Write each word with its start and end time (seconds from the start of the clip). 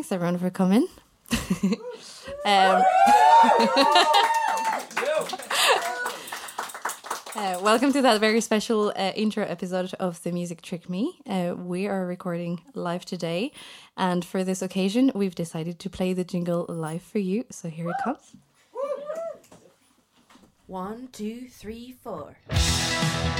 thanks 0.00 0.12
everyone 0.12 0.38
for 0.38 0.48
coming. 0.48 0.86
um, 1.30 1.72
uh, 7.36 7.60
welcome 7.60 7.92
to 7.92 8.00
that 8.00 8.18
very 8.18 8.40
special 8.40 8.94
uh, 8.96 9.12
intro 9.14 9.44
episode 9.44 9.92
of 10.00 10.22
The 10.22 10.32
Music 10.32 10.62
Tricked 10.62 10.88
Me. 10.88 11.20
Uh, 11.28 11.54
we 11.54 11.86
are 11.86 12.06
recording 12.06 12.62
live 12.72 13.04
today, 13.04 13.52
and 13.94 14.24
for 14.24 14.42
this 14.42 14.62
occasion, 14.62 15.12
we've 15.14 15.34
decided 15.34 15.78
to 15.80 15.90
play 15.90 16.14
the 16.14 16.24
jingle 16.24 16.64
live 16.70 17.02
for 17.02 17.18
you. 17.18 17.44
So 17.50 17.68
here 17.68 17.90
it 17.90 17.96
comes. 18.02 18.34
One, 20.66 21.08
two, 21.12 21.46
three, 21.50 21.94
four. 22.02 22.38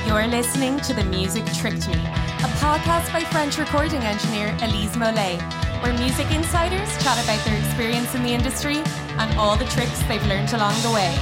You're 0.06 0.26
listening 0.26 0.78
to 0.80 0.92
The 0.92 1.04
Music 1.04 1.46
Tricked 1.54 1.88
Me, 1.88 1.94
a 1.94 2.50
podcast 2.60 3.10
by 3.14 3.24
French 3.30 3.56
recording 3.56 4.00
engineer 4.02 4.54
Elise 4.60 4.96
Mollé, 4.96 5.69
where 5.82 5.92
music 5.94 6.30
insiders 6.30 6.88
chat 7.02 7.22
about 7.24 7.44
their 7.44 7.58
experience 7.58 8.14
in 8.14 8.22
the 8.22 8.30
industry 8.30 8.82
and 9.18 9.38
all 9.38 9.56
the 9.56 9.64
tricks 9.66 10.02
they've 10.04 10.26
learned 10.26 10.52
along 10.52 10.74
the 10.82 10.90
way. 10.90 11.14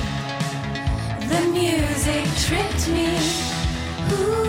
The 1.28 1.41
music 1.52 2.27
tricked 2.46 2.88
me. 2.88 3.19
Ooh. 4.12 4.48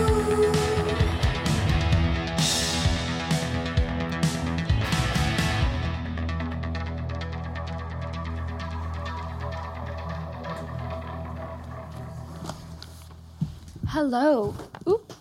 Hello. 13.92 14.54
Oop. 14.88 15.12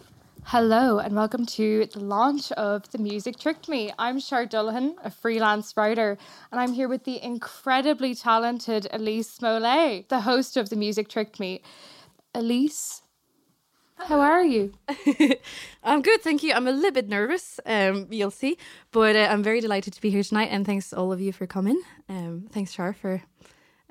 Hello, 0.52 0.98
and 0.98 1.16
welcome 1.16 1.46
to 1.46 1.86
the 1.86 2.00
launch 2.00 2.52
of 2.54 2.90
The 2.90 2.98
Music 2.98 3.38
Tricked 3.38 3.70
Me. 3.70 3.92
I'm 4.00 4.20
Shar 4.20 4.48
Dullaghan, 4.48 4.96
a 5.04 5.12
freelance 5.12 5.78
writer, 5.78 6.18
and 6.52 6.60
I'm 6.60 6.74
here 6.74 6.88
with 6.88 7.04
the 7.04 7.24
incredibly 7.24 8.16
talented 8.16 8.88
Elise 8.90 9.38
Mollé, 9.38 10.08
the 10.08 10.22
host 10.22 10.58
of 10.58 10.72
The 10.72 10.76
Music 10.76 11.08
Tricked 11.08 11.40
Me. 11.40 11.62
Elise, 12.34 13.04
how 13.98 14.22
are 14.22 14.44
you? 14.44 14.74
I'm 15.84 16.02
good, 16.02 16.24
thank 16.24 16.42
you. 16.42 16.54
I'm 16.54 16.68
a 16.68 16.72
little 16.72 16.94
bit 16.94 17.10
nervous, 17.10 17.60
um, 17.68 18.08
you'll 18.10 18.32
see, 18.32 18.58
but 18.92 19.16
uh, 19.16 19.28
I'm 19.30 19.44
very 19.44 19.62
delighted 19.62 19.94
to 19.94 20.02
be 20.02 20.10
here 20.10 20.24
tonight, 20.24 20.50
and 20.52 20.66
thanks 20.66 20.94
all 20.94 21.14
of 21.14 21.22
you 21.22 21.32
for 21.32 21.46
coming. 21.46 21.80
Um, 22.10 22.48
thanks, 22.52 22.72
Shar, 22.72 22.94
for 22.94 23.22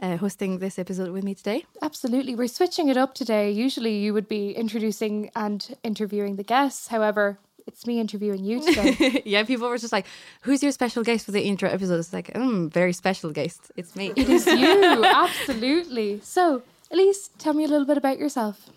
uh, 0.01 0.17
hosting 0.17 0.59
this 0.59 0.79
episode 0.79 1.11
with 1.11 1.25
me 1.25 1.35
today. 1.35 1.65
Absolutely. 1.83 2.35
We're 2.35 2.49
switching 2.49 2.89
it 2.89 2.97
up 2.97 3.15
today. 3.15 3.51
Usually 3.51 3.97
you 3.97 4.15
would 4.15 4.29
be 4.29 4.53
introducing 4.53 5.31
and 5.35 5.77
interviewing 5.83 6.37
the 6.37 6.45
guests. 6.45 6.89
However, 6.89 7.39
it's 7.67 7.87
me 7.87 8.01
interviewing 8.01 8.45
you 8.45 8.65
today. 8.65 9.23
yeah, 9.27 9.45
people 9.45 9.69
were 9.69 9.77
just 9.79 9.93
like, 9.93 10.07
"Who's 10.43 10.63
your 10.63 10.73
special 10.73 11.03
guest 11.05 11.27
for 11.27 11.33
the 11.33 11.43
intro 11.43 11.69
episode?" 11.69 11.99
It's 11.99 12.13
like, 12.13 12.31
"Um, 12.35 12.71
very 12.71 12.95
special 12.95 13.31
guest. 13.31 13.71
It's 13.77 13.95
me." 13.95 14.13
it 14.17 14.29
is 14.29 14.47
you, 14.47 15.05
absolutely. 15.25 16.21
So, 16.23 16.63
Elise, 16.91 17.29
tell 17.39 17.53
me 17.53 17.65
a 17.65 17.69
little 17.69 17.87
bit 17.87 17.99
about 17.99 18.19
yourself. 18.19 18.71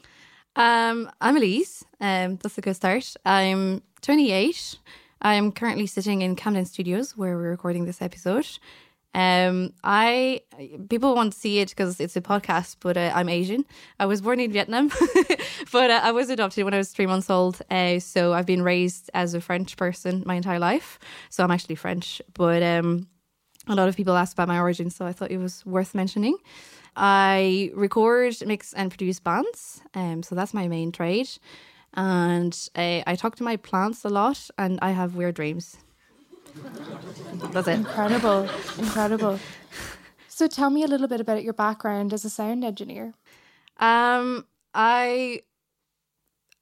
Um, 0.57 1.09
I'm 1.21 1.37
Elise. 1.37 1.85
Um, 2.01 2.35
that's 2.35 2.57
a 2.57 2.61
good 2.61 2.75
start. 2.75 3.15
I'm 3.25 3.81
28. 4.01 4.77
I'm 5.21 5.51
currently 5.51 5.87
sitting 5.87 6.21
in 6.21 6.35
Camden 6.35 6.65
Studios 6.65 7.15
where 7.15 7.37
we're 7.37 7.51
recording 7.51 7.85
this 7.85 8.01
episode. 8.01 8.47
Um, 9.13 9.73
I 9.83 10.41
people 10.89 11.15
want 11.15 11.33
to 11.33 11.39
see 11.39 11.59
it 11.59 11.69
because 11.69 11.99
it's 11.99 12.15
a 12.15 12.21
podcast, 12.21 12.77
but 12.79 12.95
uh, 12.95 13.11
I'm 13.13 13.27
Asian. 13.27 13.65
I 13.99 14.05
was 14.05 14.21
born 14.21 14.39
in 14.39 14.51
Vietnam, 14.51 14.89
but 15.71 15.91
uh, 15.91 15.99
I 16.01 16.11
was 16.11 16.29
adopted 16.29 16.63
when 16.63 16.73
I 16.73 16.77
was 16.77 16.91
three 16.91 17.07
months 17.07 17.29
old. 17.29 17.61
Uh, 17.69 17.99
so 17.99 18.33
I've 18.33 18.45
been 18.45 18.63
raised 18.63 19.09
as 19.13 19.33
a 19.33 19.41
French 19.41 19.75
person 19.75 20.23
my 20.25 20.35
entire 20.35 20.59
life. 20.59 20.97
So 21.29 21.43
I'm 21.43 21.51
actually 21.51 21.75
French, 21.75 22.21
but 22.33 22.63
um, 22.63 23.07
a 23.67 23.75
lot 23.75 23.89
of 23.89 23.97
people 23.97 24.15
ask 24.15 24.33
about 24.33 24.47
my 24.47 24.59
origin, 24.59 24.89
so 24.89 25.05
I 25.05 25.11
thought 25.11 25.31
it 25.31 25.39
was 25.39 25.65
worth 25.65 25.93
mentioning. 25.93 26.37
I 26.95 27.71
record, 27.73 28.35
mix, 28.45 28.73
and 28.73 28.91
produce 28.91 29.19
bands. 29.19 29.81
Um, 29.93 30.23
so 30.23 30.35
that's 30.35 30.53
my 30.53 30.69
main 30.69 30.93
trade, 30.93 31.29
and 31.95 32.57
uh, 32.75 33.01
I 33.05 33.15
talk 33.17 33.35
to 33.37 33.43
my 33.43 33.57
plants 33.57 34.05
a 34.05 34.09
lot, 34.09 34.49
and 34.57 34.79
I 34.81 34.91
have 34.91 35.15
weird 35.15 35.35
dreams. 35.35 35.77
That's 37.51 37.67
it. 37.67 37.75
Incredible. 37.75 38.49
Incredible. 38.77 39.39
So 40.27 40.47
tell 40.47 40.69
me 40.69 40.83
a 40.83 40.87
little 40.87 41.07
bit 41.07 41.19
about 41.19 41.43
your 41.43 41.53
background 41.53 42.13
as 42.13 42.25
a 42.25 42.29
sound 42.29 42.63
engineer. 42.63 43.13
Um, 43.77 44.45
I 44.73 45.41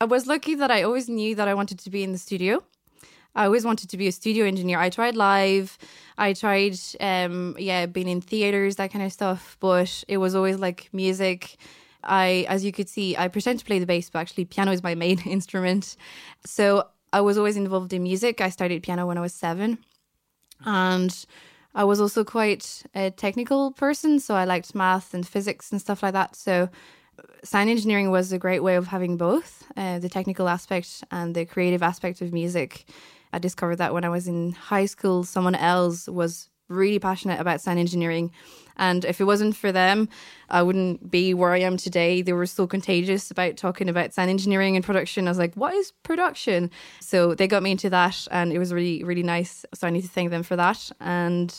I 0.01 0.05
was 0.05 0.27
lucky 0.27 0.55
that 0.55 0.71
I 0.71 0.83
always 0.83 1.09
knew 1.09 1.35
that 1.35 1.47
I 1.47 1.53
wanted 1.53 1.79
to 1.79 1.89
be 1.89 2.03
in 2.03 2.11
the 2.11 2.17
studio. 2.17 2.63
I 3.35 3.45
always 3.45 3.63
wanted 3.65 3.89
to 3.89 3.97
be 3.97 4.07
a 4.07 4.11
studio 4.11 4.45
engineer. 4.45 4.79
I 4.79 4.89
tried 4.89 5.15
live, 5.15 5.77
I 6.17 6.33
tried 6.33 6.77
um 6.99 7.55
yeah, 7.59 7.85
being 7.85 8.07
in 8.07 8.21
theaters, 8.21 8.77
that 8.77 8.91
kind 8.91 9.05
of 9.05 9.13
stuff, 9.13 9.57
but 9.59 10.03
it 10.07 10.17
was 10.17 10.35
always 10.35 10.57
like 10.57 10.89
music. 10.91 11.57
I 12.03 12.45
as 12.49 12.63
you 12.63 12.71
could 12.71 12.89
see, 12.89 13.15
I 13.17 13.27
pretend 13.27 13.59
to 13.59 13.65
play 13.65 13.79
the 13.79 13.85
bass, 13.85 14.09
but 14.09 14.19
actually 14.19 14.45
piano 14.45 14.71
is 14.71 14.81
my 14.83 14.95
main 14.95 15.19
instrument. 15.25 15.95
So 16.45 16.87
I 17.11 17.21
was 17.21 17.37
always 17.37 17.57
involved 17.57 17.93
in 17.93 18.03
music. 18.03 18.41
I 18.41 18.49
started 18.49 18.83
piano 18.83 19.07
when 19.07 19.17
I 19.17 19.21
was 19.21 19.33
7 19.33 19.77
and 20.65 21.25
I 21.75 21.83
was 21.83 22.01
also 22.01 22.23
quite 22.23 22.83
a 22.95 23.11
technical 23.11 23.71
person, 23.71 24.19
so 24.19 24.35
I 24.35 24.45
liked 24.45 24.73
math 24.75 25.13
and 25.13 25.27
physics 25.27 25.71
and 25.71 25.79
stuff 25.79 26.03
like 26.03 26.13
that. 26.13 26.35
So 26.35 26.69
sound 27.43 27.69
engineering 27.69 28.11
was 28.11 28.31
a 28.31 28.39
great 28.39 28.63
way 28.63 28.75
of 28.75 28.87
having 28.87 29.17
both 29.17 29.63
uh, 29.77 29.99
the 29.99 30.09
technical 30.09 30.47
aspect 30.47 31.03
and 31.11 31.35
the 31.35 31.45
creative 31.45 31.83
aspect 31.83 32.21
of 32.21 32.33
music. 32.33 32.85
I 33.31 33.39
discovered 33.39 33.77
that 33.77 33.93
when 33.93 34.03
I 34.03 34.09
was 34.09 34.27
in 34.27 34.53
high 34.53 34.85
school, 34.85 35.23
someone 35.23 35.55
else 35.55 36.07
was 36.07 36.49
really 36.69 36.99
passionate 36.99 37.39
about 37.39 37.61
sound 37.61 37.79
engineering. 37.79 38.31
And 38.77 39.03
if 39.03 39.19
it 39.19 39.25
wasn't 39.25 39.57
for 39.57 39.73
them, 39.73 40.07
I 40.49 40.63
wouldn't 40.63 41.11
be 41.11 41.33
where 41.33 41.51
I 41.51 41.59
am 41.59 41.75
today. 41.75 42.21
They 42.21 42.31
were 42.31 42.45
so 42.45 42.65
contagious 42.65 43.29
about 43.29 43.57
talking 43.57 43.89
about 43.89 44.13
sound 44.13 44.29
engineering 44.29 44.77
and 44.77 44.85
production. 44.85 45.27
I 45.27 45.31
was 45.31 45.37
like, 45.37 45.53
what 45.55 45.73
is 45.73 45.91
production? 46.03 46.71
So 47.01 47.35
they 47.35 47.47
got 47.47 47.61
me 47.61 47.71
into 47.71 47.89
that, 47.89 48.25
and 48.31 48.53
it 48.53 48.57
was 48.59 48.73
really, 48.73 49.03
really 49.03 49.23
nice. 49.23 49.65
So 49.73 49.85
I 49.85 49.89
need 49.89 50.03
to 50.03 50.07
thank 50.07 50.29
them 50.29 50.43
for 50.43 50.55
that. 50.55 50.89
And 51.01 51.53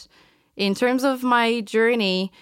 in 0.56 0.75
terms 0.75 1.04
of 1.04 1.22
my 1.22 1.60
journey, 1.60 2.32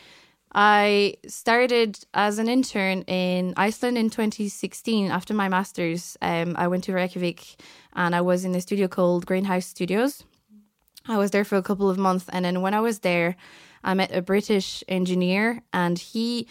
I 0.54 1.14
started 1.26 1.98
as 2.14 2.38
an 2.38 2.48
intern 2.48 3.02
in 3.02 3.54
Iceland 3.56 3.98
in 3.98 4.10
2016 4.10 5.10
after 5.10 5.34
my 5.34 5.48
master's. 5.48 6.16
Um, 6.22 6.54
I 6.56 6.68
went 6.68 6.84
to 6.84 6.94
Reykjavik 6.94 7.60
and 7.94 8.14
I 8.14 8.22
was 8.22 8.44
in 8.44 8.54
a 8.54 8.60
studio 8.60 8.88
called 8.88 9.26
Greenhouse 9.26 9.66
Studios. 9.66 10.24
I 11.08 11.16
was 11.16 11.30
there 11.30 11.44
for 11.44 11.56
a 11.56 11.62
couple 11.62 11.88
of 11.88 11.98
months. 11.98 12.26
And 12.30 12.44
then 12.44 12.60
when 12.60 12.74
I 12.74 12.80
was 12.80 13.00
there, 13.00 13.36
I 13.82 13.94
met 13.94 14.14
a 14.14 14.22
British 14.22 14.84
engineer 14.88 15.62
and 15.72 15.98
he 15.98 16.46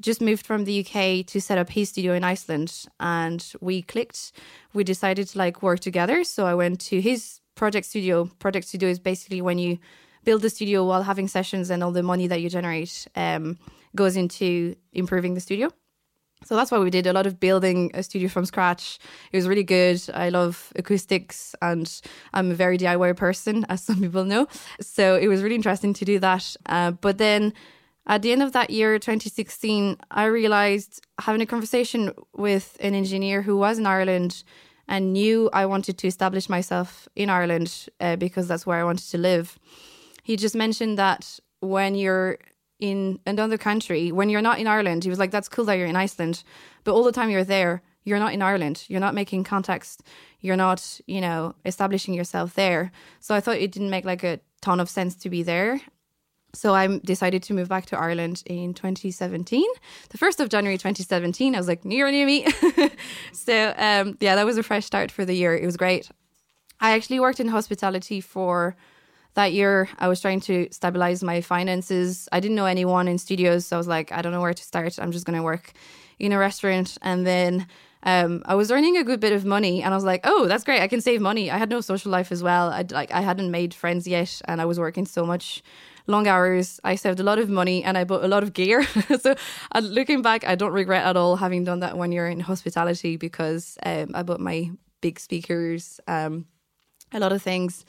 just 0.00 0.20
moved 0.20 0.46
from 0.46 0.64
the 0.64 0.80
UK 0.80 1.26
to 1.26 1.40
set 1.40 1.58
up 1.58 1.70
his 1.70 1.90
studio 1.90 2.14
in 2.14 2.24
Iceland 2.24 2.86
and 3.00 3.44
we 3.60 3.82
clicked. 3.82 4.32
We 4.72 4.84
decided 4.84 5.28
to 5.28 5.38
like 5.38 5.62
work 5.62 5.80
together. 5.80 6.24
So 6.24 6.46
I 6.46 6.54
went 6.54 6.80
to 6.82 7.00
his 7.00 7.40
project 7.54 7.86
studio. 7.86 8.26
Project 8.38 8.66
studio 8.68 8.88
is 8.88 8.98
basically 8.98 9.42
when 9.42 9.58
you 9.58 9.78
build 10.24 10.42
the 10.42 10.50
studio 10.50 10.84
while 10.84 11.02
having 11.02 11.28
sessions 11.28 11.70
and 11.70 11.82
all 11.82 11.90
the 11.90 12.02
money 12.02 12.28
that 12.28 12.40
you 12.40 12.48
generate 12.48 13.06
um, 13.16 13.58
goes 13.96 14.16
into 14.16 14.76
improving 14.92 15.34
the 15.34 15.40
studio. 15.40 15.70
So 16.44 16.56
that's 16.56 16.70
why 16.70 16.78
we 16.78 16.90
did 16.90 17.06
a 17.06 17.12
lot 17.12 17.26
of 17.26 17.40
building 17.40 17.90
a 17.94 18.02
studio 18.02 18.28
from 18.28 18.44
scratch. 18.44 18.98
It 19.32 19.36
was 19.36 19.48
really 19.48 19.64
good. 19.64 20.00
I 20.14 20.28
love 20.28 20.72
acoustics 20.76 21.54
and 21.60 22.00
I'm 22.32 22.50
a 22.50 22.54
very 22.54 22.78
DIY 22.78 23.16
person, 23.16 23.64
as 23.68 23.82
some 23.82 24.00
people 24.00 24.24
know. 24.24 24.46
So 24.80 25.16
it 25.16 25.28
was 25.28 25.42
really 25.42 25.56
interesting 25.56 25.92
to 25.94 26.04
do 26.04 26.18
that. 26.20 26.56
Uh, 26.66 26.92
but 26.92 27.18
then 27.18 27.52
at 28.06 28.22
the 28.22 28.32
end 28.32 28.42
of 28.42 28.52
that 28.52 28.70
year, 28.70 28.98
2016, 28.98 29.96
I 30.10 30.24
realized 30.24 31.04
having 31.20 31.42
a 31.42 31.46
conversation 31.46 32.12
with 32.34 32.76
an 32.80 32.94
engineer 32.94 33.42
who 33.42 33.56
was 33.56 33.78
in 33.78 33.86
Ireland 33.86 34.42
and 34.88 35.12
knew 35.12 35.50
I 35.52 35.66
wanted 35.66 35.98
to 35.98 36.06
establish 36.06 36.48
myself 36.48 37.08
in 37.14 37.28
Ireland 37.28 37.88
uh, 38.00 38.16
because 38.16 38.48
that's 38.48 38.66
where 38.66 38.80
I 38.80 38.84
wanted 38.84 39.10
to 39.10 39.18
live. 39.18 39.58
He 40.22 40.36
just 40.36 40.54
mentioned 40.54 40.98
that 40.98 41.38
when 41.60 41.94
you're 41.94 42.38
in 42.78 43.18
another 43.26 43.58
country 43.58 44.12
when 44.12 44.28
you're 44.28 44.42
not 44.42 44.58
in 44.58 44.66
Ireland. 44.66 45.04
He 45.04 45.10
was 45.10 45.18
like, 45.18 45.30
that's 45.30 45.48
cool 45.48 45.64
that 45.66 45.74
you're 45.74 45.86
in 45.86 45.96
Iceland, 45.96 46.44
but 46.84 46.92
all 46.92 47.04
the 47.04 47.12
time 47.12 47.30
you're 47.30 47.44
there, 47.44 47.82
you're 48.04 48.18
not 48.18 48.32
in 48.32 48.42
Ireland. 48.42 48.84
You're 48.88 49.00
not 49.00 49.14
making 49.14 49.44
contacts. 49.44 49.98
You're 50.40 50.56
not, 50.56 51.00
you 51.06 51.20
know, 51.20 51.54
establishing 51.64 52.14
yourself 52.14 52.54
there. 52.54 52.90
So 53.20 53.34
I 53.34 53.40
thought 53.40 53.56
it 53.56 53.72
didn't 53.72 53.90
make 53.90 54.04
like 54.04 54.24
a 54.24 54.40
ton 54.60 54.80
of 54.80 54.88
sense 54.88 55.14
to 55.16 55.30
be 55.30 55.42
there. 55.42 55.80
So 56.54 56.74
I 56.74 56.98
decided 57.04 57.42
to 57.44 57.54
move 57.54 57.68
back 57.68 57.86
to 57.86 57.98
Ireland 57.98 58.42
in 58.46 58.72
2017. 58.72 59.62
The 60.08 60.18
1st 60.18 60.40
of 60.40 60.48
January 60.48 60.78
2017, 60.78 61.54
I 61.54 61.58
was 61.58 61.68
like, 61.68 61.84
New 61.84 61.96
Year, 61.96 62.10
new 62.10 62.24
me. 62.24 62.46
so 63.32 63.74
um, 63.76 64.16
yeah, 64.20 64.34
that 64.36 64.46
was 64.46 64.56
a 64.56 64.62
fresh 64.62 64.86
start 64.86 65.10
for 65.10 65.26
the 65.26 65.34
year. 65.34 65.54
It 65.54 65.66
was 65.66 65.76
great. 65.76 66.10
I 66.80 66.92
actually 66.92 67.20
worked 67.20 67.40
in 67.40 67.48
hospitality 67.48 68.20
for 68.20 68.76
that 69.34 69.52
year 69.52 69.88
I 69.98 70.08
was 70.08 70.20
trying 70.20 70.40
to 70.42 70.68
stabilize 70.70 71.22
my 71.22 71.40
finances. 71.40 72.28
I 72.32 72.40
didn't 72.40 72.56
know 72.56 72.66
anyone 72.66 73.08
in 73.08 73.18
studios, 73.18 73.66
so 73.66 73.76
I 73.76 73.78
was 73.78 73.88
like, 73.88 74.12
I 74.12 74.22
don't 74.22 74.32
know 74.32 74.40
where 74.40 74.54
to 74.54 74.62
start. 74.62 74.98
I'm 74.98 75.12
just 75.12 75.26
going 75.26 75.36
to 75.36 75.42
work 75.42 75.72
in 76.18 76.32
a 76.32 76.38
restaurant. 76.38 76.98
And 77.02 77.26
then 77.26 77.66
um, 78.02 78.42
I 78.46 78.54
was 78.54 78.70
earning 78.70 78.96
a 78.96 79.04
good 79.04 79.20
bit 79.20 79.32
of 79.32 79.44
money, 79.44 79.82
and 79.82 79.92
I 79.92 79.96
was 79.96 80.04
like, 80.04 80.20
"Oh, 80.24 80.46
that's 80.46 80.64
great! 80.64 80.80
I 80.80 80.88
can 80.88 81.00
save 81.00 81.20
money." 81.20 81.50
I 81.50 81.58
had 81.58 81.68
no 81.68 81.80
social 81.80 82.12
life 82.12 82.30
as 82.30 82.42
well. 82.42 82.70
I 82.70 82.84
like 82.90 83.10
I 83.12 83.20
hadn't 83.20 83.50
made 83.50 83.74
friends 83.74 84.06
yet, 84.06 84.40
and 84.44 84.60
I 84.60 84.66
was 84.66 84.78
working 84.78 85.04
so 85.04 85.26
much 85.26 85.62
long 86.06 86.28
hours. 86.28 86.80
I 86.84 86.94
saved 86.94 87.18
a 87.18 87.24
lot 87.24 87.38
of 87.40 87.48
money, 87.50 87.82
and 87.82 87.98
I 87.98 88.04
bought 88.04 88.24
a 88.24 88.28
lot 88.28 88.44
of 88.44 88.52
gear. 88.52 88.84
so, 89.20 89.34
uh, 89.72 89.80
looking 89.80 90.22
back, 90.22 90.46
I 90.46 90.54
don't 90.54 90.72
regret 90.72 91.04
at 91.04 91.16
all 91.16 91.36
having 91.36 91.64
done 91.64 91.80
that 91.80 91.96
one 91.98 92.12
year 92.12 92.28
in 92.28 92.40
hospitality 92.40 93.16
because 93.16 93.76
um, 93.84 94.12
I 94.14 94.22
bought 94.22 94.40
my 94.40 94.70
big 95.00 95.18
speakers, 95.18 96.00
um, 96.06 96.46
a 97.12 97.18
lot 97.18 97.32
of 97.32 97.42
things, 97.42 97.84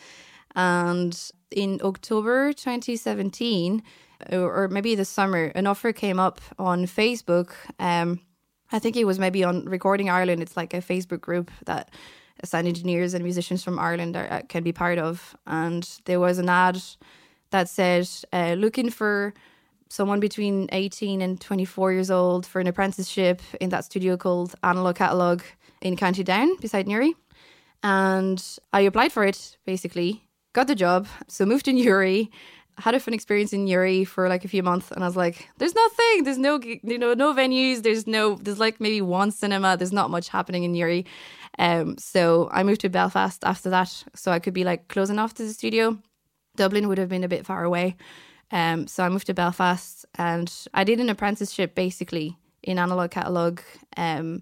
and 0.56 1.32
in 1.52 1.80
October 1.84 2.54
2017, 2.54 3.84
or, 4.32 4.68
maybe 4.68 4.96
the 4.96 5.06
summer, 5.06 5.46
an 5.56 5.66
offer 5.66 5.94
came 5.94 6.20
up 6.20 6.42
on 6.58 6.86
Facebook. 6.86 7.52
Um, 7.80 8.20
I 8.72 8.80
think 8.80 8.98
it 8.98 9.06
was 9.06 9.18
maybe 9.18 9.44
on 9.44 9.66
Recording 9.66 10.10
Ireland. 10.10 10.42
It's 10.42 10.58
like 10.58 10.74
a 10.74 10.82
Facebook 10.82 11.22
group 11.22 11.50
that 11.66 11.90
sound 12.44 12.68
engineers 12.68 13.14
and 13.14 13.24
musicians 13.24 13.64
from 13.64 13.80
Ireland 13.80 14.16
are, 14.16 14.32
uh, 14.32 14.42
can 14.48 14.64
be 14.64 14.72
part 14.72 14.98
of. 14.98 15.36
And 15.48 15.88
there 16.06 16.20
was 16.20 16.38
an 16.38 16.50
ad 16.50 16.82
that 17.52 17.70
said, 17.70 18.08
uh, 18.32 18.54
looking 18.58 18.90
for 18.90 19.34
someone 19.90 20.20
between 20.20 20.70
18 20.72 21.22
and 21.22 21.42
24 21.42 21.94
years 21.94 22.12
old 22.12 22.46
for 22.46 22.60
an 22.62 22.68
apprenticeship 22.68 23.42
in 23.60 23.70
that 23.70 23.86
studio 23.86 24.18
called 24.18 24.54
Analog 24.64 24.96
Catalog 24.96 25.42
in 25.82 25.96
County 25.96 26.24
Down 26.24 26.56
beside 26.58 26.88
Newry. 26.88 27.16
And 27.82 28.44
I 28.72 28.82
applied 28.82 29.12
for 29.12 29.26
it 29.26 29.58
basically, 29.66 30.29
got 30.60 30.68
the 30.68 30.76
job. 30.76 31.08
So 31.28 31.46
moved 31.46 31.66
to 31.66 31.74
Newry 31.74 32.30
had 32.80 32.96
a 32.96 33.00
fun 33.00 33.14
experience 33.14 33.54
in 33.54 33.66
Newry 33.66 34.06
for 34.06 34.30
like 34.30 34.46
a 34.46 34.48
few 34.48 34.64
months, 34.64 34.92
and 34.92 35.04
I 35.04 35.08
was 35.08 35.16
like, 35.16 35.50
"There's 35.58 35.76
nothing. 35.76 36.24
There's 36.24 36.38
no, 36.38 36.60
you 36.64 36.98
know, 36.98 37.14
no 37.14 37.34
venues. 37.34 37.84
There's 37.84 38.08
no. 38.08 38.36
There's 38.36 38.60
like 38.60 38.80
maybe 38.80 39.02
one 39.02 39.32
cinema. 39.32 39.78
There's 39.78 39.92
not 39.92 40.10
much 40.10 40.30
happening 40.30 40.64
in 40.64 40.72
Newry." 40.72 41.06
Um, 41.58 41.98
so 41.98 42.50
I 42.52 42.64
moved 42.64 42.82
to 42.82 42.90
Belfast 42.90 43.44
after 43.44 43.70
that, 43.70 43.92
so 44.16 44.32
I 44.32 44.40
could 44.40 44.54
be 44.54 44.64
like 44.64 44.88
closing 44.88 45.20
off 45.20 45.34
to 45.36 45.44
the 45.44 45.54
studio. 45.54 45.98
Dublin 46.56 46.88
would 46.88 46.98
have 46.98 47.10
been 47.10 47.24
a 47.24 47.28
bit 47.36 47.46
far 47.46 47.64
away, 47.64 47.98
um, 48.52 48.88
so 48.88 49.04
I 49.04 49.10
moved 49.10 49.28
to 49.28 49.34
Belfast, 49.34 50.06
and 50.16 50.50
I 50.74 50.84
did 50.84 51.00
an 51.00 51.10
apprenticeship 51.10 51.76
basically 51.76 52.38
in 52.64 52.80
analog 52.80 53.12
catalog. 53.12 53.60
Um, 53.98 54.42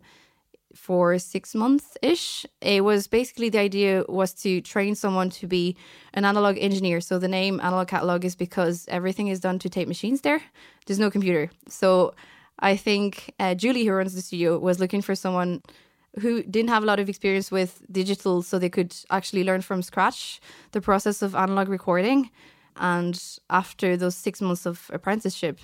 for 0.77 1.17
six 1.19 1.55
months 1.55 1.97
ish. 2.01 2.45
It 2.61 2.83
was 2.83 3.07
basically 3.07 3.49
the 3.49 3.59
idea 3.59 4.03
was 4.07 4.33
to 4.43 4.61
train 4.61 4.95
someone 4.95 5.29
to 5.31 5.47
be 5.47 5.75
an 6.13 6.23
analog 6.23 6.57
engineer. 6.59 7.01
So 7.01 7.19
the 7.19 7.27
name 7.27 7.59
analog 7.59 7.87
catalog 7.87 8.23
is 8.23 8.35
because 8.35 8.85
everything 8.87 9.27
is 9.27 9.39
done 9.39 9.59
to 9.59 9.69
tape 9.69 9.87
machines 9.87 10.21
there. 10.21 10.41
There's 10.85 10.99
no 10.99 11.11
computer. 11.11 11.49
So 11.67 12.13
I 12.59 12.75
think 12.75 13.33
uh, 13.39 13.55
Julie, 13.55 13.85
who 13.85 13.91
runs 13.91 14.13
the 14.15 14.21
studio, 14.21 14.57
was 14.57 14.79
looking 14.79 15.01
for 15.01 15.15
someone 15.15 15.61
who 16.21 16.41
didn't 16.43 16.69
have 16.69 16.83
a 16.83 16.85
lot 16.85 16.99
of 16.99 17.09
experience 17.09 17.51
with 17.51 17.83
digital, 17.91 18.41
so 18.41 18.57
they 18.57 18.69
could 18.69 18.95
actually 19.11 19.43
learn 19.43 19.61
from 19.61 19.81
scratch 19.81 20.39
the 20.71 20.81
process 20.81 21.21
of 21.21 21.35
analog 21.35 21.67
recording. 21.69 22.29
And 22.77 23.21
after 23.49 23.97
those 23.97 24.15
six 24.15 24.41
months 24.41 24.65
of 24.65 24.89
apprenticeship, 24.93 25.59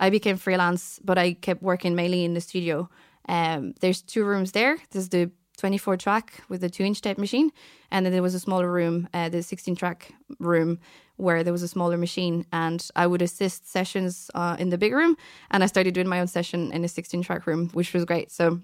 I 0.00 0.10
became 0.10 0.36
freelance, 0.36 1.00
but 1.04 1.18
I 1.18 1.32
kept 1.32 1.62
working 1.62 1.94
mainly 1.94 2.24
in 2.24 2.34
the 2.34 2.40
studio. 2.40 2.88
Um, 3.28 3.74
there's 3.80 4.02
two 4.02 4.24
rooms 4.24 4.52
there. 4.52 4.78
There's 4.90 5.08
the 5.08 5.30
24 5.58 5.96
track 5.96 6.40
with 6.48 6.60
the 6.60 6.70
two 6.70 6.84
inch 6.84 7.00
tape 7.00 7.18
machine, 7.18 7.50
and 7.90 8.06
then 8.06 8.12
there 8.12 8.22
was 8.22 8.34
a 8.34 8.40
smaller 8.40 8.70
room, 8.70 9.08
uh, 9.12 9.28
the 9.28 9.42
16 9.42 9.76
track 9.76 10.12
room, 10.38 10.78
where 11.16 11.42
there 11.42 11.52
was 11.52 11.64
a 11.64 11.68
smaller 11.68 11.98
machine. 11.98 12.46
And 12.52 12.86
I 12.94 13.06
would 13.06 13.22
assist 13.22 13.68
sessions 13.68 14.30
uh, 14.34 14.56
in 14.58 14.70
the 14.70 14.78
big 14.78 14.92
room, 14.92 15.16
and 15.50 15.62
I 15.62 15.66
started 15.66 15.94
doing 15.94 16.08
my 16.08 16.20
own 16.20 16.28
session 16.28 16.72
in 16.72 16.82
the 16.82 16.88
16 16.88 17.22
track 17.22 17.46
room, 17.46 17.70
which 17.70 17.92
was 17.92 18.04
great. 18.04 18.30
So 18.30 18.60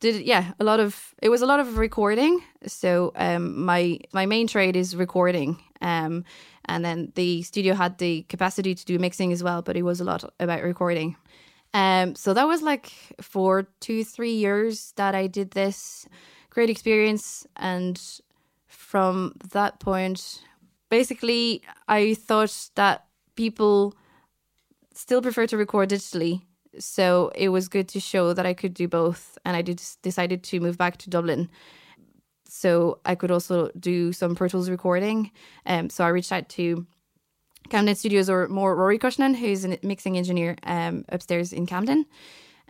did 0.00 0.22
yeah 0.22 0.52
a 0.60 0.64
lot 0.64 0.80
of 0.80 1.14
it 1.22 1.28
was 1.28 1.42
a 1.42 1.46
lot 1.46 1.60
of 1.60 1.78
recording 1.78 2.42
so 2.66 3.12
um 3.16 3.64
my 3.64 3.98
my 4.12 4.26
main 4.26 4.46
trade 4.46 4.76
is 4.76 4.94
recording 4.94 5.58
um 5.80 6.24
and 6.66 6.84
then 6.84 7.12
the 7.14 7.42
studio 7.42 7.74
had 7.74 7.96
the 7.98 8.22
capacity 8.24 8.74
to 8.74 8.84
do 8.84 8.98
mixing 8.98 9.32
as 9.32 9.42
well 9.42 9.62
but 9.62 9.76
it 9.76 9.82
was 9.82 10.00
a 10.00 10.04
lot 10.04 10.22
about 10.38 10.62
recording 10.62 11.16
um, 11.74 12.14
so 12.14 12.32
that 12.34 12.46
was 12.46 12.62
like 12.62 12.92
for 13.20 13.68
two, 13.80 14.04
three 14.04 14.32
years 14.32 14.92
that 14.96 15.14
I 15.14 15.26
did 15.26 15.50
this. 15.50 16.08
Great 16.50 16.70
experience. 16.70 17.46
And 17.56 18.00
from 18.66 19.34
that 19.52 19.78
point, 19.80 20.42
basically, 20.88 21.62
I 21.88 22.14
thought 22.14 22.70
that 22.76 23.06
people 23.34 23.94
still 24.94 25.20
prefer 25.20 25.46
to 25.48 25.56
record 25.56 25.90
digitally. 25.90 26.42
So 26.78 27.30
it 27.34 27.48
was 27.50 27.68
good 27.68 27.88
to 27.88 28.00
show 28.00 28.32
that 28.32 28.46
I 28.46 28.54
could 28.54 28.74
do 28.74 28.88
both. 28.88 29.38
And 29.44 29.56
I 29.56 29.62
did, 29.62 29.82
decided 30.02 30.42
to 30.44 30.60
move 30.60 30.78
back 30.78 30.96
to 30.98 31.10
Dublin. 31.10 31.48
So 32.48 33.00
I 33.04 33.14
could 33.14 33.30
also 33.30 33.70
do 33.78 34.12
some 34.12 34.34
Pro 34.34 34.48
Tools 34.48 34.70
recording. 34.70 35.30
Um, 35.66 35.90
so 35.90 36.04
I 36.04 36.08
reached 36.08 36.32
out 36.32 36.48
to 36.50 36.86
Camden 37.68 37.94
Studios 37.94 38.30
or 38.30 38.48
more 38.48 38.74
Rory 38.74 38.98
Cushnan, 38.98 39.36
who's 39.36 39.64
a 39.64 39.78
mixing 39.82 40.16
engineer 40.16 40.56
um, 40.62 41.04
upstairs 41.08 41.52
in 41.52 41.66
Camden. 41.66 42.06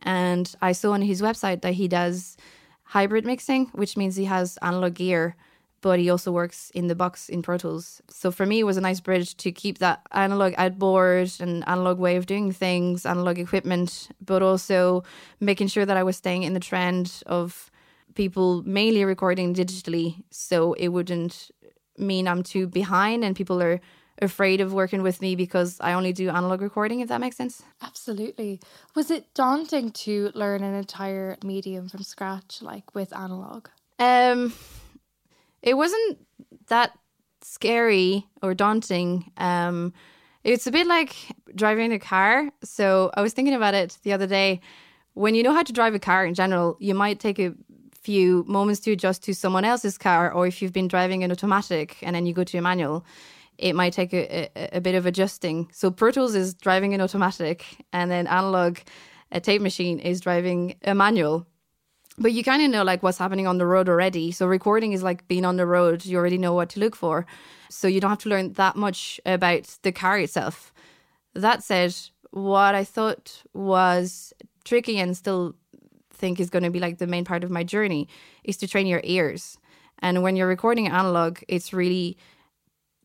And 0.03 0.55
I 0.61 0.73
saw 0.73 0.93
on 0.93 1.03
his 1.03 1.23
website 1.23 1.63
that 1.63 1.75
he 1.75 1.89
does 1.89 2.37
hybrid 2.85 3.25
mixing, 3.25 3.67
which 3.67 3.97
means 3.97 4.17
he 4.17 4.27
has 4.27 4.59
analog 4.63 4.95
gear, 4.95 5.35
but 5.81 5.99
he 5.99 6.11
also 6.11 6.33
works 6.33 6.71
in 6.71 6.87
the 6.87 6.95
box 6.95 7.29
in 7.29 7.43
Pro 7.43 7.59
Tools. 7.59 8.01
So 8.09 8.31
for 8.31 8.47
me, 8.47 8.61
it 8.61 8.65
was 8.65 8.77
a 8.77 8.81
nice 8.81 9.01
bridge 9.01 9.37
to 9.39 9.53
keep 9.53 9.79
that 9.79 10.03
analog 10.13 10.55
outboard 10.57 11.33
and 11.41 11.67
analog 11.69 11.99
way 11.99 12.17
of 12.17 12.27
doing 12.27 12.53
things, 12.53 13.05
analog 13.05 13.39
equipment, 13.39 14.09
but 14.25 14.43
also 14.43 15.05
making 15.41 15.69
sure 15.69 15.85
that 15.85 15.97
I 15.97 16.03
was 16.03 16.17
staying 16.17 16.45
in 16.45 16.55
the 16.55 16.61
trend 16.61 17.23
of 17.27 17.71
people 18.15 18.63
mainly 18.65 19.05
recording 19.05 19.55
digitally. 19.55 20.23
So 20.31 20.73
it 20.75 20.89
wouldn't 20.89 21.51
mean 21.99 22.29
I'm 22.29 22.43
too 22.43 22.67
behind 22.67 23.25
and 23.25 23.35
people 23.35 23.63
are 23.63 23.81
afraid 24.23 24.61
of 24.61 24.73
working 24.73 25.03
with 25.03 25.21
me 25.21 25.37
because 25.37 25.79
I 25.81 25.93
only 25.93 26.13
do 26.13 26.29
analog 26.29 26.61
recording, 26.61 27.01
if 27.01 27.09
that 27.09 27.21
makes 27.21 27.37
sense. 27.37 27.63
Absolutely. 27.83 28.61
Was 28.95 29.11
it 29.11 29.33
daunting 29.35 29.91
to 29.93 30.31
learn 30.35 30.63
an 30.63 30.75
entire 30.75 31.37
medium 31.45 31.89
from 31.89 32.03
scratch, 32.03 32.63
like 32.63 32.95
with 32.95 33.15
analog? 33.15 33.69
Um, 33.99 34.53
it 35.63 35.75
wasn't 35.75 36.19
that 36.69 36.93
scary 37.43 38.27
or 38.43 38.55
daunting. 38.55 39.31
Um, 39.37 39.93
it's 40.45 40.67
a 40.67 40.73
bit 40.73 40.87
like 40.87 41.15
driving 41.55 41.93
a 41.93 41.99
car. 41.99 42.51
So 42.63 43.11
I 43.15 43.23
was 43.23 43.33
thinking 43.33 43.55
about 43.55 43.75
it 43.75 43.99
the 44.03 44.13
other 44.13 44.27
day. 44.27 44.61
When 45.15 45.35
you 45.35 45.43
know 45.43 45.55
how 45.55 45.63
to 45.63 45.73
drive 45.73 45.95
a 45.95 45.99
car 45.99 46.27
in 46.27 46.35
general, 46.35 46.77
you 46.79 46.95
might 46.95 47.21
take 47.21 47.39
a 47.39 47.55
few 48.01 48.45
moments 48.47 48.81
to 48.81 48.93
adjust 48.93 49.25
to 49.25 49.35
someone 49.35 49.65
else's 49.65 49.99
car, 49.99 50.33
or 50.33 50.47
if 50.47 50.63
you've 50.63 50.73
been 50.73 50.87
driving 50.87 51.25
an 51.25 51.33
automatic 51.33 51.97
and 52.03 52.15
then 52.15 52.27
you 52.27 52.33
go 52.33 52.45
to 52.45 52.59
a 52.59 52.63
manual 52.63 53.05
it 53.59 53.75
might 53.75 53.93
take 53.93 54.13
a, 54.13 54.51
a, 54.57 54.77
a, 54.77 54.81
bit 54.81 54.95
of 54.95 55.07
adjusting. 55.07 55.69
So 55.73 55.91
Pro 55.91 56.11
Tools 56.11 56.35
is 56.35 56.55
driving 56.55 56.95
an 56.95 57.01
automatic, 57.01 57.65
and 57.93 58.11
then 58.11 58.27
analog, 58.27 58.79
a 59.33 59.41
tape 59.41 59.63
machine 59.63 59.99
is 59.99 60.21
driving 60.21 60.77
a 60.85 60.95
manual. 60.95 61.47
But 62.19 62.33
you 62.33 62.43
kind 62.43 62.63
of 62.63 62.71
know 62.71 62.83
like 62.83 63.03
what's 63.03 63.19
happening 63.19 63.47
on 63.47 63.59
the 63.59 63.67
road 63.67 63.89
already. 63.89 64.33
So 64.33 64.47
recording 64.47 64.93
is 64.93 65.03
like 65.03 65.29
being 65.29 65.45
on 65.45 65.57
the 65.57 65.67
road. 65.67 66.05
You 66.05 66.17
already 66.17 66.39
know 66.39 66.55
what 66.55 66.71
to 66.71 66.81
look 66.81 66.97
for. 66.97 67.27
So 67.69 67.89
you 67.89 68.01
don't 68.01 68.11
have 68.11 68.21
to 68.21 68.29
learn 68.29 68.55
that 68.55 68.77
much 68.77 69.21
about 69.27 69.77
the 69.83 69.93
car 69.93 70.19
itself. 70.19 70.73
That 71.35 71.63
said, 71.63 71.95
what 72.31 72.75
I 72.75 72.85
thought 72.85 73.43
was 73.53 74.33
tricky 74.65 74.99
and 74.99 75.17
still 75.17 75.57
think 76.11 76.41
is 76.41 76.49
going 76.49 76.63
to 76.63 76.71
be 76.71 76.81
like 76.81 76.99
the 76.99 77.07
main 77.07 77.25
part 77.25 77.45
of 77.45 77.51
my 77.51 77.63
journey 77.63 78.09
is 78.45 78.57
to 78.59 78.69
train 78.69 78.87
your 78.87 79.03
ears. 79.05 79.59
And 80.01 80.23
when 80.23 80.37
you're 80.37 80.49
recording 80.49 80.89
analog, 80.89 81.39
it's 81.49 81.73
really 81.73 82.17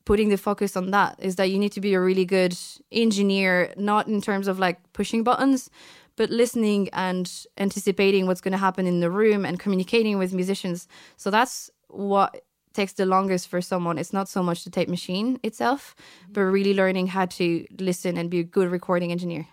putting 0.05 0.29
the 0.29 0.37
focus 0.37 0.75
on 0.75 0.91
that 0.91 1.15
is 1.19 1.35
that 1.35 1.49
you 1.49 1.59
need 1.59 1.71
to 1.73 1.81
be 1.81 1.93
a 1.93 2.01
really 2.01 2.25
good 2.25 2.57
engineer, 2.91 3.73
not 3.77 4.07
in 4.07 4.21
terms 4.21 4.47
of 4.47 4.59
like 4.59 4.79
pushing 4.93 5.23
buttons, 5.23 5.69
but 6.15 6.29
listening 6.29 6.89
and 6.93 7.45
anticipating 7.57 8.27
what's 8.27 8.41
going 8.41 8.51
to 8.51 8.57
happen 8.57 8.85
in 8.85 8.99
the 8.99 9.09
room 9.09 9.45
and 9.45 9.59
communicating 9.59 10.17
with 10.17 10.33
musicians. 10.33 10.87
So 11.17 11.29
that's 11.29 11.69
what 11.87 12.43
takes 12.73 12.93
the 12.93 13.05
longest 13.05 13.47
for 13.47 13.61
someone. 13.61 13.97
It's 13.97 14.13
not 14.13 14.29
so 14.29 14.41
much 14.41 14.63
the 14.63 14.69
tape 14.69 14.89
machine 14.89 15.39
itself, 15.43 15.95
mm-hmm. 16.23 16.33
but 16.33 16.41
really 16.41 16.73
learning 16.73 17.07
how 17.07 17.25
to 17.25 17.65
listen 17.79 18.17
and 18.17 18.29
be 18.29 18.39
a 18.39 18.43
good 18.43 18.71
recording 18.71 19.11
engineer. 19.11 19.47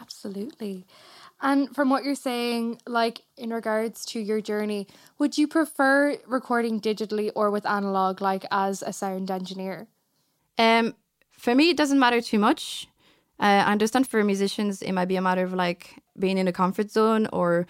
Absolutely. 0.00 0.86
And 1.42 1.74
from 1.74 1.88
what 1.88 2.04
you're 2.04 2.14
saying, 2.14 2.80
like 2.86 3.22
in 3.36 3.50
regards 3.50 4.04
to 4.06 4.20
your 4.20 4.40
journey, 4.40 4.86
would 5.18 5.38
you 5.38 5.48
prefer 5.48 6.18
recording 6.26 6.80
digitally 6.80 7.32
or 7.34 7.50
with 7.50 7.64
analog, 7.64 8.20
like 8.20 8.44
as 8.50 8.82
a 8.82 8.92
sound 8.92 9.30
engineer? 9.30 9.86
Um, 10.58 10.94
for 11.30 11.54
me, 11.54 11.70
it 11.70 11.76
doesn't 11.76 11.98
matter 11.98 12.20
too 12.20 12.38
much. 12.38 12.88
Uh, 13.38 13.64
I 13.66 13.72
understand 13.72 14.06
for 14.06 14.22
musicians, 14.22 14.82
it 14.82 14.92
might 14.92 15.08
be 15.08 15.16
a 15.16 15.22
matter 15.22 15.42
of 15.42 15.54
like 15.54 16.02
being 16.18 16.36
in 16.36 16.46
a 16.46 16.52
comfort 16.52 16.90
zone 16.90 17.26
or 17.32 17.66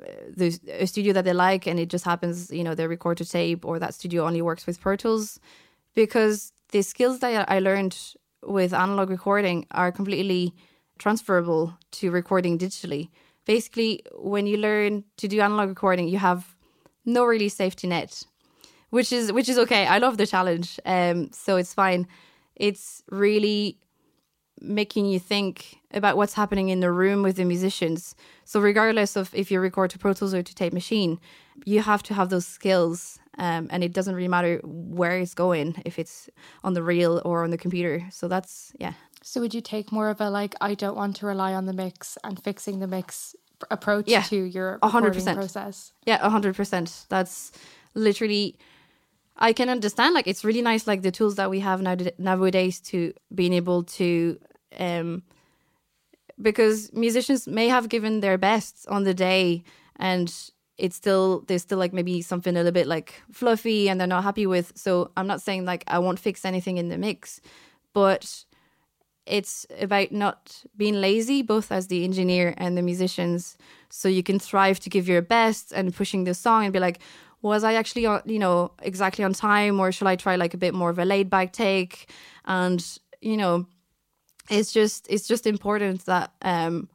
uh, 0.00 0.06
the 0.36 0.56
a 0.68 0.86
studio 0.86 1.12
that 1.12 1.24
they 1.24 1.32
like, 1.32 1.66
and 1.66 1.80
it 1.80 1.88
just 1.88 2.04
happens, 2.04 2.52
you 2.52 2.62
know, 2.62 2.76
they 2.76 2.86
record 2.86 3.16
to 3.18 3.24
tape, 3.24 3.64
or 3.64 3.80
that 3.80 3.94
studio 3.94 4.24
only 4.24 4.42
works 4.42 4.64
with 4.64 4.80
Pro 4.80 4.94
Tools, 4.94 5.40
because 5.94 6.52
the 6.70 6.82
skills 6.82 7.18
that 7.18 7.50
I 7.50 7.58
learned 7.58 7.98
with 8.44 8.72
analog 8.72 9.10
recording 9.10 9.66
are 9.72 9.90
completely 9.90 10.54
transferable 10.98 11.76
to 11.92 12.10
recording 12.10 12.58
digitally 12.58 13.08
basically 13.48 14.02
when 14.12 14.46
you 14.46 14.58
learn 14.58 15.02
to 15.16 15.26
do 15.26 15.40
analog 15.40 15.70
recording, 15.70 16.06
you 16.06 16.18
have 16.18 16.54
no 17.04 17.24
really 17.24 17.48
safety 17.48 17.88
net, 17.88 18.22
which 18.90 19.10
is 19.10 19.32
which 19.32 19.48
is 19.48 19.58
okay. 19.58 19.86
I 19.86 19.98
love 19.98 20.18
the 20.18 20.26
challenge, 20.26 20.78
um, 20.84 21.30
so 21.32 21.56
it's 21.56 21.74
fine. 21.74 22.06
It's 22.54 23.02
really 23.10 23.78
making 24.60 25.06
you 25.06 25.18
think 25.18 25.78
about 25.92 26.16
what's 26.16 26.34
happening 26.34 26.68
in 26.68 26.80
the 26.80 26.92
room 26.92 27.22
with 27.22 27.36
the 27.36 27.44
musicians. 27.44 28.14
So 28.44 28.60
regardless 28.60 29.16
of 29.16 29.34
if 29.34 29.50
you 29.50 29.60
record 29.60 29.90
to 29.90 29.98
Pro 29.98 30.12
Tools 30.12 30.34
or 30.34 30.42
to 30.42 30.54
Tape 30.54 30.74
Machine, 30.74 31.18
you 31.64 31.80
have 31.80 32.02
to 32.04 32.14
have 32.14 32.28
those 32.28 32.46
skills. 32.46 33.18
Um, 33.38 33.68
and 33.70 33.84
it 33.84 33.92
doesn't 33.92 34.14
really 34.14 34.28
matter 34.28 34.60
where 34.64 35.18
it's 35.18 35.34
going, 35.34 35.80
if 35.84 35.98
it's 35.98 36.28
on 36.64 36.74
the 36.74 36.82
reel 36.82 37.22
or 37.24 37.44
on 37.44 37.50
the 37.50 37.58
computer. 37.58 38.04
So 38.10 38.26
that's 38.26 38.72
yeah. 38.78 38.94
So 39.22 39.40
would 39.40 39.54
you 39.54 39.60
take 39.60 39.92
more 39.92 40.10
of 40.10 40.20
a 40.20 40.28
like 40.28 40.54
I 40.60 40.74
don't 40.74 40.96
want 40.96 41.16
to 41.16 41.26
rely 41.26 41.54
on 41.54 41.66
the 41.66 41.72
mix 41.72 42.18
and 42.24 42.42
fixing 42.42 42.80
the 42.80 42.86
mix 42.86 43.36
approach 43.70 44.08
Yeah, 44.08 44.22
to 44.22 44.36
your 44.36 44.78
100% 44.82 45.34
process? 45.34 45.92
Yeah, 46.04 46.18
a 46.20 46.30
hundred 46.30 46.56
percent. 46.56 47.06
That's 47.08 47.52
literally. 47.94 48.56
I 49.40 49.52
can 49.52 49.68
understand. 49.68 50.14
Like, 50.14 50.26
it's 50.26 50.44
really 50.44 50.62
nice. 50.62 50.88
Like 50.88 51.02
the 51.02 51.12
tools 51.12 51.36
that 51.36 51.48
we 51.48 51.60
have 51.60 51.80
now 51.80 51.94
nowadays 52.18 52.80
to 52.90 53.12
being 53.32 53.52
able 53.52 53.84
to, 53.84 54.36
um, 54.80 55.22
because 56.42 56.92
musicians 56.92 57.46
may 57.46 57.68
have 57.68 57.88
given 57.88 58.18
their 58.18 58.36
best 58.36 58.84
on 58.88 59.04
the 59.04 59.14
day, 59.14 59.62
and 59.94 60.32
it's 60.78 60.96
still 60.96 61.44
there's 61.48 61.62
still 61.62 61.78
like 61.78 61.92
maybe 61.92 62.22
something 62.22 62.54
a 62.54 62.58
little 62.58 62.72
bit 62.72 62.86
like 62.86 63.22
fluffy, 63.32 63.88
and 63.88 64.00
they're 64.00 64.06
not 64.06 64.24
happy 64.24 64.46
with. 64.46 64.72
So 64.76 65.10
I'm 65.16 65.26
not 65.26 65.42
saying 65.42 65.64
like 65.64 65.84
I 65.88 65.98
won't 65.98 66.18
fix 66.18 66.44
anything 66.44 66.78
in 66.78 66.88
the 66.88 66.98
mix, 66.98 67.40
but 67.92 68.44
it's 69.26 69.66
about 69.78 70.10
not 70.12 70.64
being 70.76 70.94
lazy, 70.94 71.42
both 71.42 71.70
as 71.70 71.88
the 71.88 72.02
engineer 72.04 72.54
and 72.56 72.78
the 72.78 72.82
musicians, 72.82 73.58
so 73.90 74.08
you 74.08 74.22
can 74.22 74.38
thrive 74.38 74.80
to 74.80 74.88
give 74.88 75.06
your 75.06 75.20
best 75.20 75.72
and 75.72 75.94
pushing 75.94 76.24
the 76.24 76.32
song 76.32 76.64
and 76.64 76.72
be 76.72 76.80
like, 76.80 77.00
was 77.42 77.62
I 77.62 77.74
actually 77.74 78.06
on, 78.06 78.22
you 78.24 78.38
know, 78.38 78.72
exactly 78.80 79.24
on 79.24 79.32
time, 79.34 79.78
or 79.80 79.92
should 79.92 80.06
I 80.06 80.16
try 80.16 80.36
like 80.36 80.54
a 80.54 80.58
bit 80.58 80.74
more 80.74 80.90
of 80.90 80.98
a 80.98 81.04
laid 81.04 81.28
back 81.28 81.52
take? 81.52 82.10
And 82.46 82.84
you 83.20 83.36
know, 83.36 83.66
it's 84.48 84.72
just 84.72 85.06
it's 85.10 85.28
just 85.28 85.46
important 85.46 86.06
that 86.06 86.32
um 86.42 86.88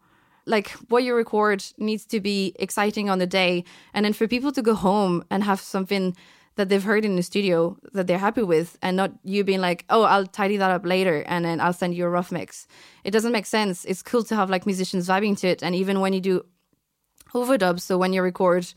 like 0.45 0.69
what 0.89 1.03
you 1.03 1.15
record 1.15 1.63
needs 1.77 2.05
to 2.07 2.19
be 2.19 2.53
exciting 2.59 3.09
on 3.09 3.19
the 3.19 3.27
day. 3.27 3.63
And 3.93 4.05
then 4.05 4.13
for 4.13 4.27
people 4.27 4.51
to 4.51 4.61
go 4.61 4.73
home 4.73 5.23
and 5.29 5.43
have 5.43 5.59
something 5.59 6.15
that 6.55 6.69
they've 6.69 6.83
heard 6.83 7.05
in 7.05 7.15
the 7.15 7.23
studio 7.23 7.77
that 7.93 8.07
they're 8.07 8.19
happy 8.19 8.43
with 8.43 8.77
and 8.81 8.95
not 8.95 9.11
you 9.23 9.43
being 9.43 9.59
like 9.61 9.85
oh 9.89 10.03
i'll 10.03 10.27
tidy 10.27 10.57
that 10.57 10.69
up 10.69 10.85
later 10.85 11.23
and 11.25 11.43
then 11.43 11.59
i'll 11.59 11.73
send 11.73 11.95
you 11.95 12.05
a 12.05 12.09
rough 12.09 12.31
mix. 12.31 12.67
It 13.03 13.11
doesn't 13.11 13.31
make 13.31 13.45
sense. 13.45 13.85
It's 13.85 14.03
cool 14.03 14.23
to 14.25 14.35
have 14.35 14.49
like 14.49 14.65
musicians 14.65 15.07
vibing 15.07 15.37
to 15.39 15.47
it. 15.47 15.63
And 15.63 15.75
even 15.75 15.99
when 15.99 16.13
you 16.13 16.21
do 16.21 16.45
overdubs 17.33 17.81
so 17.81 17.97
when 17.97 18.13
you 18.13 18.21
record 18.21 18.71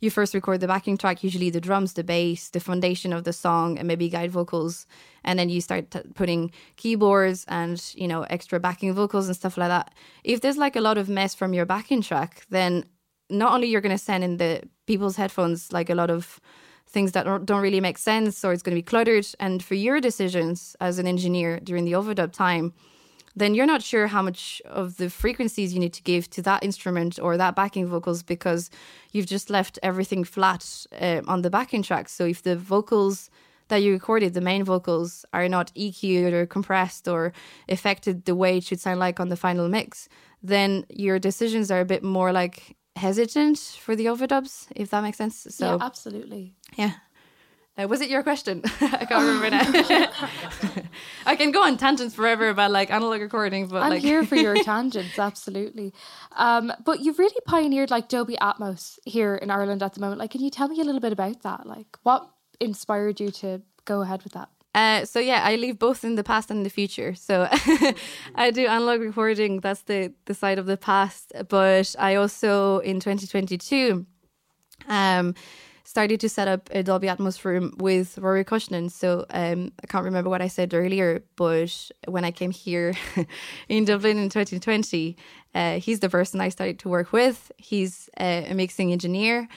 you 0.00 0.10
first 0.10 0.34
record 0.34 0.60
the 0.60 0.68
backing 0.68 0.96
track 0.96 1.24
usually 1.24 1.50
the 1.50 1.60
drums 1.60 1.94
the 1.94 2.04
bass 2.04 2.50
the 2.50 2.60
foundation 2.60 3.12
of 3.12 3.24
the 3.24 3.32
song 3.32 3.78
and 3.78 3.88
maybe 3.88 4.08
guide 4.08 4.30
vocals. 4.30 4.86
And 5.24 5.38
then 5.38 5.48
you 5.48 5.60
start 5.60 5.90
t- 5.90 6.00
putting 6.14 6.52
keyboards 6.76 7.44
and 7.48 7.82
you 7.94 8.08
know 8.08 8.22
extra 8.24 8.60
backing 8.60 8.92
vocals 8.92 9.26
and 9.26 9.36
stuff 9.36 9.56
like 9.56 9.68
that. 9.68 9.94
If 10.24 10.40
there's 10.40 10.58
like 10.58 10.76
a 10.76 10.80
lot 10.80 10.98
of 10.98 11.08
mess 11.08 11.34
from 11.34 11.54
your 11.54 11.66
backing 11.66 12.02
track 12.02 12.46
then 12.50 12.84
not 13.28 13.52
only 13.52 13.66
you're 13.68 13.80
going 13.80 13.96
to 13.96 13.98
send 13.98 14.22
in 14.22 14.36
the 14.36 14.62
people's 14.86 15.16
headphones 15.16 15.72
like 15.72 15.90
a 15.90 15.94
lot 15.94 16.10
of 16.10 16.40
things 16.88 17.12
that 17.12 17.24
don't 17.44 17.60
really 17.60 17.80
make 17.80 17.98
sense 17.98 18.44
or 18.44 18.52
it's 18.52 18.62
going 18.62 18.74
to 18.74 18.78
be 18.78 18.82
cluttered. 18.82 19.26
And 19.40 19.62
for 19.62 19.74
your 19.74 20.00
decisions 20.00 20.76
as 20.80 20.98
an 20.98 21.06
engineer 21.06 21.58
during 21.60 21.84
the 21.84 21.92
overdub 21.92 22.32
time 22.32 22.72
then 23.36 23.54
you're 23.54 23.66
not 23.66 23.82
sure 23.82 24.06
how 24.06 24.22
much 24.22 24.62
of 24.64 24.96
the 24.96 25.10
frequencies 25.10 25.74
you 25.74 25.78
need 25.78 25.92
to 25.92 26.02
give 26.02 26.28
to 26.30 26.42
that 26.42 26.64
instrument 26.64 27.18
or 27.20 27.36
that 27.36 27.54
backing 27.54 27.86
vocals 27.86 28.22
because 28.22 28.70
you've 29.12 29.26
just 29.26 29.50
left 29.50 29.78
everything 29.82 30.24
flat 30.24 30.86
uh, 30.98 31.20
on 31.28 31.42
the 31.42 31.50
backing 31.50 31.82
track. 31.82 32.08
So 32.08 32.24
if 32.24 32.42
the 32.42 32.56
vocals 32.56 33.30
that 33.68 33.82
you 33.82 33.92
recorded, 33.92 34.32
the 34.32 34.40
main 34.40 34.64
vocals, 34.64 35.26
are 35.34 35.48
not 35.48 35.72
EQ'd 35.74 36.32
or 36.32 36.46
compressed 36.46 37.08
or 37.08 37.32
affected 37.68 38.24
the 38.24 38.34
way 38.34 38.56
it 38.56 38.64
should 38.64 38.80
sound 38.80 39.00
like 39.00 39.20
on 39.20 39.28
the 39.28 39.36
final 39.36 39.68
mix, 39.68 40.08
then 40.42 40.86
your 40.88 41.18
decisions 41.18 41.70
are 41.70 41.80
a 41.80 41.84
bit 41.84 42.02
more 42.02 42.32
like 42.32 42.76
hesitant 42.94 43.58
for 43.58 43.94
the 43.94 44.06
overdubs, 44.06 44.66
if 44.74 44.90
that 44.90 45.02
makes 45.02 45.18
sense. 45.18 45.46
So 45.50 45.76
yeah, 45.76 45.84
absolutely. 45.84 46.54
yeah. 46.76 46.92
Uh, 47.78 47.86
was 47.86 48.00
it 48.00 48.08
your 48.08 48.22
question? 48.22 48.62
I 48.80 49.04
can't 49.04 49.10
remember 49.10 49.50
now. 49.50 50.10
I 51.26 51.36
can 51.36 51.50
go 51.50 51.62
on 51.62 51.76
tangents 51.76 52.14
forever 52.14 52.48
about 52.48 52.70
like 52.70 52.90
analog 52.90 53.20
recording, 53.20 53.66
but 53.66 53.82
I'm 53.82 53.90
like 53.90 54.02
here 54.02 54.24
for 54.24 54.36
your 54.36 54.54
tangents, 54.62 55.18
absolutely. 55.18 55.92
Um, 56.36 56.72
but 56.84 57.00
you've 57.00 57.18
really 57.18 57.40
pioneered 57.46 57.90
like 57.90 58.08
Dolby 58.08 58.36
Atmos 58.40 58.98
here 59.04 59.34
in 59.34 59.50
Ireland 59.50 59.82
at 59.82 59.92
the 59.94 60.00
moment. 60.00 60.18
Like, 60.18 60.30
can 60.30 60.40
you 60.40 60.50
tell 60.50 60.68
me 60.68 60.80
a 60.80 60.84
little 60.84 61.00
bit 61.00 61.12
about 61.12 61.42
that? 61.42 61.66
Like, 61.66 61.98
what 62.02 62.30
inspired 62.60 63.20
you 63.20 63.30
to 63.32 63.60
go 63.84 64.00
ahead 64.00 64.22
with 64.22 64.32
that? 64.32 64.48
Uh, 64.74 65.04
so 65.04 65.18
yeah, 65.18 65.40
I 65.42 65.56
leave 65.56 65.78
both 65.78 66.04
in 66.04 66.16
the 66.16 66.24
past 66.24 66.50
and 66.50 66.64
the 66.64 66.70
future. 66.70 67.14
So 67.14 67.48
I 68.34 68.50
do 68.50 68.66
analog 68.66 69.00
recording. 69.00 69.60
That's 69.60 69.82
the 69.82 70.12
the 70.26 70.34
side 70.34 70.58
of 70.58 70.66
the 70.66 70.76
past. 70.76 71.32
But 71.48 71.94
I 71.98 72.14
also 72.14 72.78
in 72.80 73.00
2022 73.00 74.06
um, 74.88 75.34
started 75.96 76.20
to 76.20 76.28
set 76.28 76.46
up 76.46 76.68
a 76.72 76.82
Dolby 76.82 77.06
Atmos 77.06 77.42
room 77.42 77.72
with 77.78 78.18
Rory 78.18 78.44
Cushnan. 78.44 78.90
So 78.90 79.24
um, 79.30 79.72
I 79.82 79.86
can't 79.86 80.04
remember 80.04 80.28
what 80.28 80.42
I 80.42 80.48
said 80.48 80.74
earlier, 80.74 81.22
but 81.36 81.90
when 82.06 82.22
I 82.22 82.30
came 82.32 82.50
here 82.50 82.92
in 83.70 83.86
Dublin 83.86 84.18
in 84.18 84.28
2020, 84.28 85.16
uh, 85.54 85.78
he's 85.78 86.00
the 86.00 86.10
person 86.10 86.38
I 86.38 86.50
started 86.50 86.78
to 86.80 86.90
work 86.90 87.12
with. 87.12 87.50
He's 87.56 88.10
uh, 88.20 88.42
a 88.46 88.52
mixing 88.52 88.92
engineer, 88.92 89.48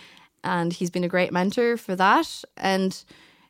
and 0.42 0.72
he's 0.72 0.90
been 0.90 1.04
a 1.04 1.10
great 1.10 1.34
mentor 1.34 1.76
for 1.76 1.94
that. 1.98 2.46
And 2.56 2.96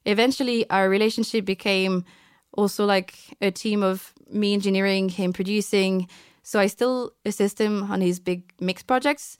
eventually, 0.05 0.67
our 0.71 0.89
relationship 0.89 1.45
became 1.45 2.05
also 2.53 2.87
like 2.87 3.13
a 3.39 3.51
team 3.51 3.83
of 3.83 4.15
me 4.31 4.55
engineering, 4.55 5.09
him 5.09 5.31
producing. 5.31 6.07
So 6.41 6.59
I 6.59 6.65
still 6.65 7.13
assist 7.23 7.61
him 7.61 7.83
on 7.91 8.01
his 8.01 8.19
big 8.19 8.51
mix 8.59 8.81
projects. 8.81 9.37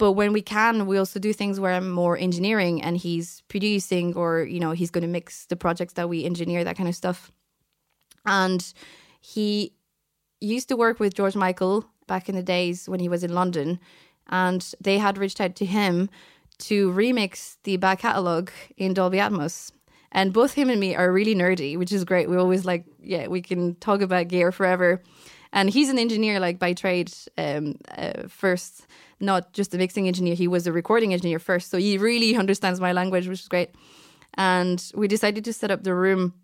But 0.00 0.12
when 0.12 0.32
we 0.32 0.40
can, 0.40 0.86
we 0.86 0.96
also 0.96 1.20
do 1.20 1.34
things 1.34 1.60
where 1.60 1.74
I'm 1.74 1.90
more 1.90 2.16
engineering 2.16 2.80
and 2.80 2.96
he's 2.96 3.42
producing 3.48 4.14
or, 4.14 4.44
you 4.44 4.58
know, 4.58 4.70
he's 4.70 4.90
going 4.90 5.02
to 5.02 5.08
mix 5.08 5.44
the 5.44 5.56
projects 5.56 5.92
that 5.92 6.08
we 6.08 6.24
engineer, 6.24 6.64
that 6.64 6.78
kind 6.78 6.88
of 6.88 6.94
stuff. 6.94 7.30
And 8.24 8.72
he 9.20 9.74
used 10.40 10.70
to 10.70 10.76
work 10.76 11.00
with 11.00 11.12
George 11.12 11.36
Michael 11.36 11.84
back 12.06 12.30
in 12.30 12.34
the 12.34 12.42
days 12.42 12.88
when 12.88 12.98
he 12.98 13.10
was 13.10 13.22
in 13.22 13.34
London. 13.34 13.78
And 14.28 14.72
they 14.80 14.96
had 14.96 15.18
reached 15.18 15.38
out 15.38 15.54
to 15.56 15.66
him 15.66 16.08
to 16.60 16.90
remix 16.92 17.58
the 17.64 17.76
back 17.76 17.98
catalogue 17.98 18.50
in 18.78 18.94
Dolby 18.94 19.18
Atmos. 19.18 19.70
And 20.12 20.32
both 20.32 20.54
him 20.54 20.70
and 20.70 20.80
me 20.80 20.96
are 20.96 21.12
really 21.12 21.34
nerdy, 21.34 21.76
which 21.76 21.92
is 21.92 22.04
great. 22.06 22.30
We 22.30 22.38
always 22.38 22.64
like, 22.64 22.86
yeah, 23.02 23.26
we 23.26 23.42
can 23.42 23.74
talk 23.74 24.00
about 24.00 24.28
gear 24.28 24.50
forever. 24.50 25.02
And 25.52 25.68
he's 25.70 25.88
an 25.88 25.98
engineer, 25.98 26.38
like 26.38 26.58
by 26.58 26.74
trade, 26.74 27.12
um, 27.36 27.76
uh, 27.96 28.28
first, 28.28 28.86
not 29.18 29.52
just 29.52 29.74
a 29.74 29.78
mixing 29.78 30.06
engineer. 30.06 30.34
He 30.34 30.48
was 30.48 30.66
a 30.66 30.72
recording 30.72 31.12
engineer 31.12 31.38
first, 31.38 31.70
so 31.70 31.78
he 31.78 31.98
really 31.98 32.36
understands 32.36 32.80
my 32.80 32.92
language, 32.92 33.26
which 33.28 33.40
is 33.40 33.48
great. 33.48 33.70
And 34.34 34.80
we 34.94 35.08
decided 35.08 35.44
to 35.44 35.52
set 35.52 35.70
up 35.70 35.82
the 35.82 35.94
room 35.94 36.34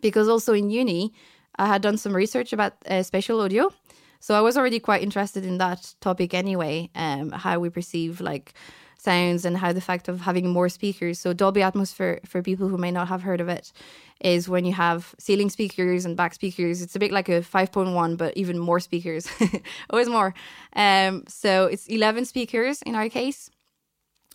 because 0.00 0.28
also 0.28 0.52
in 0.52 0.70
uni, 0.70 1.12
I 1.56 1.66
had 1.66 1.82
done 1.82 1.96
some 1.96 2.14
research 2.14 2.52
about 2.52 2.74
uh, 2.86 3.02
spatial 3.02 3.40
audio. 3.40 3.72
So 4.20 4.34
I 4.34 4.40
was 4.42 4.56
already 4.56 4.80
quite 4.80 5.02
interested 5.02 5.44
in 5.44 5.58
that 5.58 5.94
topic 6.00 6.34
anyway, 6.34 6.90
um, 6.94 7.30
how 7.30 7.58
we 7.58 7.70
perceive 7.70 8.20
like 8.20 8.54
sounds 9.00 9.44
and 9.44 9.56
how 9.56 9.72
the 9.72 9.80
fact 9.80 10.08
of 10.08 10.20
having 10.20 10.48
more 10.48 10.68
speakers. 10.68 11.18
So 11.18 11.32
Dolby 11.32 11.60
Atmos 11.60 11.92
for 11.94 12.20
for 12.24 12.42
people 12.42 12.68
who 12.68 12.76
may 12.76 12.90
not 12.90 13.08
have 13.08 13.22
heard 13.22 13.40
of 13.40 13.48
it 13.48 13.72
is 14.20 14.48
when 14.48 14.64
you 14.64 14.74
have 14.74 15.14
ceiling 15.18 15.50
speakers 15.50 16.04
and 16.04 16.16
back 16.16 16.34
speakers. 16.34 16.82
It's 16.82 16.96
a 16.96 16.98
bit 16.98 17.12
like 17.12 17.28
a 17.28 17.40
5.1 17.40 18.16
but 18.16 18.36
even 18.36 18.58
more 18.58 18.80
speakers. 18.80 19.28
Always 19.90 20.08
more. 20.08 20.34
Um 20.74 21.24
so 21.28 21.66
it's 21.66 21.86
11 21.86 22.26
speakers 22.26 22.82
in 22.82 22.94
our 22.94 23.08
case. 23.08 23.50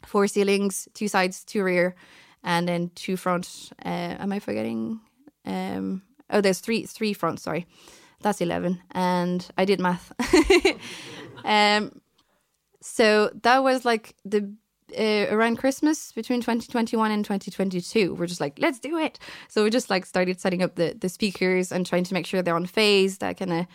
Four 0.05 0.27
ceilings, 0.27 0.87
two 0.93 1.07
sides, 1.07 1.43
two 1.43 1.63
rear 1.63 1.95
and 2.43 2.67
then 2.67 2.91
two 2.95 3.17
front. 3.17 3.71
Uh, 3.83 4.15
am 4.19 4.31
I 4.31 4.39
forgetting 4.39 4.99
um 5.45 6.01
oh 6.29 6.41
there's 6.41 6.59
three 6.59 6.85
three 6.85 7.13
front, 7.13 7.39
sorry. 7.39 7.67
That's 8.21 8.41
11 8.41 8.81
and 8.91 9.47
I 9.57 9.65
did 9.65 9.79
math. 9.79 10.11
um 11.45 12.01
so 12.85 13.31
that 13.41 13.63
was 13.63 13.83
like 13.83 14.15
the 14.23 14.53
uh, 14.95 15.25
around 15.31 15.57
Christmas 15.57 16.11
between 16.11 16.39
2021 16.41 17.09
and 17.09 17.25
2022. 17.25 18.13
We're 18.13 18.27
just 18.27 18.39
like, 18.39 18.59
let's 18.59 18.77
do 18.77 18.99
it. 18.99 19.17
So 19.47 19.63
we 19.63 19.71
just 19.71 19.89
like 19.89 20.05
started 20.05 20.39
setting 20.39 20.61
up 20.61 20.75
the 20.75 20.95
the 20.97 21.09
speakers 21.09 21.71
and 21.71 21.83
trying 21.83 22.03
to 22.03 22.13
make 22.13 22.27
sure 22.27 22.43
they're 22.43 22.55
on 22.55 22.67
phase. 22.67 23.17
That 23.17 23.37
kind 23.37 23.51
of 23.51 23.65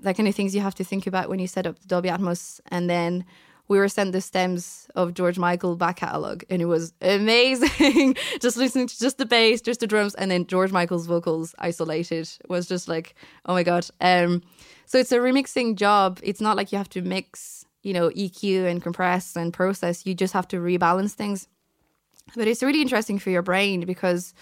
that 0.00 0.16
kind 0.16 0.28
of 0.28 0.34
things 0.34 0.52
you 0.52 0.62
have 0.62 0.74
to 0.74 0.84
think 0.84 1.06
about 1.06 1.28
when 1.28 1.38
you 1.38 1.46
set 1.46 1.64
up 1.64 1.78
the 1.78 1.86
Dolby 1.86 2.08
Atmos. 2.08 2.60
And 2.66 2.90
then 2.90 3.24
we 3.68 3.78
were 3.78 3.88
sent 3.88 4.10
the 4.10 4.20
stems 4.20 4.88
of 4.96 5.14
George 5.14 5.38
Michael 5.38 5.76
back 5.76 5.98
catalog, 5.98 6.42
and 6.50 6.60
it 6.60 6.66
was 6.66 6.92
amazing. 7.00 8.16
just 8.40 8.56
listening 8.56 8.88
to 8.88 8.98
just 8.98 9.18
the 9.18 9.26
bass, 9.26 9.60
just 9.60 9.78
the 9.78 9.86
drums, 9.86 10.16
and 10.16 10.28
then 10.28 10.44
George 10.44 10.72
Michael's 10.72 11.06
vocals 11.06 11.54
isolated 11.60 12.28
was 12.48 12.66
just 12.66 12.88
like, 12.88 13.14
oh 13.46 13.54
my 13.54 13.62
god. 13.62 13.86
Um, 14.00 14.42
so 14.86 14.98
it's 14.98 15.12
a 15.12 15.18
remixing 15.18 15.76
job. 15.76 16.18
It's 16.24 16.40
not 16.40 16.56
like 16.56 16.72
you 16.72 16.78
have 16.78 16.90
to 16.90 17.02
mix 17.02 17.65
you 17.86 17.92
know, 17.92 18.10
EQ 18.10 18.66
and 18.66 18.82
compress 18.82 19.36
and 19.36 19.52
process. 19.52 20.04
You 20.04 20.12
just 20.12 20.32
have 20.32 20.48
to 20.48 20.56
rebalance 20.56 21.12
things. 21.12 21.46
But 22.34 22.48
it's 22.48 22.60
really 22.60 22.82
interesting 22.82 23.20
for 23.20 23.30
your 23.30 23.42
brain 23.42 23.86
because 23.86 24.34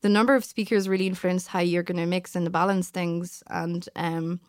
the 0.00 0.08
number 0.08 0.34
of 0.34 0.42
speakers 0.42 0.88
really 0.88 1.06
influence 1.06 1.48
how 1.48 1.58
you're 1.58 1.82
going 1.82 1.98
to 1.98 2.06
mix 2.06 2.34
and 2.34 2.50
balance 2.50 2.88
things. 2.88 3.42
And 3.48 3.86
um, 3.94 4.40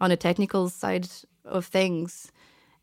on 0.00 0.12
a 0.12 0.16
technical 0.16 0.68
side 0.68 1.08
of 1.44 1.66
things, 1.66 2.30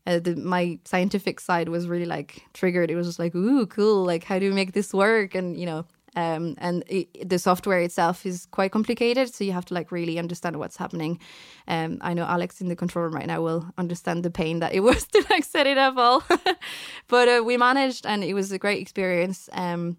uh, 0.06 0.18
the, 0.18 0.36
my 0.36 0.78
scientific 0.84 1.40
side 1.40 1.70
was 1.70 1.88
really 1.88 2.04
like 2.04 2.42
triggered. 2.52 2.90
It 2.90 2.96
was 2.96 3.06
just 3.06 3.18
like, 3.18 3.34
ooh, 3.34 3.64
cool. 3.64 4.04
Like, 4.04 4.22
how 4.22 4.38
do 4.38 4.50
we 4.50 4.54
make 4.54 4.74
this 4.74 4.92
work? 4.92 5.34
And, 5.34 5.58
you 5.58 5.64
know, 5.64 5.86
um, 6.16 6.54
and 6.58 6.82
it, 6.88 7.28
the 7.28 7.38
software 7.38 7.80
itself 7.80 8.24
is 8.24 8.46
quite 8.46 8.72
complicated. 8.72 9.32
So 9.32 9.44
you 9.44 9.52
have 9.52 9.66
to 9.66 9.74
like 9.74 9.92
really 9.92 10.18
understand 10.18 10.56
what's 10.56 10.76
happening. 10.76 11.20
Um, 11.68 11.98
I 12.00 12.14
know 12.14 12.24
Alex 12.24 12.60
in 12.60 12.68
the 12.68 12.76
control 12.76 13.04
room 13.04 13.14
right 13.14 13.26
now 13.26 13.42
will 13.42 13.66
understand 13.76 14.24
the 14.24 14.30
pain 14.30 14.60
that 14.60 14.74
it 14.74 14.80
was 14.90 15.06
to 15.08 15.24
like 15.30 15.44
set 15.44 15.66
it 15.66 15.78
up 15.78 15.96
all. 15.96 16.24
but 17.08 17.28
uh, 17.28 17.42
we 17.44 17.58
managed 17.58 18.06
and 18.06 18.24
it 18.24 18.34
was 18.34 18.50
a 18.50 18.58
great 18.58 18.80
experience. 18.80 19.48
Um, 19.52 19.98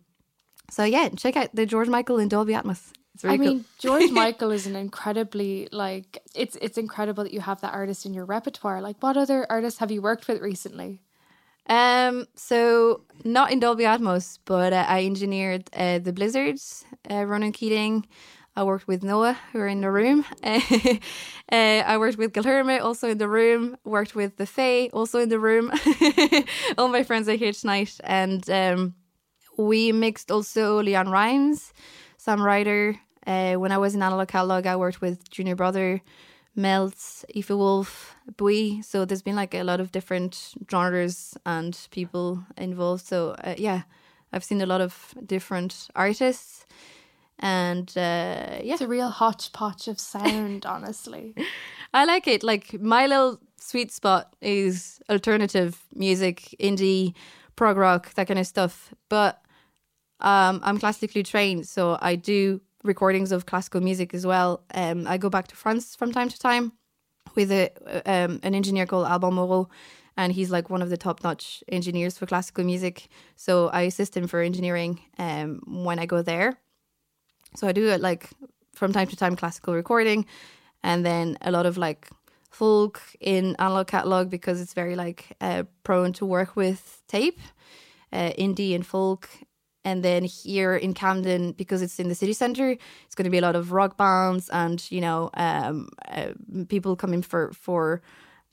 so 0.71 0.83
yeah, 0.83 1.07
check 1.09 1.38
out 1.38 1.53
the 1.53 1.65
George 1.65 1.88
Michael 1.88 2.17
in 2.17 2.27
Dolby 2.27 2.53
Atmos. 2.53 2.91
I 3.24 3.38
cool. 3.38 3.38
mean, 3.38 3.65
George 3.79 4.12
Michael 4.12 4.51
is 4.51 4.67
an 4.67 4.75
incredibly 4.75 5.69
like 5.71 6.21
it's 6.36 6.55
it's 6.62 6.77
incredible 6.77 7.24
that 7.24 7.33
you 7.33 7.41
have 7.41 7.62
that 7.62 7.74
artist 7.74 8.05
in 8.05 8.13
your 8.13 8.25
repertoire. 8.25 8.81
Like, 8.81 8.97
what 9.01 9.17
other 9.17 9.45
artists 9.50 9.79
have 9.79 9.91
you 9.91 10.01
worked 10.01 10.27
with 10.27 10.41
recently? 10.41 11.01
Um, 11.69 12.25
so 12.36 13.01
not 13.24 13.51
in 13.51 13.59
Dolby 13.59 13.83
Atmos, 13.83 14.39
but 14.45 14.74
uh, 14.74 14.86
I 14.88 15.05
engineered 15.05 15.69
uh, 15.74 16.00
the 16.00 16.13
Blizzards, 16.13 16.86
uh, 17.09 17.25
Ronan 17.25 17.51
Keating. 17.51 18.05
I 18.55 18.63
worked 18.63 18.88
with 18.88 19.03
Noah, 19.03 19.38
who 19.51 19.59
are 19.59 19.67
in 19.67 19.81
the 19.81 19.91
room. 19.91 20.25
Uh, 21.50 21.81
I 21.88 21.97
worked 21.97 22.17
with 22.17 22.33
Gilherme, 22.33 22.81
also 22.81 23.07
in 23.07 23.19
the 23.19 23.29
room. 23.29 23.77
Worked 23.86 24.15
with 24.15 24.36
the 24.36 24.45
Fae, 24.45 24.89
also 24.91 25.19
in 25.19 25.29
the 25.29 25.39
room. 25.39 25.71
All 26.77 26.89
my 26.89 27.03
friends 27.03 27.29
are 27.29 27.36
here 27.36 27.53
tonight, 27.53 27.97
and 28.03 28.50
um, 28.50 28.95
we 29.57 29.93
mixed 29.93 30.29
also 30.29 30.81
LeAnn 30.81 31.09
Rimes, 31.09 31.71
Sam 32.17 32.41
Ryder, 32.41 33.00
uh, 33.27 33.55
when 33.55 33.74
I 33.74 33.77
was 33.77 33.93
in 33.93 34.01
Analog 34.01 34.29
Catalog, 34.29 34.65
I 34.65 34.77
worked 34.77 35.01
with 35.01 35.29
Junior 35.29 35.55
Brother, 35.55 36.01
Melts, 36.57 37.23
Aoife 37.35 37.51
Wolf, 37.51 38.15
Bui. 38.35 38.81
So 38.81 39.05
there's 39.05 39.21
been 39.21 39.35
like 39.35 39.53
a 39.53 39.63
lot 39.63 39.79
of 39.79 39.91
different 39.91 40.55
genres 40.69 41.37
and 41.45 41.87
people 41.91 42.43
involved. 42.57 43.05
So 43.05 43.35
uh, 43.43 43.55
yeah, 43.57 43.83
I've 44.33 44.43
seen 44.43 44.61
a 44.61 44.65
lot 44.65 44.81
of 44.81 45.13
different 45.25 45.87
artists. 45.95 46.65
And 47.39 47.87
uh, 47.95 48.59
yeah, 48.63 48.73
it's 48.73 48.81
a 48.81 48.87
real 48.87 49.09
hodgepodge 49.09 49.87
of 49.87 49.99
sound, 49.99 50.65
honestly. 50.65 51.35
I 51.93 52.05
like 52.05 52.27
it. 52.27 52.43
Like 52.43 52.73
my 52.81 53.05
little 53.05 53.39
sweet 53.59 53.91
spot 53.91 54.35
is 54.41 54.99
alternative 55.09 55.83
music, 55.93 56.55
indie, 56.59 57.13
prog 57.55 57.77
rock, 57.77 58.13
that 58.15 58.27
kind 58.27 58.39
of 58.39 58.47
stuff. 58.47 58.93
But 59.09 59.39
um, 60.19 60.61
I'm 60.63 60.79
classically 60.79 61.21
trained, 61.21 61.67
so 61.67 61.97
I 62.01 62.15
do 62.15 62.61
recordings 62.88 63.32
of 63.32 63.46
classical 63.46 63.82
music 63.82 64.13
as 64.13 64.25
well. 64.25 64.63
Um, 64.74 65.08
I 65.08 65.17
go 65.17 65.29
back 65.29 65.48
to 65.48 65.56
France 65.56 65.96
from 65.96 66.12
time 66.12 66.29
to 66.29 66.39
time 66.39 66.72
with 67.36 67.51
a 67.51 67.72
um, 68.06 68.39
an 68.44 68.56
engineer 68.56 68.86
called 68.86 69.08
Alban 69.08 69.34
Moreau, 69.34 69.70
and 70.15 70.34
he's 70.34 70.50
like 70.50 70.70
one 70.70 70.82
of 70.82 70.89
the 70.89 70.98
top 70.98 71.24
notch 71.24 71.63
engineers 71.67 72.17
for 72.17 72.25
classical 72.25 72.63
music. 72.63 73.08
So 73.36 73.67
I 73.67 73.82
assist 73.82 74.17
him 74.17 74.27
for 74.27 74.41
engineering 74.41 75.00
um, 75.17 75.62
when 75.67 76.00
I 76.00 76.06
go 76.06 76.22
there. 76.22 76.58
So 77.56 77.67
I 77.67 77.72
do 77.72 77.88
it 77.89 78.01
like 78.01 78.29
from 78.74 78.94
time 78.94 79.08
to 79.08 79.15
time 79.15 79.36
classical 79.36 79.74
recording, 79.74 80.25
and 80.84 81.06
then 81.06 81.38
a 81.41 81.51
lot 81.51 81.65
of 81.65 81.77
like 81.77 82.10
folk 82.50 83.01
in 83.20 83.56
analog 83.60 83.88
catalog 83.88 84.29
because 84.29 84.62
it's 84.62 84.74
very 84.74 84.96
like 84.96 85.36
uh, 85.41 85.63
prone 85.84 86.13
to 86.13 86.25
work 86.25 86.56
with 86.56 87.03
tape, 87.08 87.39
uh, 88.12 88.32
indie 88.38 88.74
and 88.74 88.86
folk, 88.86 89.29
and 89.88 90.03
then 90.03 90.25
here 90.25 90.75
in 90.75 90.94
Camden, 90.94 91.53
because 91.53 91.82
it's 91.82 91.98
in 91.98 92.10
the 92.10 92.15
city 92.15 92.34
centre, 92.34 92.72
it's 93.06 93.15
going 93.15 93.24
to 93.24 93.29
be 93.29 93.38
a 93.38 93.41
lot 93.41 93.56
of 93.56 93.72
rock 93.72 93.96
bands 93.96 94.50
and 94.50 94.79
you 94.91 95.00
know 95.00 95.29
um, 95.36 95.88
uh, 96.10 96.34
people 96.67 96.98
coming 96.98 97.22
for 97.22 97.53
for 97.53 98.01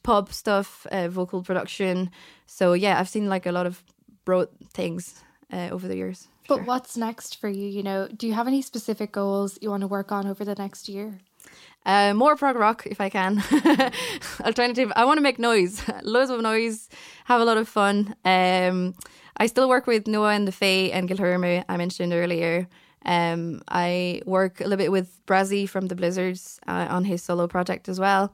pub 0.05 0.33
stuff, 0.33 0.87
uh, 0.93 1.09
vocal 1.09 1.43
production. 1.43 2.11
So 2.47 2.75
yeah, 2.75 3.01
I've 3.01 3.09
seen 3.09 3.29
like 3.29 3.47
a 3.47 3.53
lot 3.53 3.67
of 3.67 3.83
broad 4.25 4.49
things 4.73 5.25
uh, 5.53 5.71
over 5.73 5.89
the 5.89 5.97
years. 5.97 6.29
But 6.47 6.59
sure. 6.59 6.65
what's 6.65 6.97
next 6.97 7.41
for 7.41 7.49
you? 7.49 7.67
You 7.67 7.83
know, 7.83 8.07
do 8.07 8.29
you 8.29 8.35
have 8.35 8.47
any 8.47 8.63
specific 8.63 9.11
goals 9.11 9.59
you 9.61 9.71
want 9.71 9.81
to 9.81 9.89
work 9.89 10.13
on 10.13 10.29
over 10.29 10.45
the 10.45 10.55
next 10.55 10.89
year? 10.89 11.19
Uh, 11.87 12.15
more 12.15 12.37
prog 12.37 12.57
rock 12.57 12.87
if 12.87 13.01
I 13.01 13.11
can. 13.11 13.43
Alternative. 14.45 14.93
I 14.95 15.05
want 15.05 15.19
to 15.19 15.23
make 15.23 15.39
noise, 15.39 15.83
loads 16.03 16.31
of 16.31 16.41
noise, 16.41 16.89
have 17.25 17.41
a 17.41 17.45
lot 17.45 17.57
of 17.57 17.69
fun. 17.69 18.15
Um, 18.25 18.95
I 19.37 19.47
still 19.47 19.69
work 19.69 19.87
with 19.87 20.07
Noah 20.07 20.35
and 20.35 20.47
the 20.47 20.53
Fae 20.53 20.91
and 20.93 21.09
Gilherme 21.09 21.65
I 21.69 21.77
mentioned 21.77 22.13
earlier. 22.13 22.69
Um, 23.05 23.63
I 23.69 24.23
work 24.25 24.61
a 24.61 24.65
little 24.65 24.79
bit 24.79 24.93
with 24.93 25.21
Bressie 25.27 25.69
from 25.69 25.89
the 25.89 25.95
Blizzards 25.95 26.59
uh, 26.67 26.87
on 26.89 27.05
his 27.05 27.23
solo 27.23 27.47
project 27.47 27.89
as 27.89 28.01
well. 28.01 28.33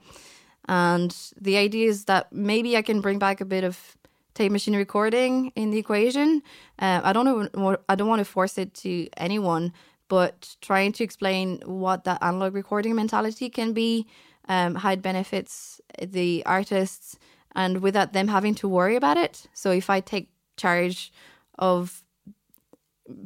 And 0.69 1.17
the 1.41 1.57
idea 1.57 1.89
is 1.89 2.05
that 2.05 2.33
maybe 2.33 2.77
I 2.77 2.83
can 2.83 3.01
bring 3.01 3.19
back 3.19 3.41
a 3.41 3.45
bit 3.45 3.65
of 3.65 3.97
tape 4.35 4.53
machine 4.53 4.77
recording 4.77 5.53
in 5.57 5.71
the 5.71 5.79
equation. 5.79 6.43
Uh, 6.79 7.01
I 7.03 7.13
don't 7.13 7.25
know. 7.25 7.77
I 7.89 7.95
don't 7.95 8.09
want 8.09 8.21
to 8.21 8.25
force 8.25 8.59
it 8.59 8.75
to 8.75 9.09
anyone, 9.17 9.73
but 10.09 10.57
trying 10.61 10.93
to 10.93 11.05
explain 11.05 11.61
what 11.65 12.05
that 12.05 12.23
analog 12.23 12.55
recording 12.55 12.95
mentality 12.95 13.51
can 13.51 13.73
be, 13.73 14.07
um, 14.49 14.77
how 14.77 14.93
it 14.93 15.03
benefits 15.03 15.81
the 16.01 16.45
artists, 16.47 17.19
and 17.57 17.83
without 17.83 18.13
them 18.13 18.29
having 18.29 18.55
to 18.57 18.69
worry 18.69 18.95
about 18.95 19.17
it. 19.17 19.49
So 19.53 19.73
if 19.73 19.91
I 19.91 19.99
take 20.01 20.30
charge 20.61 21.13
of 21.59 22.03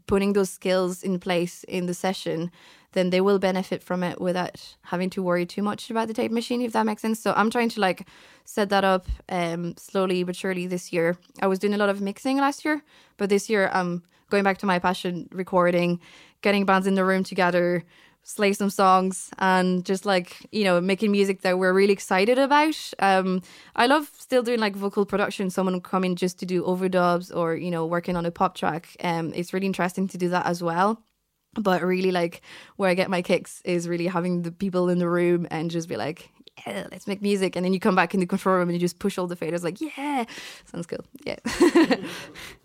putting 0.07 0.33
those 0.33 0.51
skills 0.51 1.03
in 1.03 1.19
place 1.19 1.65
in 1.65 1.87
the 1.87 1.95
session, 1.95 2.51
then 2.93 3.11
they 3.11 3.21
will 3.21 3.39
benefit 3.39 3.83
from 3.83 4.03
it 4.03 4.21
without 4.21 4.77
having 4.83 5.11
to 5.11 5.23
worry 5.23 5.47
too 5.47 5.63
much 5.63 5.91
about 5.91 6.09
the 6.09 6.15
tape 6.15 6.31
machine, 6.31 6.63
if 6.63 6.73
that 6.73 6.87
makes 6.87 7.03
sense. 7.03 7.21
So 7.21 7.33
I'm 7.37 7.51
trying 7.51 7.71
to 7.71 7.81
like 7.81 8.07
set 8.45 8.69
that 8.71 8.85
up 8.85 9.07
um, 9.29 9.75
slowly 9.77 10.25
but 10.25 10.37
surely 10.37 10.67
this 10.67 10.93
year. 10.93 11.17
I 11.43 11.47
was 11.47 11.59
doing 11.59 11.75
a 11.75 11.79
lot 11.79 11.89
of 11.89 12.01
mixing 12.01 12.39
last 12.39 12.65
year, 12.65 12.83
but 13.17 13.29
this 13.29 13.51
year 13.51 13.71
I'm 13.73 14.03
going 14.31 14.45
back 14.45 14.59
to 14.59 14.67
my 14.67 14.79
passion 14.79 15.29
recording, 15.33 16.01
getting 16.41 16.65
bands 16.65 16.87
in 16.87 16.95
the 16.95 17.05
room 17.05 17.25
together, 17.25 17.85
slay 18.25 18.55
some 18.55 18.71
songs 18.71 19.31
and 19.39 19.85
just 19.85 20.07
like 20.07 20.47
you 20.51 20.65
know 20.65 20.81
making 20.81 21.13
music 21.13 21.43
that 21.43 21.59
we're 21.59 21.75
really 21.75 21.93
excited 21.93 22.39
about 22.39 22.75
um 22.99 23.43
i 23.77 23.87
love 23.87 24.11
still 24.19 24.43
doing 24.43 24.59
like 24.59 24.75
vocal 24.75 25.05
production 25.05 25.51
someone 25.51 25.79
coming 25.81 26.17
just 26.17 26.39
to 26.39 26.47
do 26.47 26.63
overdubs 26.63 27.35
or 27.37 27.55
you 27.55 27.71
know 27.71 27.85
working 27.85 28.17
on 28.17 28.25
a 28.25 28.31
pop 28.31 28.55
track 28.57 28.97
um 29.05 29.31
it's 29.35 29.53
really 29.53 29.67
interesting 29.67 30.09
to 30.09 30.17
do 30.17 30.31
that 30.31 30.47
as 30.47 30.63
well 30.63 31.03
but 31.55 31.83
really 31.83 32.11
like 32.11 32.41
where 32.77 32.89
i 32.89 32.95
get 32.95 33.11
my 33.11 33.21
kicks 33.21 33.61
is 33.67 33.87
really 33.87 34.07
having 34.07 34.41
the 34.41 34.51
people 34.51 34.89
in 34.89 34.99
the 34.99 35.09
room 35.09 35.47
and 35.51 35.71
just 35.71 35.87
be 35.87 35.97
like 35.97 36.31
yeah, 36.67 36.87
let's 36.91 37.07
make 37.07 37.21
music. 37.21 37.57
And 37.57 37.65
then 37.65 37.73
you 37.73 37.81
come 37.81 37.97
back 37.97 38.15
in 38.15 38.21
the 38.21 38.27
control 38.27 38.57
room 38.57 38.69
and 38.69 38.73
you 38.73 38.79
just 38.79 38.99
push 38.99 39.19
all 39.19 39.27
the 39.27 39.37
faders, 39.37 39.65
like, 39.65 39.81
yeah, 39.81 40.25
sounds 40.65 40.87
cool. 40.87 41.05
Yeah. 41.25 41.37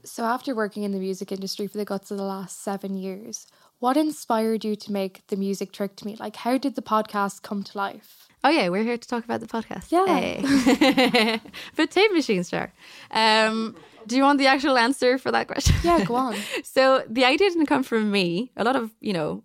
so, 0.03 0.23
after 0.23 0.53
working 0.53 0.83
in 0.83 0.91
the 0.91 0.99
music 0.99 1.31
industry 1.31 1.67
for 1.67 1.77
the 1.77 1.85
guts 1.85 2.11
of 2.11 2.17
the 2.17 2.23
last 2.23 2.61
seven 2.61 2.95
years, 2.95 3.47
what 3.79 3.97
inspired 3.97 4.63
you 4.63 4.75
to 4.75 4.91
make 4.91 5.25
the 5.27 5.35
music 5.35 5.71
trick 5.71 5.95
to 5.97 6.05
me? 6.05 6.15
Like, 6.19 6.35
how 6.35 6.57
did 6.57 6.75
the 6.75 6.81
podcast 6.81 7.41
come 7.41 7.63
to 7.63 7.77
life? 7.77 8.27
Oh 8.43 8.49
yeah, 8.49 8.69
we're 8.69 8.83
here 8.83 8.97
to 8.97 9.07
talk 9.07 9.23
about 9.25 9.41
the 9.41 9.47
podcast. 9.47 9.91
Yeah, 9.91 10.05
hey. 10.05 11.41
but 11.75 11.91
tape 11.91 12.13
machine 12.13 12.43
star. 12.43 12.71
Um, 13.11 13.75
do 14.07 14.15
you 14.15 14.23
want 14.23 14.39
the 14.39 14.47
actual 14.47 14.77
answer 14.77 15.17
for 15.17 15.31
that 15.31 15.47
question? 15.47 15.75
Yeah, 15.83 16.05
go 16.05 16.15
on. 16.15 16.35
so 16.63 17.03
the 17.09 17.25
idea 17.25 17.49
didn't 17.49 17.65
come 17.65 17.83
from 17.83 18.11
me. 18.11 18.51
A 18.55 18.63
lot 18.63 18.75
of 18.77 18.91
you 19.01 19.11
know, 19.11 19.43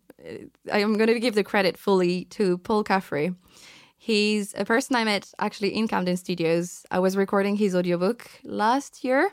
I'm 0.73 0.95
going 0.95 1.09
to 1.09 1.19
give 1.19 1.35
the 1.35 1.43
credit 1.43 1.77
fully 1.77 2.27
to 2.27 2.59
Paul 2.59 2.85
Caffrey. 2.85 3.35
He's 3.97 4.55
a 4.57 4.65
person 4.65 4.97
I 4.97 5.05
met 5.05 5.33
actually 5.39 5.75
in 5.75 5.89
Camden 5.89 6.17
Studios. 6.17 6.85
I 6.91 6.99
was 6.99 7.17
recording 7.17 7.57
his 7.57 7.75
audiobook 7.75 8.31
last 8.45 9.03
year. 9.03 9.33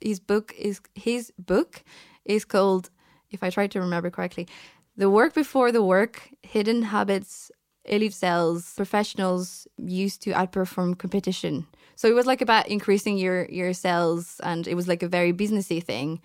His 0.00 0.18
book 0.18 0.54
is 0.58 0.80
his 0.94 1.32
book 1.38 1.84
is 2.24 2.44
called 2.44 2.90
if 3.30 3.42
I 3.42 3.50
try 3.50 3.66
to 3.66 3.80
remember 3.80 4.10
correctly, 4.10 4.48
the 4.96 5.10
work 5.10 5.34
before 5.34 5.72
the 5.72 5.82
work, 5.82 6.30
hidden 6.42 6.82
habits, 6.82 7.50
elite 7.84 8.14
cells, 8.14 8.72
professionals 8.76 9.66
used 9.76 10.22
to 10.22 10.32
outperform 10.32 10.98
competition. 10.98 11.66
So 11.96 12.08
it 12.08 12.14
was 12.14 12.26
like 12.26 12.40
about 12.40 12.68
increasing 12.68 13.18
your 13.18 13.46
your 13.46 13.72
cells, 13.72 14.40
and 14.42 14.66
it 14.66 14.74
was 14.74 14.88
like 14.88 15.02
a 15.02 15.08
very 15.08 15.32
businessy 15.32 15.82
thing. 15.82 16.20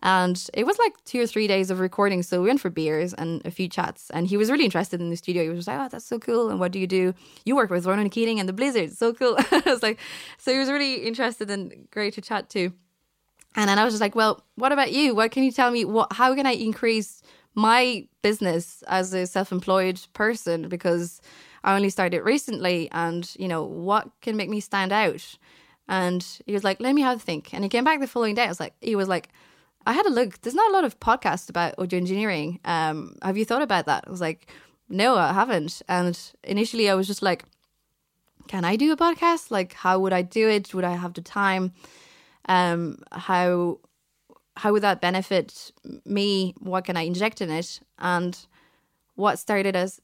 And 0.00 0.48
it 0.54 0.64
was 0.64 0.78
like 0.78 0.92
two 1.04 1.20
or 1.20 1.26
three 1.26 1.48
days 1.48 1.70
of 1.70 1.80
recording. 1.80 2.22
So 2.22 2.40
we 2.40 2.46
went 2.46 2.60
for 2.60 2.70
beers 2.70 3.14
and 3.14 3.44
a 3.44 3.50
few 3.50 3.68
chats. 3.68 4.10
And 4.10 4.28
he 4.28 4.36
was 4.36 4.50
really 4.50 4.64
interested 4.64 5.00
in 5.00 5.10
the 5.10 5.16
studio. 5.16 5.42
He 5.42 5.48
was 5.48 5.66
like, 5.66 5.80
Oh, 5.80 5.88
that's 5.90 6.04
so 6.04 6.18
cool. 6.18 6.50
And 6.50 6.60
what 6.60 6.70
do 6.70 6.78
you 6.78 6.86
do? 6.86 7.14
You 7.44 7.56
work 7.56 7.70
with 7.70 7.84
Ronan 7.84 8.08
Keating 8.08 8.38
and 8.38 8.48
the 8.48 8.52
Blizzards. 8.52 8.96
So 8.96 9.12
cool. 9.12 9.36
I 9.50 9.62
was 9.66 9.82
like, 9.82 9.98
So 10.38 10.52
he 10.52 10.58
was 10.58 10.70
really 10.70 10.94
interested 11.06 11.50
and 11.50 11.88
great 11.90 12.14
to 12.14 12.20
chat 12.20 12.48
to. 12.50 12.72
And 13.56 13.68
then 13.68 13.78
I 13.78 13.84
was 13.84 13.94
just 13.94 14.00
like, 14.00 14.14
well, 14.14 14.44
what 14.54 14.72
about 14.72 14.92
you? 14.92 15.14
What 15.14 15.30
can 15.30 15.42
you 15.42 15.52
tell 15.52 15.70
me? 15.70 15.84
What, 15.84 16.12
how 16.12 16.34
can 16.34 16.46
I 16.46 16.52
increase 16.52 17.22
my 17.54 18.06
business 18.22 18.84
as 18.86 19.12
a 19.12 19.26
self-employed 19.26 20.00
person? 20.12 20.68
Because 20.68 21.20
I 21.64 21.74
only 21.74 21.90
started 21.90 22.22
recently 22.22 22.88
and, 22.92 23.28
you 23.38 23.48
know, 23.48 23.64
what 23.64 24.08
can 24.20 24.36
make 24.36 24.48
me 24.48 24.60
stand 24.60 24.92
out? 24.92 25.36
And 25.88 26.24
he 26.46 26.52
was 26.52 26.64
like, 26.64 26.80
let 26.80 26.94
me 26.94 27.02
have 27.02 27.16
a 27.16 27.20
think. 27.20 27.52
And 27.52 27.64
he 27.64 27.70
came 27.70 27.84
back 27.84 28.00
the 28.00 28.06
following 28.06 28.34
day. 28.34 28.44
I 28.44 28.48
was 28.48 28.60
like, 28.60 28.74
he 28.80 28.94
was 28.94 29.08
like, 29.08 29.30
I 29.86 29.92
had 29.92 30.06
a 30.06 30.10
look. 30.10 30.40
There's 30.42 30.54
not 30.54 30.70
a 30.70 30.74
lot 30.74 30.84
of 30.84 31.00
podcasts 31.00 31.48
about 31.48 31.74
audio 31.78 31.98
engineering. 31.98 32.60
Um, 32.64 33.16
have 33.22 33.38
you 33.38 33.44
thought 33.44 33.62
about 33.62 33.86
that? 33.86 34.04
I 34.06 34.10
was 34.10 34.20
like, 34.20 34.46
no, 34.90 35.16
I 35.16 35.32
haven't. 35.32 35.82
And 35.88 36.18
initially 36.44 36.90
I 36.90 36.94
was 36.94 37.06
just 37.06 37.22
like, 37.22 37.44
can 38.48 38.64
I 38.64 38.76
do 38.76 38.92
a 38.92 38.96
podcast? 38.96 39.50
Like, 39.50 39.72
how 39.72 39.98
would 39.98 40.12
I 40.12 40.22
do 40.22 40.48
it? 40.48 40.74
Would 40.74 40.84
I 40.84 40.94
have 40.96 41.14
the 41.14 41.22
time? 41.22 41.72
Um, 42.48 42.98
how 43.12 43.78
how 44.56 44.72
would 44.72 44.82
that 44.82 45.00
benefit 45.00 45.72
me? 46.04 46.54
What 46.58 46.84
can 46.84 46.96
I 46.96 47.02
inject 47.02 47.40
in 47.40 47.50
it? 47.50 47.80
And 47.98 48.36
what 49.14 49.38
started 49.38 49.76
as 49.76 50.00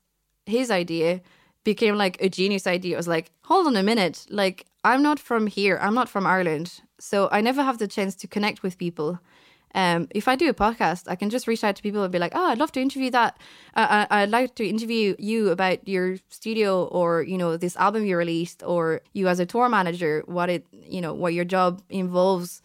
his 0.47 0.71
idea 0.71 1.21
became 1.65 1.97
like 1.97 2.21
a 2.21 2.29
genius 2.29 2.67
idea. 2.67 2.95
It 2.95 2.99
was 2.99 3.09
like, 3.09 3.31
hold 3.45 3.67
on 3.67 3.77
a 3.77 3.83
minute, 3.83 4.27
like 4.31 4.67
I'm 4.85 5.03
not 5.03 5.19
from 5.19 5.47
here. 5.47 5.79
I'm 5.81 5.95
not 5.95 6.09
from 6.09 6.27
Ireland, 6.27 6.81
so 7.01 7.29
I 7.33 7.41
never 7.41 7.63
have 7.63 7.79
the 7.79 7.89
chance 7.89 8.15
to 8.17 8.29
connect 8.29 8.63
with 8.63 8.79
people. 8.79 9.19
Um, 9.75 10.07
if 10.15 10.29
I 10.29 10.37
do 10.37 10.49
a 10.49 10.55
podcast, 10.55 11.09
I 11.09 11.17
can 11.17 11.31
just 11.31 11.49
reach 11.49 11.65
out 11.65 11.75
to 11.77 11.83
people 11.83 12.03
and 12.03 12.13
be 12.13 12.19
like, 12.19 12.33
"Oh, 12.35 12.47
I'd 12.47 12.59
love 12.59 12.73
to 12.73 12.81
interview 12.81 13.11
that. 13.11 13.39
Uh, 13.75 14.07
I'd 14.09 14.31
like 14.31 14.55
to 14.57 14.67
interview 14.67 15.17
you 15.19 15.51
about 15.51 15.87
your 15.89 16.17
studio, 16.29 16.85
or 16.85 17.23
you 17.23 17.37
know, 17.37 17.57
this 17.57 17.77
album 17.77 18.05
you 18.07 18.17
released, 18.17 18.63
or 18.63 19.01
you 19.13 19.27
as 19.29 19.41
a 19.41 19.47
tour 19.47 19.69
manager, 19.69 20.23
what 20.27 20.49
it, 20.49 20.67
you 20.73 21.01
know, 21.01 21.13
what 21.13 21.35
your 21.35 21.45
job 21.45 21.83
involves." 21.91 22.63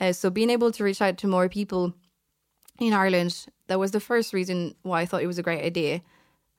Uh, 0.00 0.12
so 0.12 0.30
being 0.30 0.50
able 0.50 0.70
to 0.72 0.84
reach 0.84 1.02
out 1.02 1.18
to 1.18 1.26
more 1.28 1.48
people 1.48 1.94
in 2.80 2.92
Ireland, 2.92 3.46
that 3.68 3.78
was 3.78 3.90
the 3.90 4.00
first 4.00 4.32
reason 4.32 4.74
why 4.82 5.02
I 5.02 5.06
thought 5.06 5.22
it 5.22 5.28
was 5.28 5.38
a 5.38 5.42
great 5.42 5.64
idea. 5.64 6.02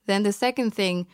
Then 0.07 0.23
the 0.23 0.33
second 0.33 0.71
thing 0.71 1.07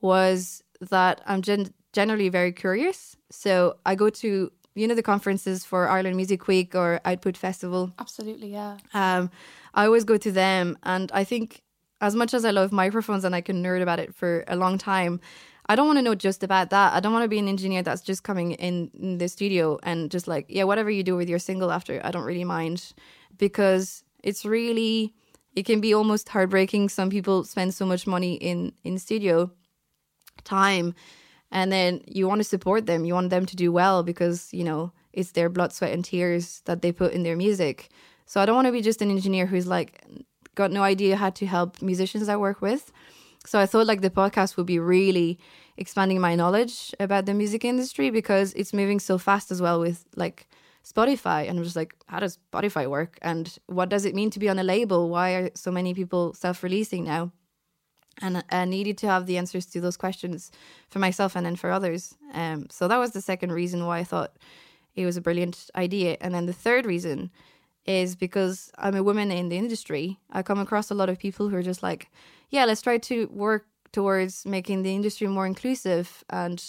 was 0.00 0.62
that 0.80 1.20
I'm 1.26 1.42
gen- 1.42 1.74
generally 1.92 2.28
very 2.28 2.52
curious. 2.52 3.16
So 3.30 3.76
I 3.84 3.94
go 3.94 4.10
to 4.10 4.52
you 4.76 4.86
know 4.86 4.94
the 4.94 5.02
conferences 5.02 5.64
for 5.64 5.88
Ireland 5.88 6.16
Music 6.16 6.46
Week 6.46 6.74
or 6.74 7.00
Output 7.04 7.36
Festival. 7.36 7.92
Absolutely, 7.98 8.52
yeah. 8.52 8.76
Um, 8.94 9.30
I 9.74 9.86
always 9.86 10.04
go 10.04 10.16
to 10.16 10.30
them, 10.30 10.78
and 10.82 11.10
I 11.12 11.24
think 11.24 11.62
as 12.00 12.14
much 12.14 12.34
as 12.34 12.44
I 12.44 12.50
love 12.50 12.72
microphones 12.72 13.24
and 13.24 13.34
I 13.34 13.40
can 13.40 13.62
nerd 13.62 13.82
about 13.82 13.98
it 13.98 14.14
for 14.14 14.44
a 14.48 14.56
long 14.56 14.78
time, 14.78 15.20
I 15.68 15.74
don't 15.74 15.86
want 15.86 15.98
to 15.98 16.02
know 16.02 16.14
just 16.14 16.44
about 16.44 16.70
that. 16.70 16.92
I 16.92 17.00
don't 17.00 17.12
want 17.12 17.24
to 17.24 17.28
be 17.28 17.38
an 17.38 17.48
engineer 17.48 17.82
that's 17.82 18.02
just 18.02 18.22
coming 18.22 18.52
in, 18.52 18.90
in 18.94 19.18
the 19.18 19.28
studio 19.28 19.78
and 19.82 20.10
just 20.10 20.28
like, 20.28 20.46
yeah, 20.48 20.64
whatever 20.64 20.90
you 20.90 21.02
do 21.02 21.16
with 21.16 21.28
your 21.28 21.38
single 21.38 21.72
after, 21.72 22.00
I 22.04 22.10
don't 22.10 22.24
really 22.24 22.44
mind 22.44 22.92
because 23.38 24.04
it's 24.22 24.44
really 24.44 25.14
it 25.54 25.64
can 25.64 25.80
be 25.80 25.94
almost 25.94 26.28
heartbreaking. 26.28 26.90
Some 26.90 27.08
people 27.08 27.42
spend 27.44 27.74
so 27.74 27.86
much 27.86 28.06
money 28.06 28.34
in 28.34 28.72
in 28.84 28.98
studio 28.98 29.50
time 30.44 30.94
and 31.56 31.72
then 31.72 32.02
you 32.06 32.28
want 32.28 32.40
to 32.40 32.44
support 32.44 32.84
them. 32.84 33.06
You 33.06 33.14
want 33.14 33.30
them 33.30 33.46
to 33.46 33.56
do 33.56 33.72
well 33.72 34.02
because 34.02 34.52
you 34.52 34.62
know 34.62 34.92
it's 35.14 35.32
their 35.32 35.48
blood 35.48 35.72
sweat 35.72 35.92
and 35.94 36.04
tears 36.04 36.60
that 36.66 36.82
they 36.82 36.92
put 36.92 37.14
in 37.14 37.22
their 37.22 37.36
music. 37.36 37.88
So 38.26 38.40
i 38.40 38.44
don't 38.44 38.56
want 38.60 38.66
to 38.66 38.72
be 38.78 38.82
just 38.82 39.00
an 39.00 39.10
engineer 39.10 39.46
who's 39.46 39.66
like 39.66 40.04
got 40.54 40.70
no 40.70 40.82
idea 40.82 41.16
how 41.16 41.30
to 41.30 41.46
help 41.46 41.80
musicians 41.80 42.28
i 42.28 42.36
work 42.36 42.60
with. 42.60 42.92
So 43.46 43.58
i 43.58 43.66
thought 43.66 43.86
like 43.86 44.02
the 44.02 44.16
podcast 44.22 44.56
would 44.56 44.66
be 44.66 44.78
really 44.78 45.38
expanding 45.78 46.20
my 46.20 46.34
knowledge 46.34 46.94
about 47.00 47.24
the 47.24 47.34
music 47.42 47.64
industry 47.64 48.10
because 48.10 48.52
it's 48.52 48.74
moving 48.74 49.00
so 49.00 49.16
fast 49.16 49.50
as 49.50 49.62
well 49.62 49.80
with 49.80 50.04
like 50.14 50.38
spotify. 50.84 51.48
And 51.48 51.58
i'm 51.58 51.64
just 51.64 51.80
like 51.82 51.94
how 52.12 52.20
does 52.20 52.38
spotify 52.52 52.84
work? 52.96 53.18
And 53.22 53.44
what 53.78 53.88
does 53.88 54.04
it 54.04 54.14
mean 54.14 54.30
to 54.34 54.38
be 54.38 54.50
on 54.50 54.58
a 54.58 54.66
label? 54.74 55.08
Why 55.08 55.28
are 55.38 55.50
so 55.54 55.70
many 55.70 55.94
people 55.94 56.34
self-releasing 56.34 57.04
now 57.04 57.32
and 58.22 58.42
I 58.50 58.64
needed 58.64 58.96
to 58.98 59.08
have 59.08 59.26
the 59.26 59.36
answers 59.36 59.66
to 59.66 59.80
those 59.80 59.96
questions 59.96 60.50
for 60.88 60.98
myself 60.98 61.36
and 61.36 61.44
then 61.44 61.56
for 61.56 61.70
others. 61.70 62.14
Um, 62.32 62.66
so 62.70 62.88
that 62.88 62.96
was 62.96 63.12
the 63.12 63.20
second 63.20 63.52
reason 63.52 63.86
why 63.86 63.98
I 63.98 64.04
thought 64.04 64.36
it 64.94 65.04
was 65.04 65.16
a 65.16 65.20
brilliant 65.20 65.70
idea. 65.76 66.16
And 66.20 66.34
then 66.34 66.46
the 66.46 66.52
third 66.52 66.86
reason 66.86 67.30
is 67.84 68.16
because 68.16 68.70
I'm 68.78 68.96
a 68.96 69.02
woman 69.02 69.30
in 69.30 69.48
the 69.48 69.58
industry. 69.58 70.18
I 70.32 70.42
come 70.42 70.58
across 70.58 70.90
a 70.90 70.94
lot 70.94 71.08
of 71.08 71.18
people 71.18 71.48
who 71.48 71.56
are 71.56 71.62
just 71.62 71.82
like, 71.82 72.10
yeah, 72.50 72.64
let's 72.64 72.82
try 72.82 72.98
to 72.98 73.26
work 73.26 73.66
towards 73.92 74.44
making 74.44 74.82
the 74.82 74.94
industry 74.94 75.26
more 75.26 75.46
inclusive. 75.46 76.24
And 76.30 76.62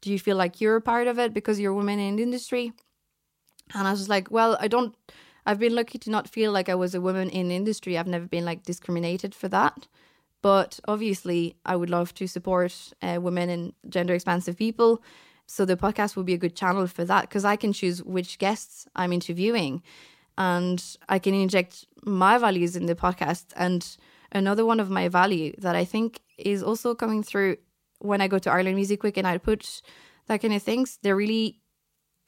do 0.00 0.12
you 0.12 0.18
feel 0.18 0.36
like 0.36 0.60
you're 0.60 0.76
a 0.76 0.82
part 0.82 1.06
of 1.06 1.18
it 1.18 1.34
because 1.34 1.58
you're 1.58 1.72
a 1.72 1.76
woman 1.76 1.98
in 1.98 2.16
the 2.16 2.22
industry? 2.22 2.72
And 3.74 3.88
I 3.88 3.90
was 3.92 4.08
like, 4.08 4.30
well, 4.30 4.56
I 4.60 4.68
don't. 4.68 4.94
I've 5.46 5.58
been 5.58 5.74
lucky 5.74 5.98
to 5.98 6.10
not 6.10 6.28
feel 6.28 6.52
like 6.52 6.68
I 6.68 6.74
was 6.74 6.94
a 6.94 7.00
woman 7.00 7.30
in 7.30 7.50
industry. 7.50 7.96
I've 7.96 8.06
never 8.06 8.26
been 8.26 8.44
like 8.44 8.62
discriminated 8.62 9.34
for 9.34 9.48
that. 9.48 9.86
But 10.42 10.80
obviously, 10.88 11.56
I 11.66 11.76
would 11.76 11.90
love 11.90 12.14
to 12.14 12.26
support 12.26 12.92
uh, 13.02 13.18
women 13.20 13.50
and 13.50 13.72
gender 13.88 14.14
expansive 14.14 14.56
people. 14.56 15.02
So 15.46 15.64
the 15.64 15.76
podcast 15.76 16.16
will 16.16 16.22
be 16.24 16.34
a 16.34 16.38
good 16.38 16.54
channel 16.54 16.86
for 16.86 17.04
that 17.04 17.22
because 17.22 17.44
I 17.44 17.56
can 17.56 17.72
choose 17.72 18.02
which 18.04 18.38
guests 18.38 18.86
I'm 18.94 19.12
interviewing 19.12 19.82
and 20.38 20.82
I 21.08 21.18
can 21.18 21.34
inject 21.34 21.86
my 22.04 22.38
values 22.38 22.76
in 22.76 22.86
the 22.86 22.94
podcast. 22.94 23.46
And 23.56 23.84
another 24.32 24.64
one 24.64 24.80
of 24.80 24.88
my 24.88 25.08
value 25.08 25.52
that 25.58 25.76
I 25.76 25.84
think 25.84 26.20
is 26.38 26.62
also 26.62 26.94
coming 26.94 27.22
through 27.22 27.56
when 27.98 28.20
I 28.20 28.28
go 28.28 28.38
to 28.38 28.50
Ireland 28.50 28.76
Music 28.76 29.02
Week 29.02 29.16
and 29.16 29.26
Output 29.26 29.82
that 30.26 30.40
kind 30.40 30.54
of 30.54 30.62
things, 30.62 30.98
they're 31.02 31.16
really 31.16 31.60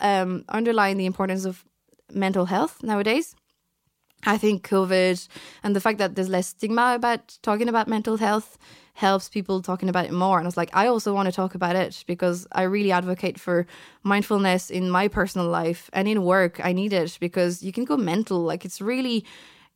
um, 0.00 0.44
underlying 0.48 0.96
the 0.96 1.06
importance 1.06 1.44
of 1.44 1.64
mental 2.12 2.46
health 2.46 2.82
nowadays. 2.82 3.34
I 4.24 4.38
think 4.38 4.66
COVID 4.68 5.28
and 5.62 5.74
the 5.74 5.80
fact 5.80 5.98
that 5.98 6.14
there's 6.14 6.28
less 6.28 6.48
stigma 6.48 6.94
about 6.94 7.38
talking 7.42 7.68
about 7.68 7.88
mental 7.88 8.16
health 8.16 8.58
helps 8.94 9.28
people 9.28 9.62
talking 9.62 9.88
about 9.88 10.04
it 10.04 10.12
more. 10.12 10.38
And 10.38 10.46
I 10.46 10.48
was 10.48 10.56
like, 10.56 10.70
I 10.74 10.86
also 10.86 11.14
want 11.14 11.26
to 11.26 11.32
talk 11.32 11.54
about 11.54 11.76
it 11.76 12.04
because 12.06 12.46
I 12.52 12.62
really 12.62 12.92
advocate 12.92 13.40
for 13.40 13.66
mindfulness 14.02 14.70
in 14.70 14.90
my 14.90 15.08
personal 15.08 15.48
life 15.48 15.88
and 15.92 16.06
in 16.06 16.22
work. 16.22 16.60
I 16.62 16.72
need 16.72 16.92
it 16.92 17.16
because 17.20 17.62
you 17.62 17.72
can 17.72 17.84
go 17.84 17.96
mental. 17.96 18.40
Like 18.40 18.64
it's 18.64 18.80
really, 18.80 19.24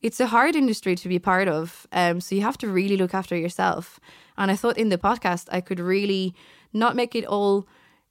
it's 0.01 0.19
a 0.19 0.27
hard 0.27 0.55
industry 0.55 0.95
to 0.95 1.09
be 1.09 1.19
part 1.19 1.47
of. 1.47 1.87
Um, 1.91 2.21
so 2.21 2.35
you 2.35 2.41
have 2.41 2.57
to 2.59 2.67
really 2.67 2.95
look 2.95 3.13
after 3.13 3.35
yourself. 3.35 3.99
And 4.37 4.51
I 4.51 4.55
thought 4.55 4.77
in 4.77 4.89
the 4.89 4.99
podcast, 4.99 5.47
I 5.51 5.61
could 5.61 5.79
really 5.79 6.35
not 6.71 6.95
make 6.95 7.15
it 7.15 7.25
all 7.25 7.67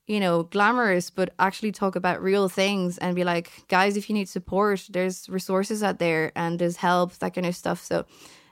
you 0.07 0.21
know, 0.21 0.45
glamorous, 0.45 1.11
but 1.11 1.35
actually 1.39 1.73
talk 1.73 1.97
about 1.97 2.23
real 2.23 2.49
things 2.49 2.97
and 2.99 3.17
be 3.17 3.25
like, 3.25 3.51
guys, 3.69 3.97
if 3.97 4.09
you 4.09 4.15
need 4.15 4.29
support, 4.29 4.87
there's 4.91 5.29
resources 5.29 5.83
out 5.83 5.99
there 5.99 6.33
and 6.37 6.59
there's 6.59 6.77
help, 6.77 7.13
that 7.19 7.35
kind 7.35 7.47
of 7.47 7.57
stuff. 7.57 7.83
So 7.83 8.05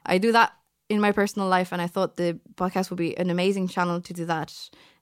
I 0.05 0.19
do 0.19 0.33
that 0.33 0.53
in 0.89 1.01
my 1.01 1.13
personal 1.13 1.49
life. 1.49 1.73
And 1.73 1.81
I 1.81 1.87
thought 1.87 2.17
the 2.17 2.39
podcast 2.57 2.91
would 2.91 2.99
be 2.99 3.17
an 3.17 3.31
amazing 3.31 3.69
channel 3.69 4.01
to 4.01 4.13
do 4.13 4.25
that 4.27 4.53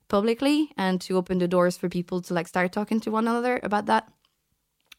publicly 0.09 0.71
and 0.77 1.01
to 1.01 1.17
open 1.17 1.38
the 1.38 1.49
doors 1.49 1.79
for 1.79 1.88
people 1.88 2.21
to 2.21 2.35
like 2.35 2.49
start 2.49 2.71
talking 2.73 3.01
to 3.01 3.11
one 3.11 3.27
another 3.27 3.59
about 3.62 3.87
that. 3.87 4.12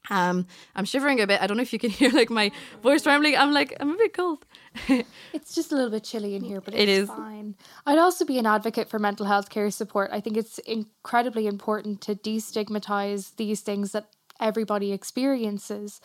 Um, 0.09 0.47
I'm 0.75 0.85
shivering 0.85 1.21
a 1.21 1.27
bit. 1.27 1.41
I 1.41 1.47
don't 1.47 1.57
know 1.57 1.63
if 1.63 1.73
you 1.73 1.79
can 1.79 1.89
hear 1.99 2.11
like 2.11 2.29
my 2.29 2.51
voice 2.81 3.03
trembling. 3.03 3.37
I'm 3.37 3.53
like, 3.53 3.75
I'm 3.79 3.91
a 3.91 3.97
bit 3.97 4.13
cold. 4.13 4.45
it's 5.33 5.55
just 5.55 5.71
a 5.71 5.75
little 5.75 5.91
bit 5.91 6.03
chilly 6.03 6.35
in 6.35 6.43
here, 6.43 6.61
but 6.61 6.73
it's 6.73 6.83
it 6.83 6.89
is. 6.89 7.07
fine. 7.07 7.55
I'd 7.85 7.97
also 7.97 8.25
be 8.25 8.37
an 8.39 8.45
advocate 8.45 8.89
for 8.89 8.99
mental 8.99 9.25
health 9.25 9.49
care 9.49 9.69
support. 9.71 10.09
I 10.11 10.19
think 10.19 10.37
it's 10.37 10.57
incredibly 10.59 11.47
important 11.47 12.01
to 12.01 12.15
destigmatize 12.15 13.35
these 13.35 13.61
things 13.61 13.91
that 13.91 14.07
everybody 14.39 14.91
experiences. 14.91 16.01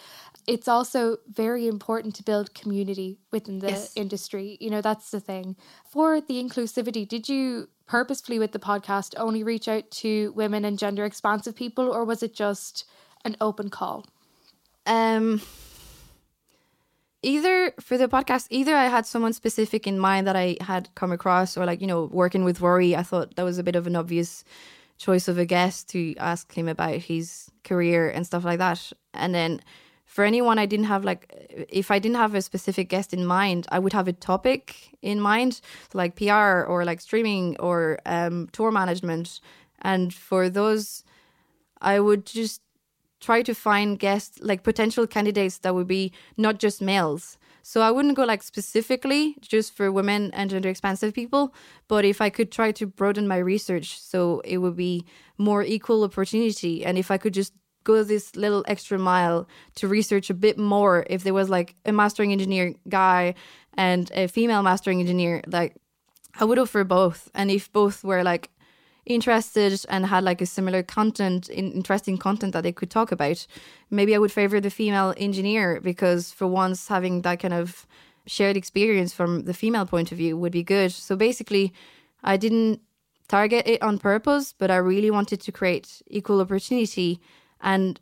It's 0.47 0.69
also 0.69 1.19
very 1.29 1.67
important 1.67 2.15
to 2.17 2.23
build 2.23 2.55
community 2.55 3.19
within 3.33 3.59
the 3.59 3.71
yes. 3.71 3.93
industry. 3.97 4.57
You 4.61 4.71
know, 4.71 4.81
that's 4.81 5.11
the 5.11 5.21
thing. 5.21 5.57
For 5.91 6.21
the 6.21 6.43
inclusivity, 6.43 7.09
did 7.09 7.29
you 7.29 7.69
purposefully 7.87 8.39
with 8.39 8.53
the 8.53 8.59
podcast 8.59 9.15
only 9.17 9.43
reach 9.43 9.67
out 9.67 9.91
to 9.91 10.33
women 10.33 10.65
and 10.65 10.79
gender 10.79 11.05
expansive 11.05 11.57
people, 11.57 11.89
or 11.89 12.05
was 12.05 12.23
it 12.23 12.35
just 12.35 12.85
an 13.29 13.37
open 13.41 13.69
call? 13.71 14.07
Um, 14.87 15.41
either 17.23 17.73
for 17.81 17.97
the 17.99 18.09
podcast, 18.09 18.47
either 18.51 18.75
I 18.75 18.87
had 18.87 19.07
someone 19.07 19.33
specific 19.33 19.87
in 19.87 19.99
mind 19.99 20.27
that 20.27 20.37
I 20.37 20.57
had 20.61 20.89
come 20.95 21.13
across, 21.13 21.57
or 21.57 21.65
like 21.67 21.81
you 21.81 21.87
know, 21.87 22.05
working 22.05 22.45
with 22.45 22.61
Rory, 22.61 22.97
I 22.97 23.03
thought 23.03 23.37
that 23.37 23.45
was 23.45 23.59
a 23.59 23.63
bit 23.63 23.77
of 23.77 23.87
an 23.87 23.97
obvious 23.97 24.45
choice 24.97 25.29
of 25.29 25.39
a 25.39 25.45
guest 25.47 25.89
to 25.91 26.15
ask 26.17 26.53
him 26.53 26.69
about 26.69 26.97
his 26.97 27.51
career 27.65 28.11
and 28.11 28.27
stuff 28.27 28.45
like 28.45 28.59
that. 28.59 28.93
And 29.15 29.35
then 29.35 29.61
for 30.05 30.25
anyone 30.25 30.59
I 30.59 30.67
didn't 30.67 30.87
have 30.87 31.05
like 31.05 31.23
if 31.69 31.91
I 31.91 31.99
didn't 31.99 32.17
have 32.17 32.35
a 32.35 32.43
specific 32.43 32.89
guest 32.89 33.13
in 33.13 33.25
mind, 33.25 33.67
I 33.71 33.79
would 33.79 33.93
have 33.93 34.09
a 34.09 34.13
topic 34.13 34.97
in 35.03 35.21
mind, 35.21 35.61
like 35.93 36.17
PR 36.17 36.65
or 36.67 36.85
like 36.85 37.01
streaming 37.01 37.57
or 37.61 37.99
um, 38.07 38.49
tour 38.53 38.73
management. 38.73 39.41
And 39.83 40.13
for 40.13 40.51
those, 40.51 41.05
I 41.81 42.01
would 42.01 42.27
just 42.27 42.63
try 43.21 43.43
to 43.43 43.55
find 43.55 43.99
guests 43.99 44.39
like 44.41 44.63
potential 44.63 45.07
candidates 45.07 45.59
that 45.59 45.75
would 45.75 45.89
be 45.89 46.13
not 46.37 46.59
just 46.59 46.81
males. 46.81 47.39
So 47.63 47.83
I 47.83 47.91
wouldn't 47.91 48.17
go 48.17 48.25
like 48.25 48.43
specifically 48.43 49.37
just 49.41 49.77
for 49.77 49.93
women 49.93 50.31
and 50.33 50.49
gender 50.49 50.71
expansive 50.71 51.13
people, 51.13 51.53
but 51.87 52.05
if 52.05 52.21
I 52.21 52.31
could 52.31 52.51
try 52.51 52.73
to 52.73 52.87
broaden 52.87 53.29
my 53.29 53.37
research 53.37 54.01
so 54.01 54.41
it 54.45 54.59
would 54.59 54.77
be 54.77 55.05
more 55.37 55.63
equal 55.63 56.03
opportunity 56.05 56.85
and 56.85 56.97
if 56.97 57.11
I 57.11 57.19
could 57.19 57.35
just 57.35 57.53
go 57.85 58.03
this 58.03 58.37
little 58.37 58.65
extra 58.69 58.99
mile 58.99 59.49
to 59.77 59.89
research 59.89 60.31
a 60.31 60.35
bit 60.35 60.59
more 60.59 61.07
if 61.09 61.25
there 61.25 61.35
was 61.35 61.49
like 61.49 61.75
a 61.87 61.93
mastering 61.93 62.33
engineer 62.33 62.75
guy 62.89 63.35
and 63.75 64.11
a 64.15 64.29
female 64.29 64.63
mastering 64.63 65.01
engineer 65.01 65.43
like 65.47 65.77
I 66.39 66.45
would 66.45 66.59
offer 66.59 66.85
both 66.85 67.31
and 67.35 67.51
if 67.51 67.73
both 67.73 68.05
were 68.05 68.23
like 68.23 68.51
interested 69.09 69.85
and 69.89 70.07
had 70.07 70.23
like 70.25 70.41
a 70.41 70.47
similar 70.47 70.83
content, 70.83 71.49
in, 71.49 71.73
interesting 71.73 72.19
content 72.19 72.53
that 72.53 72.63
they 72.63 72.73
could 72.73 72.91
talk 72.91 73.11
about, 73.11 73.47
maybe 73.91 74.15
I 74.15 74.19
would 74.19 74.33
favor 74.33 74.61
the 74.61 74.71
female 74.71 75.15
engineer 75.17 75.81
because 75.81 76.31
for 76.31 76.47
once 76.47 76.89
having 76.89 77.23
that 77.23 77.41
kind 77.41 77.55
of 77.55 77.87
shared 78.27 78.57
experience 78.57 79.13
from 79.13 79.45
the 79.45 79.55
female 79.55 79.87
point 79.87 80.13
of 80.13 80.19
view 80.19 80.37
would 80.37 80.53
be 80.53 80.63
good. 80.63 80.93
So 80.93 81.17
basically, 81.17 81.73
I 82.23 82.37
didn't 82.37 82.81
target 83.29 83.67
it 83.67 83.83
on 83.83 83.99
purpose, 83.99 84.53
but 84.53 84.71
I 84.71 84.77
really 84.77 85.11
wanted 85.11 85.41
to 85.41 85.53
create 85.53 86.03
equal 86.09 86.41
opportunity 86.41 87.21
and 87.61 88.01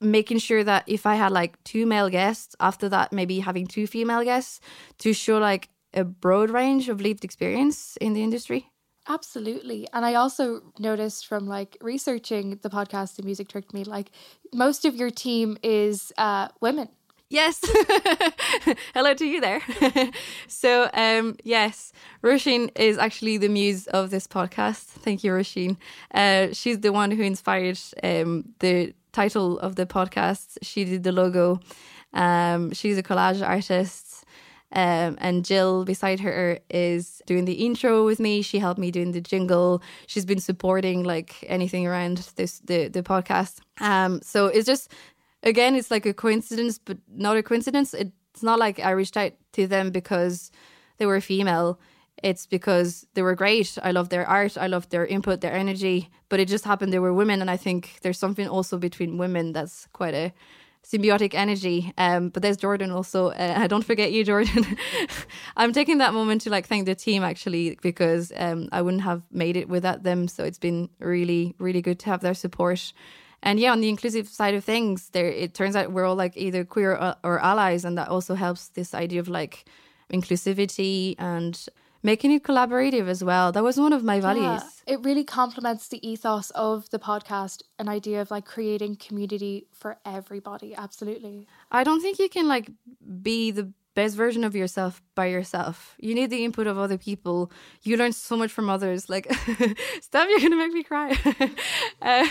making 0.00 0.38
sure 0.38 0.64
that 0.64 0.84
if 0.86 1.06
I 1.06 1.14
had 1.14 1.32
like 1.32 1.62
two 1.64 1.86
male 1.86 2.08
guests, 2.08 2.56
after 2.60 2.88
that, 2.88 3.12
maybe 3.12 3.40
having 3.40 3.66
two 3.66 3.86
female 3.86 4.24
guests 4.24 4.60
to 4.98 5.12
show 5.12 5.38
like 5.38 5.68
a 5.94 6.04
broad 6.04 6.50
range 6.50 6.88
of 6.88 7.00
lived 7.00 7.24
experience 7.24 7.96
in 7.98 8.12
the 8.14 8.22
industry. 8.22 8.71
Absolutely. 9.08 9.88
And 9.92 10.04
I 10.04 10.14
also 10.14 10.62
noticed 10.78 11.26
from 11.26 11.46
like 11.46 11.76
researching 11.80 12.58
the 12.62 12.70
podcast, 12.70 13.16
The 13.16 13.22
Music 13.22 13.48
Tricked 13.48 13.74
Me, 13.74 13.84
like 13.84 14.10
most 14.54 14.84
of 14.84 14.94
your 14.94 15.10
team 15.10 15.58
is 15.62 16.12
uh, 16.18 16.48
women. 16.60 16.88
Yes. 17.28 17.60
Hello 18.94 19.14
to 19.14 19.24
you 19.24 19.40
there. 19.40 19.62
so, 20.46 20.88
um, 20.92 21.36
yes, 21.42 21.92
Roisin 22.22 22.70
is 22.76 22.98
actually 22.98 23.38
the 23.38 23.48
muse 23.48 23.86
of 23.88 24.10
this 24.10 24.26
podcast. 24.26 24.84
Thank 24.84 25.24
you, 25.24 25.32
Roisin. 25.32 25.78
Uh, 26.14 26.48
she's 26.52 26.80
the 26.80 26.92
one 26.92 27.10
who 27.10 27.22
inspired 27.22 27.80
um, 28.04 28.44
the 28.58 28.92
title 29.12 29.58
of 29.60 29.76
the 29.76 29.86
podcast. 29.86 30.58
She 30.62 30.84
did 30.84 31.04
the 31.04 31.12
logo. 31.12 31.58
Um, 32.12 32.72
she's 32.72 32.98
a 32.98 33.02
collage 33.02 33.44
artist. 33.46 34.11
Um, 34.74 35.18
and 35.20 35.44
Jill 35.44 35.84
beside 35.84 36.20
her 36.20 36.58
is 36.70 37.20
doing 37.26 37.44
the 37.44 37.66
intro 37.66 38.06
with 38.06 38.18
me. 38.18 38.40
She 38.40 38.58
helped 38.58 38.80
me 38.80 38.90
doing 38.90 39.12
the 39.12 39.20
jingle. 39.20 39.82
She's 40.06 40.24
been 40.24 40.40
supporting 40.40 41.04
like 41.04 41.44
anything 41.46 41.86
around 41.86 42.18
this 42.36 42.60
the 42.60 42.88
the 42.88 43.02
podcast. 43.02 43.60
Um, 43.80 44.20
so 44.22 44.46
it's 44.46 44.66
just 44.66 44.90
again, 45.42 45.74
it's 45.74 45.90
like 45.90 46.06
a 46.06 46.14
coincidence, 46.14 46.78
but 46.78 46.98
not 47.14 47.36
a 47.36 47.42
coincidence. 47.42 47.92
It's 47.92 48.42
not 48.42 48.58
like 48.58 48.80
I 48.80 48.90
reached 48.90 49.16
out 49.16 49.32
to 49.52 49.66
them 49.66 49.90
because 49.90 50.50
they 50.96 51.06
were 51.06 51.20
female. 51.20 51.78
It's 52.22 52.46
because 52.46 53.06
they 53.14 53.22
were 53.22 53.34
great. 53.34 53.76
I 53.82 53.90
love 53.90 54.08
their 54.08 54.26
art. 54.26 54.56
I 54.56 54.68
love 54.68 54.88
their 54.88 55.04
input, 55.04 55.40
their 55.40 55.52
energy. 55.52 56.08
But 56.28 56.40
it 56.40 56.48
just 56.48 56.64
happened 56.64 56.92
they 56.92 56.98
were 56.98 57.12
women, 57.12 57.40
and 57.40 57.50
I 57.50 57.56
think 57.56 57.98
there's 58.02 58.18
something 58.18 58.48
also 58.48 58.78
between 58.78 59.18
women 59.18 59.52
that's 59.52 59.86
quite 59.92 60.14
a 60.14 60.32
symbiotic 60.86 61.34
energy. 61.34 61.92
Um, 61.96 62.28
but 62.28 62.42
there's 62.42 62.56
Jordan 62.56 62.90
also. 62.90 63.28
Uh, 63.28 63.66
don't 63.66 63.84
forget 63.84 64.12
you, 64.12 64.24
Jordan. 64.24 64.76
I'm 65.56 65.72
taking 65.72 65.98
that 65.98 66.12
moment 66.12 66.42
to 66.42 66.50
like 66.50 66.66
thank 66.66 66.86
the 66.86 66.94
team 66.94 67.22
actually 67.22 67.78
because 67.82 68.32
um, 68.36 68.68
I 68.72 68.82
wouldn't 68.82 69.02
have 69.02 69.22
made 69.30 69.56
it 69.56 69.68
without 69.68 70.02
them. 70.02 70.28
So 70.28 70.44
it's 70.44 70.58
been 70.58 70.88
really, 70.98 71.54
really 71.58 71.82
good 71.82 71.98
to 72.00 72.06
have 72.06 72.20
their 72.20 72.34
support. 72.34 72.92
And 73.42 73.58
yeah, 73.58 73.72
on 73.72 73.80
the 73.80 73.88
inclusive 73.88 74.28
side 74.28 74.54
of 74.54 74.64
things, 74.64 75.08
there 75.10 75.26
it 75.26 75.54
turns 75.54 75.74
out 75.74 75.92
we're 75.92 76.04
all 76.04 76.14
like 76.14 76.36
either 76.36 76.64
queer 76.64 76.92
or, 76.92 77.16
or 77.24 77.40
allies, 77.40 77.84
and 77.84 77.98
that 77.98 78.08
also 78.08 78.34
helps 78.34 78.68
this 78.68 78.94
idea 78.94 79.18
of 79.18 79.28
like 79.28 79.64
inclusivity 80.12 81.16
and 81.18 81.66
making 82.02 82.32
it 82.32 82.42
collaborative 82.42 83.08
as 83.08 83.22
well. 83.22 83.52
That 83.52 83.62
was 83.62 83.78
one 83.78 83.92
of 83.92 84.02
my 84.02 84.20
values. 84.20 84.62
Yeah, 84.86 84.94
it 84.94 85.00
really 85.04 85.24
complements 85.24 85.88
the 85.88 86.06
ethos 86.06 86.50
of 86.50 86.90
the 86.90 86.98
podcast, 86.98 87.62
an 87.78 87.88
idea 87.88 88.20
of 88.20 88.30
like 88.30 88.44
creating 88.44 88.96
community 88.96 89.66
for 89.72 89.98
everybody. 90.04 90.74
Absolutely. 90.74 91.46
I 91.70 91.84
don't 91.84 92.00
think 92.00 92.18
you 92.18 92.28
can 92.28 92.48
like 92.48 92.70
be 93.22 93.50
the 93.50 93.72
best 93.94 94.16
version 94.16 94.44
of 94.44 94.54
yourself 94.54 95.02
by 95.14 95.26
yourself. 95.26 95.94
You 95.98 96.14
need 96.14 96.30
the 96.30 96.44
input 96.44 96.66
of 96.66 96.78
other 96.78 96.96
people. 96.96 97.50
You 97.82 97.96
learn 97.96 98.12
so 98.12 98.36
much 98.36 98.50
from 98.50 98.70
others. 98.70 99.10
Like, 99.10 99.30
stop, 100.00 100.28
you're 100.28 100.38
going 100.40 100.52
to 100.52 100.56
make 100.56 100.72
me 100.72 100.82
cry. 100.82 101.16
uh, 102.02 102.28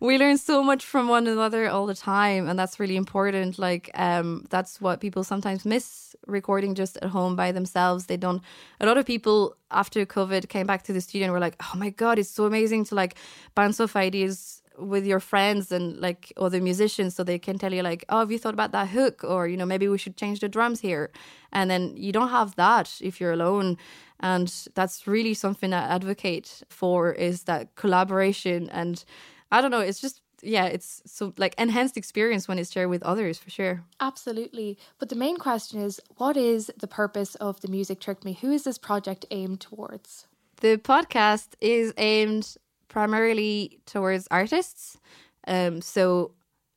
we 0.00 0.18
learn 0.18 0.38
so 0.38 0.62
much 0.62 0.84
from 0.84 1.08
one 1.08 1.26
another 1.26 1.68
all 1.68 1.86
the 1.86 1.94
time. 1.94 2.48
And 2.48 2.58
that's 2.58 2.80
really 2.80 2.96
important. 2.96 3.58
Like, 3.58 3.90
um, 3.94 4.46
that's 4.48 4.80
what 4.80 5.00
people 5.00 5.24
sometimes 5.24 5.64
miss 5.64 6.16
recording 6.26 6.74
just 6.74 6.96
at 6.98 7.10
home 7.10 7.36
by 7.36 7.52
themselves. 7.52 8.06
They 8.06 8.16
don't, 8.16 8.42
a 8.80 8.86
lot 8.86 8.96
of 8.96 9.04
people 9.04 9.56
after 9.70 10.06
COVID 10.06 10.48
came 10.48 10.66
back 10.66 10.82
to 10.84 10.92
the 10.92 11.00
studio 11.00 11.26
and 11.26 11.32
were 11.32 11.40
like, 11.40 11.56
oh 11.60 11.76
my 11.76 11.90
God, 11.90 12.18
it's 12.18 12.30
so 12.30 12.46
amazing 12.46 12.84
to 12.86 12.94
like 12.94 13.16
bounce 13.54 13.80
off 13.80 13.96
ideas 13.96 14.62
with 14.78 15.06
your 15.06 15.20
friends 15.20 15.72
and 15.72 16.00
like 16.00 16.32
other 16.36 16.60
musicians 16.60 17.14
so 17.14 17.24
they 17.24 17.38
can 17.38 17.58
tell 17.58 17.72
you 17.72 17.82
like 17.82 18.04
oh 18.08 18.20
have 18.20 18.30
you 18.30 18.38
thought 18.38 18.54
about 18.54 18.72
that 18.72 18.88
hook? 18.88 19.24
Or 19.24 19.48
you 19.48 19.56
know 19.56 19.66
maybe 19.66 19.88
we 19.88 19.98
should 19.98 20.16
change 20.16 20.40
the 20.40 20.48
drums 20.48 20.80
here. 20.80 21.10
And 21.52 21.70
then 21.70 21.96
you 21.96 22.12
don't 22.12 22.30
have 22.30 22.56
that 22.56 22.98
if 23.00 23.20
you're 23.20 23.32
alone. 23.32 23.76
And 24.20 24.52
that's 24.74 25.06
really 25.06 25.34
something 25.34 25.72
i 25.72 25.94
advocate 25.94 26.62
for 26.68 27.12
is 27.12 27.44
that 27.44 27.74
collaboration. 27.74 28.68
And 28.70 29.04
i 29.50 29.60
don't 29.60 29.70
know 29.70 29.80
it's 29.80 30.00
just 30.00 30.20
yeah 30.42 30.66
it's 30.66 31.02
so 31.06 31.32
like 31.36 31.54
enhanced 31.58 31.96
experience 31.96 32.46
when 32.46 32.58
it's 32.58 32.70
shared 32.70 32.90
with 32.90 33.02
others 33.02 33.38
for 33.38 33.50
sure. 33.50 33.84
Absolutely. 34.00 34.78
But 34.98 35.08
the 35.08 35.16
main 35.16 35.36
question 35.36 35.80
is 35.80 36.00
what 36.16 36.36
is 36.36 36.70
the 36.78 36.86
purpose 36.86 37.34
of 37.36 37.60
the 37.60 37.68
music 37.68 38.00
tricked 38.00 38.24
me? 38.24 38.38
Who 38.40 38.52
is 38.52 38.64
this 38.64 38.78
project 38.78 39.26
aimed 39.30 39.60
towards? 39.60 40.26
The 40.60 40.76
podcast 40.76 41.50
is 41.60 41.92
aimed 41.98 42.56
primarily 42.88 43.80
towards 43.86 44.26
artists. 44.30 44.98
Um, 45.46 45.80
so 45.80 46.32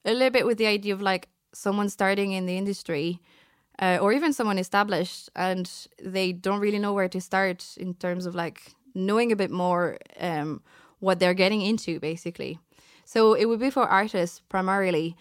a 0.06 0.14
little 0.14 0.30
bit 0.30 0.46
with 0.46 0.58
the 0.58 0.68
idea 0.68 0.94
of 0.94 1.02
like 1.02 1.30
someone 1.54 1.90
starting 1.90 2.32
in 2.32 2.46
the 2.46 2.58
industry 2.58 3.20
uh, 3.82 3.98
or 4.02 4.14
even 4.14 4.34
someone 4.34 4.58
established 4.58 5.30
and 5.36 5.70
they 6.02 6.32
don't 6.32 6.60
really 6.60 6.80
know 6.80 6.94
where 6.94 7.10
to 7.10 7.20
start 7.20 7.76
in 7.78 7.94
terms 7.96 8.26
of 8.26 8.36
like 8.36 8.74
knowing 8.94 9.32
a 9.32 9.36
bit 9.36 9.52
more 9.52 9.98
um, 10.20 10.62
what 11.00 11.20
they're 11.20 11.34
getting 11.34 11.62
into 11.62 12.00
basically. 12.00 12.60
So 13.06 13.34
it 13.34 13.46
would 13.46 13.60
be 13.60 13.70
for 13.70 13.88
artists 13.88 14.42
primarily. 14.48 15.16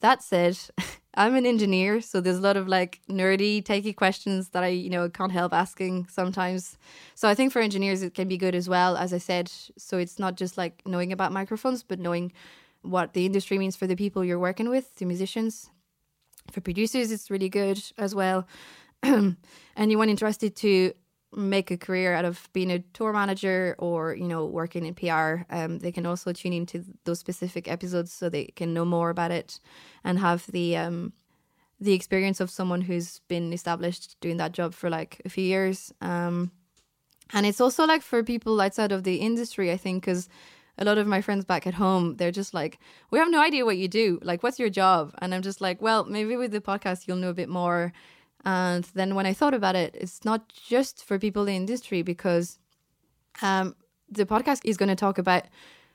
That 0.00 0.22
said, 0.22 0.58
I'm 1.14 1.34
an 1.34 1.46
engineer, 1.46 2.00
so 2.00 2.20
there's 2.20 2.38
a 2.38 2.42
lot 2.42 2.56
of 2.56 2.68
like 2.68 3.00
nerdy, 3.10 3.62
takey 3.62 3.94
questions 3.94 4.50
that 4.50 4.62
I, 4.62 4.68
you 4.68 4.88
know, 4.88 5.08
can't 5.08 5.32
help 5.32 5.52
asking 5.52 6.06
sometimes. 6.08 6.78
So 7.14 7.28
I 7.28 7.34
think 7.34 7.52
for 7.52 7.60
engineers 7.60 8.02
it 8.02 8.14
can 8.14 8.28
be 8.28 8.36
good 8.36 8.54
as 8.54 8.68
well, 8.68 8.96
as 8.96 9.12
I 9.12 9.18
said. 9.18 9.50
So 9.76 9.98
it's 9.98 10.18
not 10.18 10.36
just 10.36 10.56
like 10.56 10.82
knowing 10.86 11.12
about 11.12 11.32
microphones, 11.32 11.82
but 11.82 11.98
knowing 11.98 12.32
what 12.82 13.14
the 13.14 13.26
industry 13.26 13.58
means 13.58 13.74
for 13.74 13.88
the 13.88 13.96
people 13.96 14.24
you're 14.24 14.38
working 14.38 14.68
with, 14.68 14.94
the 14.96 15.04
musicians. 15.06 15.70
For 16.52 16.60
producers, 16.60 17.10
it's 17.10 17.30
really 17.30 17.48
good 17.48 17.82
as 17.98 18.14
well. 18.14 18.46
Anyone 19.76 20.08
interested 20.08 20.54
to 20.56 20.92
make 21.32 21.70
a 21.70 21.76
career 21.76 22.14
out 22.14 22.24
of 22.24 22.48
being 22.52 22.70
a 22.70 22.78
tour 22.78 23.12
manager 23.12 23.76
or 23.78 24.14
you 24.14 24.26
know 24.26 24.46
working 24.46 24.86
in 24.86 24.94
PR, 24.94 25.44
um, 25.50 25.78
they 25.78 25.92
can 25.92 26.06
also 26.06 26.32
tune 26.32 26.52
into 26.52 26.84
those 27.04 27.18
specific 27.18 27.68
episodes 27.68 28.12
so 28.12 28.28
they 28.28 28.46
can 28.56 28.72
know 28.72 28.84
more 28.84 29.10
about 29.10 29.30
it 29.30 29.60
and 30.04 30.18
have 30.18 30.46
the 30.46 30.76
um, 30.76 31.12
the 31.80 31.92
experience 31.92 32.40
of 32.40 32.50
someone 32.50 32.82
who's 32.82 33.20
been 33.28 33.52
established 33.52 34.16
doing 34.20 34.36
that 34.38 34.52
job 34.52 34.74
for 34.74 34.90
like 34.90 35.20
a 35.24 35.28
few 35.28 35.44
years. 35.44 35.92
Um, 36.00 36.50
and 37.32 37.46
it's 37.46 37.60
also 37.60 37.86
like 37.86 38.02
for 38.02 38.22
people 38.24 38.60
outside 38.60 38.90
of 38.90 39.04
the 39.04 39.16
industry, 39.16 39.70
I 39.70 39.76
think, 39.76 40.04
because 40.04 40.28
a 40.78 40.84
lot 40.84 40.98
of 40.98 41.06
my 41.06 41.20
friends 41.20 41.44
back 41.44 41.66
at 41.66 41.74
home, 41.74 42.16
they're 42.16 42.32
just 42.32 42.54
like, 42.54 42.78
we 43.10 43.18
have 43.18 43.30
no 43.30 43.40
idea 43.40 43.64
what 43.64 43.76
you 43.76 43.88
do. 43.88 44.18
Like, 44.22 44.42
what's 44.42 44.58
your 44.58 44.70
job? 44.70 45.14
And 45.18 45.34
I'm 45.34 45.42
just 45.42 45.60
like, 45.60 45.82
well, 45.82 46.04
maybe 46.04 46.36
with 46.36 46.52
the 46.52 46.60
podcast, 46.60 47.06
you'll 47.06 47.16
know 47.18 47.30
a 47.30 47.34
bit 47.34 47.48
more 47.48 47.92
and 48.44 48.84
then 48.94 49.14
when 49.14 49.26
I 49.26 49.32
thought 49.32 49.54
about 49.54 49.74
it, 49.74 49.94
it's 49.94 50.24
not 50.24 50.48
just 50.48 51.04
for 51.04 51.18
people 51.18 51.46
in 51.48 51.54
industry 51.54 52.02
because 52.02 52.58
um, 53.42 53.74
the 54.10 54.26
podcast 54.26 54.60
is 54.64 54.76
going 54.76 54.88
to 54.88 54.96
talk 54.96 55.18
about 55.18 55.44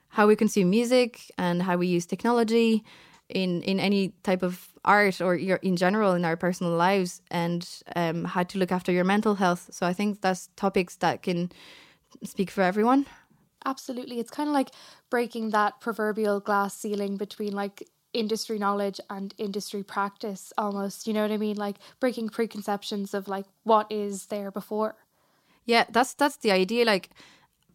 how 0.09 0.27
we 0.27 0.35
consume 0.35 0.69
music 0.69 1.31
and 1.37 1.63
how 1.63 1.77
we 1.77 1.87
use 1.87 2.05
technology 2.05 2.83
in 3.29 3.61
in 3.63 3.79
any 3.79 4.09
type 4.23 4.43
of 4.43 4.73
art 4.85 5.21
or 5.21 5.35
in 5.35 5.75
general 5.77 6.13
in 6.13 6.25
our 6.25 6.35
personal 6.35 6.73
lives 6.73 7.21
and 7.31 7.67
um, 7.95 8.25
how 8.25 8.43
to 8.43 8.57
look 8.57 8.71
after 8.71 8.91
your 8.91 9.05
mental 9.05 9.35
health. 9.35 9.69
So 9.71 9.87
I 9.87 9.93
think 9.93 10.21
that's 10.21 10.49
topics 10.55 10.97
that 10.97 11.21
can 11.23 11.51
speak 12.23 12.51
for 12.51 12.61
everyone. 12.61 13.05
Absolutely. 13.65 14.19
It's 14.19 14.29
kind 14.29 14.49
of 14.49 14.53
like 14.53 14.71
breaking 15.09 15.51
that 15.51 15.79
proverbial 15.79 16.41
glass 16.41 16.75
ceiling 16.75 17.17
between 17.17 17.53
like 17.53 17.87
industry 18.13 18.59
knowledge 18.59 18.99
and 19.09 19.33
industry 19.37 19.83
practice 19.83 20.53
almost 20.57 21.07
you 21.07 21.13
know 21.13 21.21
what 21.21 21.31
i 21.31 21.37
mean 21.37 21.55
like 21.55 21.77
breaking 21.99 22.29
preconceptions 22.29 23.13
of 23.13 23.27
like 23.27 23.45
what 23.63 23.91
is 23.91 24.27
there 24.27 24.51
before 24.51 24.95
yeah 25.65 25.85
that's 25.89 26.13
that's 26.13 26.37
the 26.37 26.51
idea 26.51 26.85
like 26.85 27.09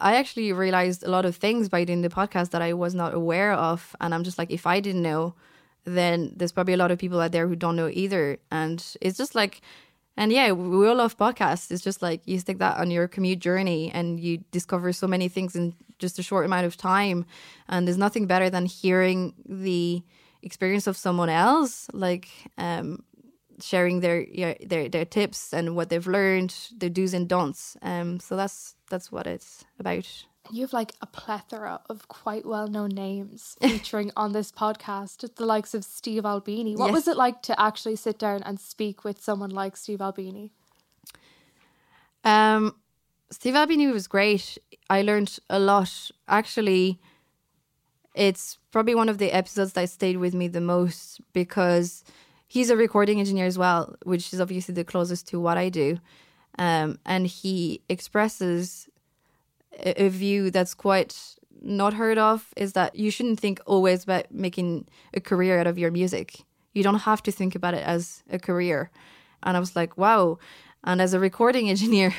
i 0.00 0.14
actually 0.14 0.52
realized 0.52 1.02
a 1.02 1.10
lot 1.10 1.24
of 1.24 1.36
things 1.36 1.68
by 1.68 1.84
doing 1.84 2.02
the 2.02 2.08
podcast 2.08 2.50
that 2.50 2.62
i 2.62 2.72
was 2.72 2.94
not 2.94 3.14
aware 3.14 3.52
of 3.52 3.96
and 4.00 4.14
i'm 4.14 4.24
just 4.24 4.38
like 4.38 4.50
if 4.50 4.66
i 4.66 4.80
didn't 4.80 5.02
know 5.02 5.34
then 5.84 6.32
there's 6.36 6.52
probably 6.52 6.74
a 6.74 6.76
lot 6.76 6.90
of 6.90 6.98
people 6.98 7.20
out 7.20 7.32
there 7.32 7.48
who 7.48 7.56
don't 7.56 7.76
know 7.76 7.90
either 7.92 8.38
and 8.50 8.96
it's 9.00 9.16
just 9.16 9.34
like 9.34 9.60
and 10.18 10.32
yeah, 10.32 10.50
we 10.50 10.88
all 10.88 10.96
love 10.96 11.16
podcasts. 11.16 11.70
It's 11.70 11.80
just 11.80 12.02
like 12.02 12.22
you 12.26 12.40
stick 12.40 12.58
that 12.58 12.76
on 12.76 12.90
your 12.90 13.06
commute 13.06 13.38
journey 13.38 13.92
and 13.94 14.18
you 14.18 14.38
discover 14.50 14.92
so 14.92 15.06
many 15.06 15.28
things 15.28 15.54
in 15.54 15.74
just 16.00 16.18
a 16.18 16.24
short 16.24 16.44
amount 16.44 16.66
of 16.66 16.76
time. 16.76 17.24
And 17.68 17.86
there's 17.86 17.96
nothing 17.96 18.26
better 18.26 18.50
than 18.50 18.66
hearing 18.66 19.32
the 19.48 20.02
experience 20.42 20.86
of 20.86 20.96
someone 20.96 21.28
else, 21.28 21.88
like 21.92 22.28
um, 22.56 23.04
sharing 23.60 24.00
their 24.00 24.22
yeah, 24.22 24.54
their 24.64 24.88
their 24.88 25.04
tips 25.04 25.52
and 25.52 25.74
what 25.76 25.88
they've 25.90 26.06
learned, 26.06 26.54
their 26.76 26.90
do's 26.90 27.14
and 27.14 27.28
don'ts. 27.28 27.76
Um, 27.82 28.20
so 28.20 28.36
that's 28.36 28.74
that's 28.90 29.10
what 29.12 29.26
it's 29.26 29.64
about. 29.78 30.24
You 30.50 30.62
have 30.62 30.72
like 30.72 30.94
a 31.02 31.06
plethora 31.06 31.80
of 31.90 32.08
quite 32.08 32.46
well 32.46 32.68
known 32.68 32.88
names 32.90 33.54
featuring 33.60 34.10
on 34.16 34.32
this 34.32 34.50
podcast, 34.50 35.34
the 35.34 35.44
likes 35.44 35.74
of 35.74 35.84
Steve 35.84 36.24
Albini. 36.24 36.74
What 36.74 36.86
Yes. 36.86 36.94
was 36.94 37.08
it 37.08 37.16
like 37.18 37.42
to 37.42 37.60
actually 37.60 37.96
sit 37.96 38.18
down 38.18 38.42
and 38.44 38.58
speak 38.58 39.04
with 39.04 39.20
someone 39.22 39.50
like 39.50 39.76
Steve 39.76 40.00
Albini? 40.00 40.52
Um, 42.24 42.76
Steve 43.30 43.54
Albini 43.56 43.88
was 43.88 44.06
great. 44.06 44.58
I 44.90 45.02
learned 45.02 45.38
a 45.50 45.58
lot. 45.58 46.10
Actually, 46.28 46.98
it's 48.18 48.58
probably 48.72 48.96
one 48.96 49.08
of 49.08 49.18
the 49.18 49.30
episodes 49.30 49.74
that 49.74 49.88
stayed 49.88 50.16
with 50.16 50.34
me 50.34 50.48
the 50.48 50.60
most 50.60 51.20
because 51.32 52.02
he's 52.48 52.68
a 52.68 52.76
recording 52.76 53.20
engineer 53.20 53.46
as 53.46 53.56
well, 53.56 53.94
which 54.02 54.32
is 54.32 54.40
obviously 54.40 54.74
the 54.74 54.84
closest 54.84 55.28
to 55.28 55.40
what 55.40 55.56
I 55.56 55.68
do. 55.68 56.00
Um, 56.58 56.98
and 57.06 57.28
he 57.28 57.80
expresses 57.88 58.88
a, 59.78 60.06
a 60.06 60.08
view 60.08 60.50
that's 60.50 60.74
quite 60.74 61.16
not 61.62 61.94
heard 61.94 62.18
of 62.18 62.52
is 62.56 62.72
that 62.72 62.96
you 62.96 63.12
shouldn't 63.12 63.38
think 63.38 63.60
always 63.66 64.02
about 64.02 64.32
making 64.32 64.88
a 65.14 65.20
career 65.20 65.60
out 65.60 65.68
of 65.68 65.78
your 65.78 65.92
music. 65.92 66.40
You 66.74 66.82
don't 66.82 67.00
have 67.00 67.22
to 67.22 67.30
think 67.30 67.54
about 67.54 67.74
it 67.74 67.84
as 67.86 68.24
a 68.28 68.38
career. 68.40 68.90
And 69.44 69.56
I 69.56 69.60
was 69.60 69.76
like, 69.76 69.96
wow. 69.96 70.38
And 70.82 71.00
as 71.00 71.14
a 71.14 71.20
recording 71.20 71.70
engineer, 71.74 72.12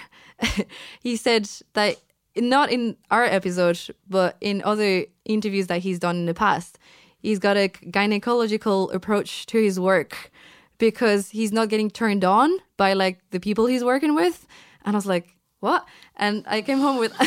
he 1.02 1.18
said 1.18 1.50
that 1.74 1.98
not 2.40 2.72
in 2.72 2.98
our 3.12 3.24
episode, 3.24 3.80
but 4.08 4.38
in 4.42 4.62
other 4.64 5.06
interviews 5.26 5.68
that 5.68 5.80
he's 5.80 6.00
done 6.00 6.18
in 6.18 6.26
the 6.26 6.34
past, 6.34 6.80
he's 7.20 7.40
got 7.40 7.58
a 7.58 7.70
gynecological 7.70 8.94
approach 8.94 9.46
to 9.48 9.62
his 9.62 9.80
work 9.80 10.32
because 10.78 11.30
he's 11.30 11.52
not 11.52 11.70
getting 11.70 11.90
turned 11.90 12.24
on 12.24 12.58
by 12.78 12.94
like 12.94 13.20
the 13.32 13.40
people 13.40 13.66
he's 13.66 13.84
working 13.84 14.16
with. 14.16 14.48
And 14.86 14.96
I 14.96 14.98
was 14.98 15.06
like, 15.06 15.36
what? 15.60 15.86
And 16.16 16.44
I 16.48 16.62
came 16.62 16.80
home 16.80 16.98
with. 16.98 17.14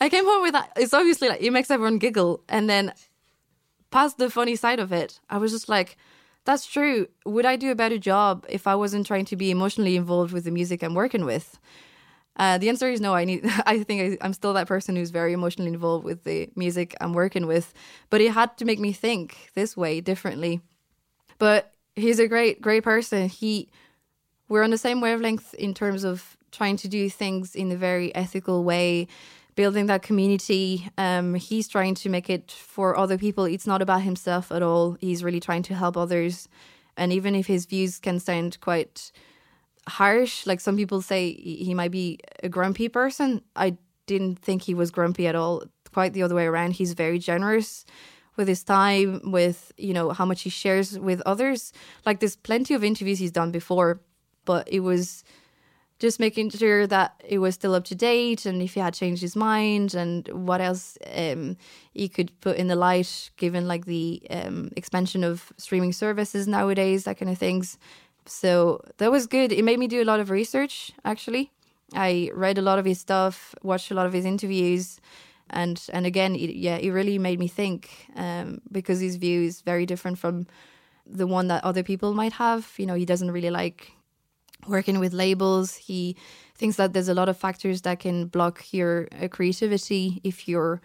I 0.00 0.08
came 0.08 0.24
home 0.24 0.42
with 0.42 0.52
that. 0.52 0.70
It's 0.76 0.94
obviously 0.94 1.28
like 1.28 1.42
it 1.42 1.50
makes 1.50 1.70
everyone 1.70 1.98
giggle. 1.98 2.42
And 2.48 2.70
then 2.70 2.92
past 3.90 4.18
the 4.18 4.30
funny 4.30 4.56
side 4.56 4.78
of 4.78 4.92
it, 4.92 5.20
I 5.28 5.38
was 5.38 5.50
just 5.52 5.68
like, 5.68 5.96
that's 6.44 6.66
true. 6.66 7.08
Would 7.26 7.46
I 7.46 7.56
do 7.56 7.70
a 7.70 7.74
better 7.74 7.98
job 7.98 8.46
if 8.48 8.66
I 8.66 8.74
wasn't 8.74 9.06
trying 9.06 9.26
to 9.26 9.36
be 9.36 9.50
emotionally 9.50 9.96
involved 9.96 10.32
with 10.32 10.44
the 10.44 10.50
music 10.50 10.82
I'm 10.82 10.94
working 10.94 11.24
with? 11.24 11.58
Uh, 12.36 12.56
the 12.56 12.68
answer 12.68 12.88
is 12.88 13.00
no. 13.00 13.14
I 13.14 13.24
need. 13.24 13.44
I 13.66 13.82
think 13.82 14.20
I, 14.20 14.24
I'm 14.24 14.32
still 14.32 14.52
that 14.54 14.68
person 14.68 14.96
who's 14.96 15.10
very 15.10 15.32
emotionally 15.32 15.72
involved 15.72 16.04
with 16.04 16.24
the 16.24 16.48
music 16.54 16.96
I'm 17.00 17.12
working 17.12 17.46
with, 17.46 17.74
but 18.10 18.20
it 18.20 18.32
had 18.32 18.56
to 18.58 18.64
make 18.64 18.78
me 18.78 18.92
think 18.92 19.50
this 19.54 19.76
way 19.76 20.00
differently. 20.00 20.60
But 21.38 21.72
he's 21.96 22.18
a 22.18 22.28
great, 22.28 22.60
great 22.60 22.84
person. 22.84 23.28
He, 23.28 23.68
we're 24.48 24.62
on 24.62 24.70
the 24.70 24.78
same 24.78 25.00
wavelength 25.00 25.54
in 25.54 25.74
terms 25.74 26.04
of 26.04 26.36
trying 26.50 26.76
to 26.78 26.88
do 26.88 27.10
things 27.10 27.54
in 27.54 27.70
a 27.72 27.76
very 27.76 28.14
ethical 28.14 28.64
way, 28.64 29.08
building 29.58 29.86
that 29.86 30.02
community. 30.02 30.88
Um, 30.96 31.34
he's 31.34 31.66
trying 31.66 31.96
to 31.96 32.08
make 32.08 32.30
it 32.30 32.52
for 32.52 32.96
other 32.96 33.18
people. 33.18 33.44
It's 33.44 33.66
not 33.66 33.82
about 33.82 34.02
himself 34.02 34.52
at 34.52 34.62
all. 34.62 34.96
He's 35.00 35.24
really 35.24 35.40
trying 35.40 35.64
to 35.64 35.74
help 35.74 35.96
others, 35.96 36.48
and 36.96 37.12
even 37.12 37.34
if 37.34 37.48
his 37.48 37.66
views 37.66 37.98
can 37.98 38.20
sound 38.20 38.60
quite 38.60 39.10
harsh. 39.88 40.46
Like 40.46 40.60
some 40.60 40.76
people 40.76 41.02
say 41.02 41.32
he 41.66 41.74
might 41.74 41.90
be 41.90 42.20
a 42.44 42.48
grumpy 42.48 42.88
person. 42.88 43.42
I 43.56 43.76
didn't 44.06 44.38
think 44.38 44.62
he 44.62 44.74
was 44.74 44.92
grumpy 44.92 45.26
at 45.26 45.34
all. 45.34 45.64
Quite 45.92 46.12
the 46.12 46.22
other 46.22 46.36
way 46.36 46.46
around. 46.46 46.74
He's 46.74 46.92
very 46.92 47.18
generous 47.18 47.84
with 48.36 48.46
his 48.46 48.62
time, 48.62 49.20
with 49.24 49.72
you 49.76 49.92
know 49.92 50.10
how 50.10 50.24
much 50.24 50.42
he 50.42 50.50
shares 50.50 50.96
with 50.96 51.20
others. 51.26 51.72
Like 52.06 52.20
there's 52.20 52.36
plenty 52.36 52.74
of 52.74 52.84
interviews 52.84 53.18
he's 53.18 53.38
done 53.40 53.50
before, 53.50 54.00
but 54.44 54.68
it 54.70 54.80
was 54.90 55.24
just 55.98 56.20
making 56.20 56.50
sure 56.50 56.86
that 56.86 57.20
it 57.26 57.38
was 57.38 57.54
still 57.54 57.74
up 57.74 57.84
to 57.84 57.94
date 57.94 58.46
and 58.46 58.62
if 58.62 58.74
he 58.74 58.80
had 58.80 58.94
changed 58.94 59.20
his 59.20 59.34
mind 59.34 59.94
and 59.94 60.28
what 60.28 60.60
else 60.60 60.96
um, 61.16 61.56
he 61.92 62.08
could 62.08 62.30
put 62.40 62.56
in 62.56 62.68
the 62.68 62.76
light 62.76 63.30
given 63.36 63.66
like 63.66 63.84
the 63.86 64.22
um, 64.30 64.70
expansion 64.76 65.24
of 65.24 65.52
streaming 65.56 65.92
services 65.92 66.46
nowadays 66.46 67.04
that 67.04 67.18
kind 67.18 67.30
of 67.30 67.38
things. 67.38 67.78
So 68.26 68.82
that 68.98 69.10
was 69.10 69.26
good. 69.26 69.52
It 69.52 69.64
made 69.64 69.78
me 69.78 69.88
do 69.88 70.02
a 70.02 70.04
lot 70.04 70.20
of 70.20 70.30
research 70.30 70.92
actually. 71.04 71.50
I 71.94 72.30
read 72.34 72.58
a 72.58 72.62
lot 72.62 72.78
of 72.78 72.84
his 72.84 73.00
stuff 73.00 73.54
watched 73.62 73.90
a 73.90 73.94
lot 73.94 74.06
of 74.06 74.12
his 74.12 74.24
interviews 74.24 75.00
and 75.50 75.82
and 75.92 76.04
again 76.04 76.34
it, 76.34 76.54
yeah 76.54 76.76
it 76.76 76.90
really 76.90 77.18
made 77.18 77.38
me 77.38 77.48
think 77.48 78.06
um, 78.14 78.60
because 78.70 79.00
his 79.00 79.16
view 79.16 79.42
is 79.42 79.62
very 79.62 79.86
different 79.86 80.18
from 80.18 80.46
the 81.06 81.26
one 81.26 81.48
that 81.48 81.64
other 81.64 81.82
people 81.82 82.14
might 82.14 82.34
have. 82.34 82.72
You 82.76 82.86
know 82.86 82.94
he 82.94 83.06
doesn't 83.06 83.32
really 83.32 83.50
like 83.50 83.97
working 84.68 84.98
with 85.00 85.12
labels. 85.12 85.74
He 85.76 86.16
thinks 86.54 86.76
that 86.76 86.92
there's 86.92 87.08
a 87.08 87.14
lot 87.14 87.28
of 87.28 87.36
factors 87.36 87.82
that 87.82 88.00
can 88.00 88.26
block 88.26 88.72
your 88.72 89.08
uh, 89.20 89.28
creativity 89.28 90.20
if 90.24 90.48
you're 90.48 90.80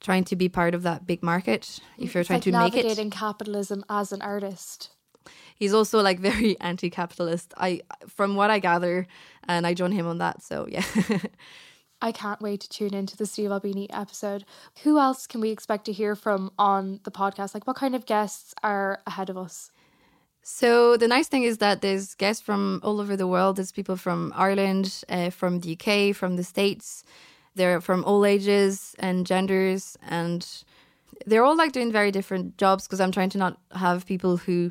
trying 0.00 0.24
to 0.24 0.36
be 0.36 0.48
part 0.48 0.74
of 0.74 0.82
that 0.82 1.06
big 1.06 1.22
market. 1.22 1.80
If 1.98 2.14
you're 2.14 2.20
It's 2.20 2.28
trying 2.28 2.38
like 2.38 2.44
to 2.44 2.52
make 2.52 2.74
it, 2.74 2.84
navigating 2.84 3.10
capitalism 3.10 3.84
as 3.88 4.12
an 4.12 4.22
artist. 4.22 4.90
he's 5.56 5.72
also 5.72 6.00
like 6.02 6.20
very 6.30 6.56
anti-capitalist. 6.60 7.54
I, 7.56 7.80
from 8.06 8.36
what 8.36 8.50
I 8.50 8.58
gather, 8.58 9.06
and 9.48 9.66
I 9.66 9.74
join 9.74 9.92
him 9.92 10.06
on 10.06 10.18
that. 10.18 10.42
So 10.42 10.66
yeah. 10.68 10.84
I 12.02 12.12
can't 12.12 12.42
wait 12.42 12.60
to 12.60 12.68
tune 12.68 12.92
into 12.92 13.16
the 13.16 13.24
Steve 13.24 13.50
Albini 13.50 13.88
episode. 13.90 14.44
Who 14.82 14.98
else 14.98 15.26
can 15.26 15.40
we 15.40 15.48
expect 15.48 15.86
to 15.86 15.92
hear 15.92 16.14
from 16.14 16.50
on 16.58 17.00
the 17.04 17.10
podcast? 17.10 17.54
Like, 17.54 17.66
what 17.66 17.76
kind 17.76 17.94
of 17.94 18.04
guests 18.04 18.54
are 18.62 19.00
ahead 19.06 19.30
of 19.30 19.38
us? 19.38 19.70
So 20.48 20.96
the 20.96 21.08
nice 21.08 21.26
thing 21.26 21.42
is 21.42 21.58
that 21.58 21.80
there's 21.80 22.14
guests 22.14 22.40
from 22.40 22.78
all 22.84 23.00
over 23.00 23.16
the 23.16 23.26
world. 23.26 23.56
There's 23.56 23.72
people 23.72 23.96
from 23.96 24.32
Ireland, 24.36 25.02
uh, 25.08 25.30
from 25.30 25.58
the 25.58 25.72
UK, 25.76 26.14
from 26.14 26.36
the 26.36 26.44
States. 26.44 27.02
They're 27.56 27.80
from 27.80 28.04
all 28.04 28.24
ages 28.24 28.94
and 29.00 29.26
genders, 29.26 29.98
and 30.06 30.46
they're 31.26 31.42
all 31.42 31.56
like 31.56 31.72
doing 31.72 31.90
very 31.90 32.12
different 32.12 32.58
jobs. 32.58 32.84
Because 32.84 33.00
I'm 33.00 33.10
trying 33.10 33.30
to 33.30 33.38
not 33.38 33.58
have 33.72 34.06
people 34.06 34.36
who 34.36 34.70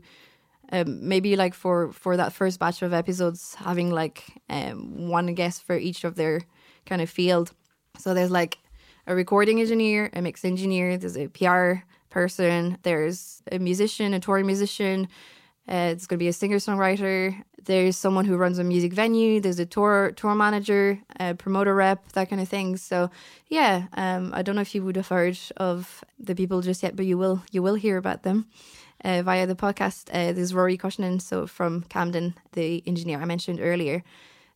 um, 0.72 1.10
maybe 1.10 1.36
like 1.36 1.54
for 1.54 1.92
for 1.92 2.16
that 2.16 2.32
first 2.32 2.58
batch 2.58 2.82
of 2.82 2.94
episodes 2.94 3.56
having 3.56 3.92
like 3.92 4.24
um, 4.50 5.10
one 5.10 5.34
guest 5.34 5.64
for 5.64 5.78
each 5.78 6.06
of 6.06 6.16
their 6.16 6.44
kind 6.86 7.02
of 7.02 7.10
field. 7.10 7.52
So 8.00 8.14
there's 8.14 8.32
like 8.32 8.60
a 9.08 9.14
recording 9.14 9.60
engineer, 9.60 10.10
a 10.14 10.22
mix 10.22 10.46
engineer, 10.46 10.98
there's 10.98 11.18
a 11.18 11.28
PR 11.28 11.84
person, 12.10 12.78
there's 12.84 13.44
a 13.52 13.60
musician, 13.60 14.14
a 14.14 14.22
touring 14.22 14.46
musician. 14.46 15.10
Uh, 15.68 15.90
it's 15.92 16.06
going 16.06 16.18
to 16.18 16.24
be 16.24 16.28
a 16.28 16.34
singer 16.34 16.58
songwriter. 16.58 17.44
There's 17.64 17.98
someone 17.98 18.26
who 18.26 18.38
runs 18.38 18.60
a 18.60 18.64
music 18.64 18.94
venue. 18.94 19.42
There's 19.42 19.60
a 19.60 19.66
tour 19.66 20.12
tour 20.16 20.36
manager, 20.36 21.00
a 21.20 21.34
promoter 21.34 21.74
rep, 21.74 22.12
that 22.12 22.30
kind 22.30 22.42
of 22.42 22.48
thing. 22.48 22.78
So 22.78 23.10
yeah, 23.48 23.88
um, 23.94 24.32
I 24.34 24.44
don't 24.44 24.56
know 24.56 24.62
if 24.62 24.76
you 24.76 24.84
would 24.84 24.96
have 24.96 25.08
heard 25.08 25.38
of 25.58 26.04
the 26.20 26.36
people 26.36 26.62
just 26.62 26.84
yet, 26.84 26.96
but 26.96 27.06
you 27.06 27.18
will 27.18 27.44
you 27.52 27.64
will 27.64 27.76
hear 27.76 27.98
about 27.98 28.22
them 28.22 28.46
uh, 29.04 29.24
via 29.24 29.48
the 29.48 29.56
podcast. 29.56 30.10
Uh, 30.12 30.32
there's 30.34 30.54
Rory 30.54 30.78
Cushnan, 30.78 31.20
so 31.20 31.48
from 31.48 31.82
Camden, 31.90 32.36
the 32.52 32.84
engineer 32.86 33.20
I 33.20 33.26
mentioned 33.26 33.60
earlier. 33.60 34.04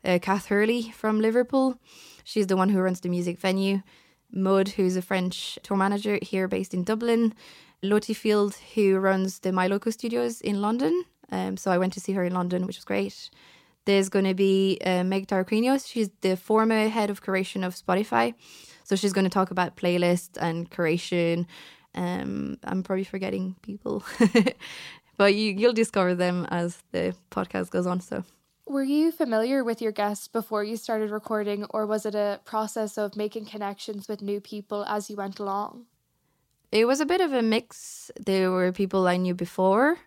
Uh, 0.06 0.20
Kath 0.22 0.46
Hurley 0.46 0.92
from 0.92 1.20
Liverpool, 1.20 1.80
she's 2.24 2.48
the 2.48 2.56
one 2.56 2.70
who 2.70 2.80
runs 2.80 3.02
the 3.02 3.10
music 3.10 3.40
venue. 3.40 3.82
Mud, 4.32 4.70
who's 4.70 4.96
a 4.96 5.02
French 5.02 5.58
tour 5.64 5.76
manager 5.76 6.20
here 6.22 6.48
based 6.48 6.74
in 6.74 6.84
Dublin. 6.84 7.34
Lottie 7.82 8.14
Field, 8.14 8.56
who 8.76 8.98
runs 8.98 9.40
the 9.40 9.52
Miloco 9.52 9.92
Studios 9.92 10.42
in 10.42 10.62
London. 10.62 11.04
Um, 11.32 11.58
so 11.58 11.72
I 11.72 11.78
went 11.78 11.94
to 11.94 12.00
see 12.00 12.14
her 12.14 12.24
in 12.24 12.34
London, 12.34 12.66
which 12.66 12.78
was 12.78 12.86
great. 12.86 13.30
There's 13.86 14.10
going 14.10 14.26
to 14.26 14.34
be 14.34 14.80
uh, 14.86 15.04
Meg 15.04 15.28
Tarquinios. 15.28 15.88
She's 15.88 16.10
the 16.22 16.36
former 16.36 16.90
head 16.90 17.10
of 17.10 17.24
curation 17.24 17.66
of 17.66 17.76
Spotify. 17.76 18.34
So 18.84 18.96
she's 18.96 19.14
going 19.14 19.26
to 19.26 19.30
talk 19.30 19.52
about 19.52 19.78
playlists 19.78 20.38
and 20.40 20.70
curation. 20.70 21.46
Um, 21.96 22.58
I'm 22.64 22.84
probably 22.84 23.04
forgetting 23.04 23.56
people, 23.62 24.04
but 25.18 25.36
you, 25.36 25.54
you'll 25.58 25.74
discover 25.74 26.16
them 26.16 26.46
as 26.50 26.84
the 26.92 27.16
podcast 27.32 27.72
goes 27.72 27.88
on. 27.88 28.00
So 28.00 28.24
Were 28.68 28.84
you 28.84 29.12
familiar 29.12 29.64
with 29.64 29.82
your 29.82 29.92
guests 29.92 30.28
before 30.28 30.64
you 30.64 30.76
started 30.78 31.10
recording, 31.12 31.66
or 31.72 31.86
was 31.86 32.06
it 32.06 32.16
a 32.16 32.42
process 32.46 32.98
of 32.98 33.16
making 33.16 33.46
connections 33.46 34.08
with 34.08 34.22
new 34.22 34.40
people 34.40 34.86
as 34.86 35.10
you 35.10 35.16
went 35.16 35.40
along? 35.40 35.86
It 36.72 36.86
was 36.86 37.00
a 37.00 37.06
bit 37.06 37.22
of 37.22 37.34
a 37.34 37.42
mix. 37.42 38.12
There 38.20 38.52
were 38.52 38.72
people 38.72 39.08
I 39.08 39.18
knew 39.18 39.34
before, 39.34 39.98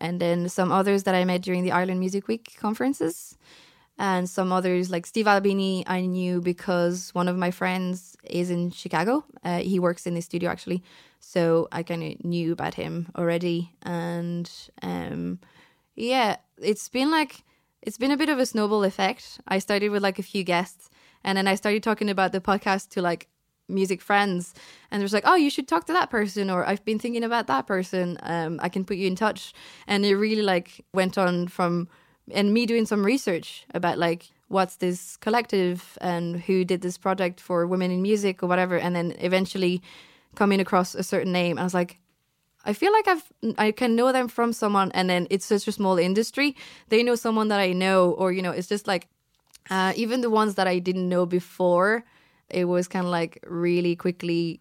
and 0.00 0.20
then 0.20 0.48
some 0.48 0.72
others 0.72 1.04
that 1.04 1.14
I 1.14 1.24
met 1.24 1.42
during 1.42 1.62
the 1.62 1.72
Ireland 1.72 2.00
Music 2.00 2.28
Week 2.28 2.56
conferences, 2.58 3.36
and 3.98 4.28
some 4.28 4.52
others 4.52 4.90
like 4.90 5.06
Steve 5.06 5.26
Albini 5.26 5.84
I 5.86 6.06
knew 6.06 6.40
because 6.40 7.14
one 7.14 7.28
of 7.28 7.36
my 7.36 7.50
friends 7.50 8.16
is 8.24 8.50
in 8.50 8.70
Chicago. 8.70 9.24
Uh, 9.44 9.58
he 9.58 9.78
works 9.78 10.06
in 10.06 10.14
the 10.14 10.20
studio 10.20 10.50
actually, 10.50 10.82
so 11.20 11.68
I 11.72 11.82
kind 11.82 12.02
of 12.02 12.24
knew 12.24 12.52
about 12.52 12.74
him 12.74 13.08
already, 13.16 13.72
and 13.82 14.50
um, 14.82 15.38
yeah, 15.94 16.36
it's 16.60 16.88
been 16.88 17.10
like 17.10 17.44
it's 17.82 17.98
been 17.98 18.10
a 18.10 18.16
bit 18.16 18.28
of 18.28 18.38
a 18.38 18.46
snowball 18.46 18.84
effect. 18.84 19.40
I 19.46 19.60
started 19.60 19.90
with 19.90 20.02
like 20.02 20.18
a 20.18 20.24
few 20.24 20.42
guests, 20.42 20.90
and 21.22 21.38
then 21.38 21.46
I 21.46 21.54
started 21.54 21.82
talking 21.82 22.10
about 22.10 22.32
the 22.32 22.40
podcast 22.40 22.90
to 22.90 23.02
like 23.02 23.28
music 23.68 24.00
friends 24.00 24.54
and 24.90 25.00
there's 25.00 25.12
like 25.12 25.26
oh 25.26 25.34
you 25.34 25.50
should 25.50 25.68
talk 25.68 25.84
to 25.86 25.92
that 25.92 26.10
person 26.10 26.50
or 26.50 26.66
i've 26.66 26.84
been 26.84 26.98
thinking 26.98 27.24
about 27.24 27.46
that 27.46 27.66
person 27.66 28.18
um 28.22 28.58
i 28.62 28.68
can 28.68 28.84
put 28.84 28.96
you 28.96 29.06
in 29.06 29.14
touch 29.14 29.52
and 29.86 30.04
it 30.04 30.16
really 30.16 30.42
like 30.42 30.84
went 30.92 31.18
on 31.18 31.46
from 31.46 31.88
and 32.32 32.52
me 32.52 32.66
doing 32.66 32.86
some 32.86 33.04
research 33.04 33.64
about 33.74 33.98
like 33.98 34.30
what's 34.48 34.76
this 34.76 35.16
collective 35.18 35.98
and 36.00 36.40
who 36.42 36.64
did 36.64 36.80
this 36.80 36.98
project 36.98 37.40
for 37.40 37.66
women 37.66 37.90
in 37.90 38.02
music 38.02 38.42
or 38.42 38.46
whatever. 38.46 38.78
And 38.78 38.96
then 38.96 39.14
eventually 39.18 39.82
coming 40.34 40.60
across 40.60 40.94
a 40.94 41.02
certain 41.02 41.32
name, 41.32 41.58
I 41.58 41.64
was 41.64 41.74
like, 41.74 41.98
I 42.64 42.72
feel 42.72 42.92
like 42.92 43.08
I've 43.08 43.32
I 43.56 43.70
can 43.70 43.94
know 43.94 44.12
them 44.12 44.28
from 44.28 44.52
someone, 44.52 44.90
and 44.92 45.08
then 45.08 45.26
it's 45.30 45.46
such 45.46 45.68
a 45.68 45.72
small 45.72 45.96
industry. 45.96 46.56
They 46.88 47.02
know 47.02 47.14
someone 47.14 47.48
that 47.48 47.60
I 47.60 47.72
know, 47.72 48.10
or 48.10 48.32
you 48.32 48.42
know, 48.42 48.50
it's 48.50 48.68
just 48.68 48.86
like 48.86 49.08
uh, 49.70 49.92
even 49.96 50.22
the 50.22 50.28
ones 50.28 50.56
that 50.56 50.66
I 50.66 50.78
didn't 50.78 51.08
know 51.08 51.24
before. 51.24 52.04
It 52.50 52.64
was 52.64 52.88
kind 52.88 53.04
of 53.04 53.10
like 53.10 53.38
really 53.46 53.96
quickly. 53.96 54.60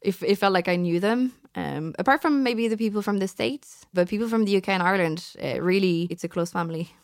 It, 0.00 0.20
it 0.22 0.36
felt 0.36 0.52
like 0.52 0.68
I 0.68 0.76
knew 0.76 1.00
them. 1.00 1.32
Um, 1.54 1.94
apart 1.98 2.22
from 2.22 2.42
maybe 2.42 2.68
the 2.68 2.76
people 2.76 3.02
from 3.02 3.18
the 3.18 3.26
states, 3.26 3.84
but 3.92 4.08
people 4.08 4.28
from 4.28 4.44
the 4.44 4.56
UK 4.56 4.68
and 4.68 4.82
Ireland, 4.82 5.34
uh, 5.42 5.60
really, 5.60 6.06
it's 6.10 6.22
a 6.22 6.28
close 6.28 6.52
family. 6.52 6.94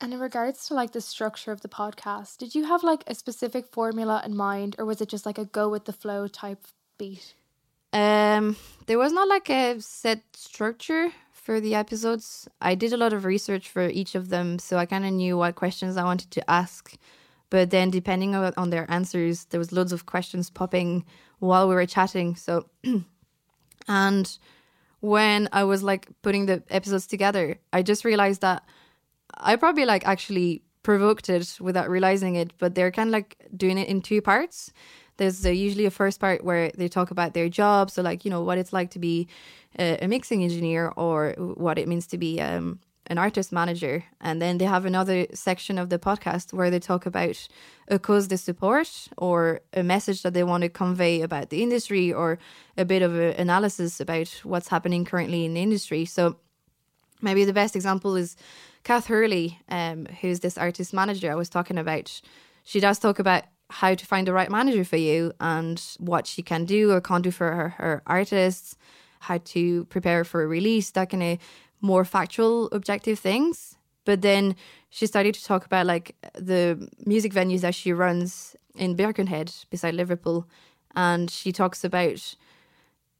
And 0.00 0.14
in 0.14 0.20
regards 0.20 0.66
to 0.68 0.74
like 0.74 0.92
the 0.92 1.02
structure 1.02 1.52
of 1.52 1.60
the 1.60 1.68
podcast, 1.68 2.38
did 2.38 2.54
you 2.54 2.64
have 2.64 2.82
like 2.82 3.04
a 3.06 3.14
specific 3.14 3.66
formula 3.66 4.22
in 4.24 4.34
mind, 4.34 4.76
or 4.78 4.86
was 4.86 5.02
it 5.02 5.10
just 5.10 5.26
like 5.26 5.36
a 5.36 5.44
go 5.44 5.68
with 5.68 5.84
the 5.84 5.92
flow 5.92 6.26
type 6.26 6.66
beat? 6.96 7.34
Um, 7.92 8.56
there 8.86 8.98
was 8.98 9.12
not 9.12 9.28
like 9.28 9.50
a 9.50 9.80
set 9.80 10.22
structure 10.34 11.10
for 11.32 11.60
the 11.60 11.74
episodes. 11.74 12.48
I 12.60 12.74
did 12.74 12.92
a 12.92 12.96
lot 12.96 13.12
of 13.12 13.24
research 13.24 13.68
for 13.68 13.88
each 13.88 14.14
of 14.14 14.28
them, 14.28 14.58
so 14.58 14.78
I 14.78 14.86
kind 14.86 15.04
of 15.04 15.12
knew 15.12 15.36
what 15.36 15.56
questions 15.56 15.96
I 15.96 16.04
wanted 16.04 16.30
to 16.30 16.50
ask. 16.50 16.96
But 17.50 17.70
then, 17.70 17.90
depending 17.90 18.34
on, 18.34 18.70
their 18.70 18.90
answers, 18.90 19.46
there 19.46 19.58
was 19.58 19.72
loads 19.72 19.92
of 19.92 20.06
questions 20.06 20.50
popping 20.50 21.04
while 21.40 21.68
we 21.68 21.74
were 21.74 21.86
chatting. 21.86 22.36
So, 22.36 22.66
and 23.88 24.38
when 25.00 25.48
I 25.52 25.64
was 25.64 25.82
like 25.82 26.08
putting 26.22 26.46
the 26.46 26.62
episodes 26.70 27.06
together, 27.06 27.58
I 27.72 27.82
just 27.82 28.04
realized 28.04 28.40
that 28.42 28.62
I 29.34 29.56
probably 29.56 29.84
like 29.84 30.06
actually 30.06 30.62
provoked 30.82 31.28
it 31.28 31.58
without 31.60 31.90
realizing 31.90 32.36
it. 32.36 32.52
But 32.58 32.76
they're 32.76 32.92
kind 32.92 33.08
of 33.08 33.12
like 33.12 33.36
doing 33.56 33.78
it 33.78 33.88
in 33.88 34.00
two 34.00 34.22
parts 34.22 34.72
there's 35.20 35.44
usually 35.44 35.84
a 35.84 35.90
first 35.90 36.18
part 36.18 36.42
where 36.42 36.70
they 36.70 36.88
talk 36.88 37.10
about 37.10 37.34
their 37.34 37.48
job 37.48 37.90
so 37.90 38.00
like 38.00 38.24
you 38.24 38.30
know 38.30 38.42
what 38.42 38.56
it's 38.56 38.72
like 38.72 38.90
to 38.90 38.98
be 38.98 39.28
a, 39.78 39.98
a 40.00 40.08
mixing 40.08 40.42
engineer 40.42 40.92
or 40.96 41.34
what 41.38 41.78
it 41.78 41.86
means 41.86 42.06
to 42.06 42.16
be 42.16 42.40
um, 42.40 42.80
an 43.10 43.18
artist 43.18 43.50
manager 43.50 44.04
and 44.20 44.40
then 44.40 44.58
they 44.58 44.64
have 44.64 44.84
another 44.84 45.26
section 45.34 45.78
of 45.78 45.90
the 45.90 45.98
podcast 45.98 46.52
where 46.52 46.70
they 46.70 46.78
talk 46.78 47.06
about 47.06 47.48
a 47.88 47.98
cause 47.98 48.28
they 48.28 48.36
support 48.36 49.08
or 49.18 49.60
a 49.74 49.82
message 49.82 50.22
that 50.22 50.32
they 50.32 50.44
want 50.44 50.62
to 50.62 50.68
convey 50.68 51.20
about 51.20 51.50
the 51.50 51.60
industry 51.60 52.12
or 52.12 52.38
a 52.78 52.84
bit 52.84 53.02
of 53.02 53.14
an 53.16 53.34
analysis 53.36 54.00
about 54.00 54.28
what's 54.44 54.68
happening 54.68 55.04
currently 55.04 55.44
in 55.44 55.54
the 55.54 55.60
industry. 55.60 56.04
So 56.04 56.36
maybe 57.20 57.44
the 57.44 57.52
best 57.52 57.74
example 57.74 58.14
is 58.14 58.36
kath 58.84 59.08
hurley 59.08 59.58
um, 59.68 60.06
who's 60.20 60.40
this 60.40 60.56
artist 60.56 60.94
manager 60.94 61.30
i 61.30 61.34
was 61.34 61.50
talking 61.50 61.76
about. 61.76 62.22
She 62.64 62.78
does 62.78 62.98
talk 63.00 63.18
about 63.18 63.44
how 63.70 63.94
to 63.94 64.06
find 64.06 64.26
the 64.26 64.32
right 64.32 64.50
manager 64.50 64.84
for 64.84 64.96
you 64.96 65.32
and 65.40 65.82
what 65.98 66.26
she 66.26 66.42
can 66.42 66.64
do 66.64 66.92
or 66.92 67.00
can't 67.00 67.24
do 67.24 67.30
for 67.30 67.50
her, 67.52 67.68
her 67.70 68.02
artists, 68.06 68.76
how 69.20 69.38
to 69.38 69.84
prepare 69.86 70.24
for 70.24 70.42
a 70.42 70.46
release, 70.46 70.90
that 70.92 71.10
kind 71.10 71.22
of 71.22 71.38
more 71.80 72.04
factual, 72.04 72.68
objective 72.72 73.18
things. 73.18 73.76
But 74.04 74.22
then 74.22 74.56
she 74.90 75.06
started 75.06 75.34
to 75.34 75.44
talk 75.44 75.64
about 75.64 75.86
like 75.86 76.16
the 76.34 76.88
music 77.04 77.32
venues 77.32 77.60
that 77.60 77.74
she 77.74 77.92
runs 77.92 78.56
in 78.74 78.96
Birkenhead 78.96 79.52
beside 79.70 79.94
Liverpool. 79.94 80.48
And 80.94 81.30
she 81.30 81.52
talks 81.52 81.84
about 81.84 82.34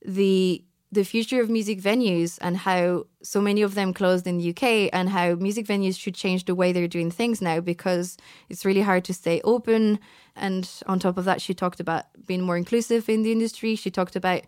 the 0.04 0.64
the 0.92 1.04
future 1.04 1.40
of 1.40 1.48
music 1.48 1.80
venues 1.80 2.36
and 2.40 2.56
how 2.56 3.06
so 3.22 3.40
many 3.40 3.62
of 3.62 3.74
them 3.74 3.94
closed 3.94 4.26
in 4.26 4.38
the 4.38 4.50
UK 4.50 4.90
and 4.92 5.08
how 5.08 5.34
music 5.36 5.64
venues 5.64 5.96
should 5.96 6.16
change 6.16 6.46
the 6.46 6.54
way 6.54 6.72
they're 6.72 6.88
doing 6.88 7.12
things 7.12 7.40
now 7.40 7.60
because 7.60 8.16
it's 8.48 8.64
really 8.64 8.80
hard 8.80 9.04
to 9.04 9.14
stay 9.14 9.40
open. 9.44 10.00
And 10.34 10.68
on 10.86 10.98
top 10.98 11.16
of 11.16 11.24
that, 11.26 11.40
she 11.40 11.54
talked 11.54 11.78
about 11.78 12.06
being 12.26 12.42
more 12.42 12.56
inclusive 12.56 13.08
in 13.08 13.22
the 13.22 13.30
industry. 13.30 13.76
She 13.76 13.90
talked 13.90 14.16
about 14.16 14.42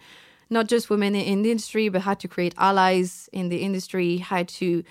not 0.52 0.68
just 0.68 0.90
women 0.90 1.14
in 1.14 1.42
the 1.42 1.50
industry, 1.50 1.88
but 1.88 2.02
how 2.02 2.14
to 2.14 2.28
create 2.28 2.54
allies 2.58 3.28
in 3.32 3.48
the 3.48 3.58
industry, 3.58 4.18
how 4.18 4.44
to 4.44 4.84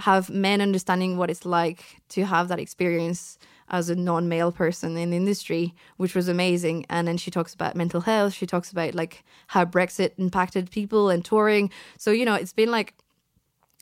have 0.00 0.30
men 0.30 0.60
understanding 0.60 1.16
what 1.16 1.30
it's 1.30 1.44
like 1.44 2.00
to 2.10 2.24
have 2.24 2.48
that 2.48 2.60
experience 2.60 3.38
as 3.70 3.90
a 3.90 3.96
non-male 3.96 4.52
person 4.52 4.96
in 4.96 5.10
the 5.10 5.16
industry, 5.16 5.74
which 5.96 6.14
was 6.14 6.28
amazing. 6.28 6.86
And 6.88 7.06
then 7.06 7.16
she 7.16 7.30
talks 7.30 7.54
about 7.54 7.76
mental 7.76 8.00
health. 8.00 8.32
She 8.32 8.46
talks 8.46 8.70
about 8.70 8.94
like 8.94 9.24
how 9.48 9.64
Brexit 9.64 10.12
impacted 10.18 10.70
people 10.70 11.10
and 11.10 11.24
touring. 11.24 11.70
So 11.96 12.10
you 12.10 12.24
know, 12.24 12.34
it's 12.34 12.52
been 12.52 12.70
like 12.70 12.94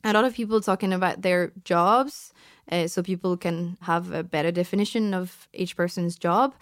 a 0.04 0.12
lot 0.12 0.24
of 0.24 0.34
people 0.34 0.60
talking 0.60 0.92
about 0.92 1.22
their 1.22 1.52
jobs, 1.64 2.32
uh, 2.70 2.86
so 2.86 3.02
people 3.02 3.36
can 3.36 3.76
have 3.82 4.12
a 4.12 4.22
better 4.22 4.50
definition 4.50 5.14
of 5.14 5.48
each 5.52 5.76
person's 5.76 6.16
job. 6.16 6.54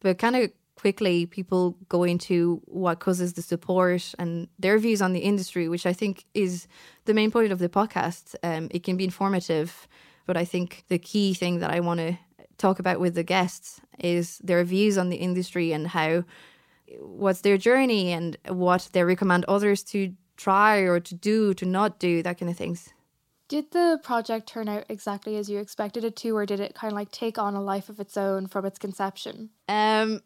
But 0.00 0.18
kind 0.18 0.36
of 0.36 0.50
quickly, 0.74 1.26
people 1.26 1.76
go 1.88 2.04
into 2.04 2.62
what 2.66 3.00
causes 3.00 3.34
the 3.34 3.42
support 3.42 4.14
and 4.18 4.48
their 4.58 4.78
views 4.78 5.02
on 5.02 5.12
the 5.12 5.20
industry, 5.20 5.68
which 5.68 5.86
I 5.86 5.92
think 5.92 6.24
is 6.34 6.66
the 7.04 7.14
main 7.14 7.30
point 7.30 7.52
of 7.52 7.58
the 7.58 7.68
podcast. 7.68 8.34
Um, 8.42 8.68
it 8.70 8.82
can 8.82 8.96
be 8.96 9.04
informative, 9.04 9.86
but 10.26 10.36
I 10.36 10.44
think 10.44 10.84
the 10.88 10.98
key 10.98 11.34
thing 11.34 11.60
that 11.60 11.70
I 11.70 11.80
want 11.80 12.00
to 12.00 12.18
talk 12.58 12.78
about 12.78 13.00
with 13.00 13.14
the 13.14 13.22
guests 13.22 13.80
is 13.98 14.38
their 14.38 14.62
views 14.64 14.96
on 14.96 15.08
the 15.08 15.16
industry 15.16 15.72
and 15.72 15.88
how 15.88 16.24
what's 16.98 17.40
their 17.40 17.56
journey 17.56 18.12
and 18.12 18.36
what 18.48 18.88
they 18.92 19.02
recommend 19.02 19.44
others 19.46 19.82
to 19.82 20.14
try 20.36 20.78
or 20.78 21.00
to 21.00 21.14
do 21.14 21.54
to 21.54 21.64
not 21.64 21.98
do 21.98 22.22
that 22.22 22.38
kind 22.38 22.50
of 22.50 22.56
things 22.56 22.90
did 23.48 23.70
the 23.72 24.00
project 24.02 24.48
turn 24.48 24.68
out 24.68 24.84
exactly 24.88 25.36
as 25.36 25.48
you 25.48 25.58
expected 25.58 26.04
it 26.04 26.16
to 26.16 26.36
or 26.36 26.46
did 26.46 26.60
it 26.60 26.74
kind 26.74 26.92
of 26.92 26.96
like 26.96 27.10
take 27.10 27.38
on 27.38 27.54
a 27.54 27.62
life 27.62 27.88
of 27.88 28.00
its 28.00 28.16
own 28.16 28.46
from 28.46 28.64
its 28.64 28.78
conception 28.78 29.50
um 29.68 30.20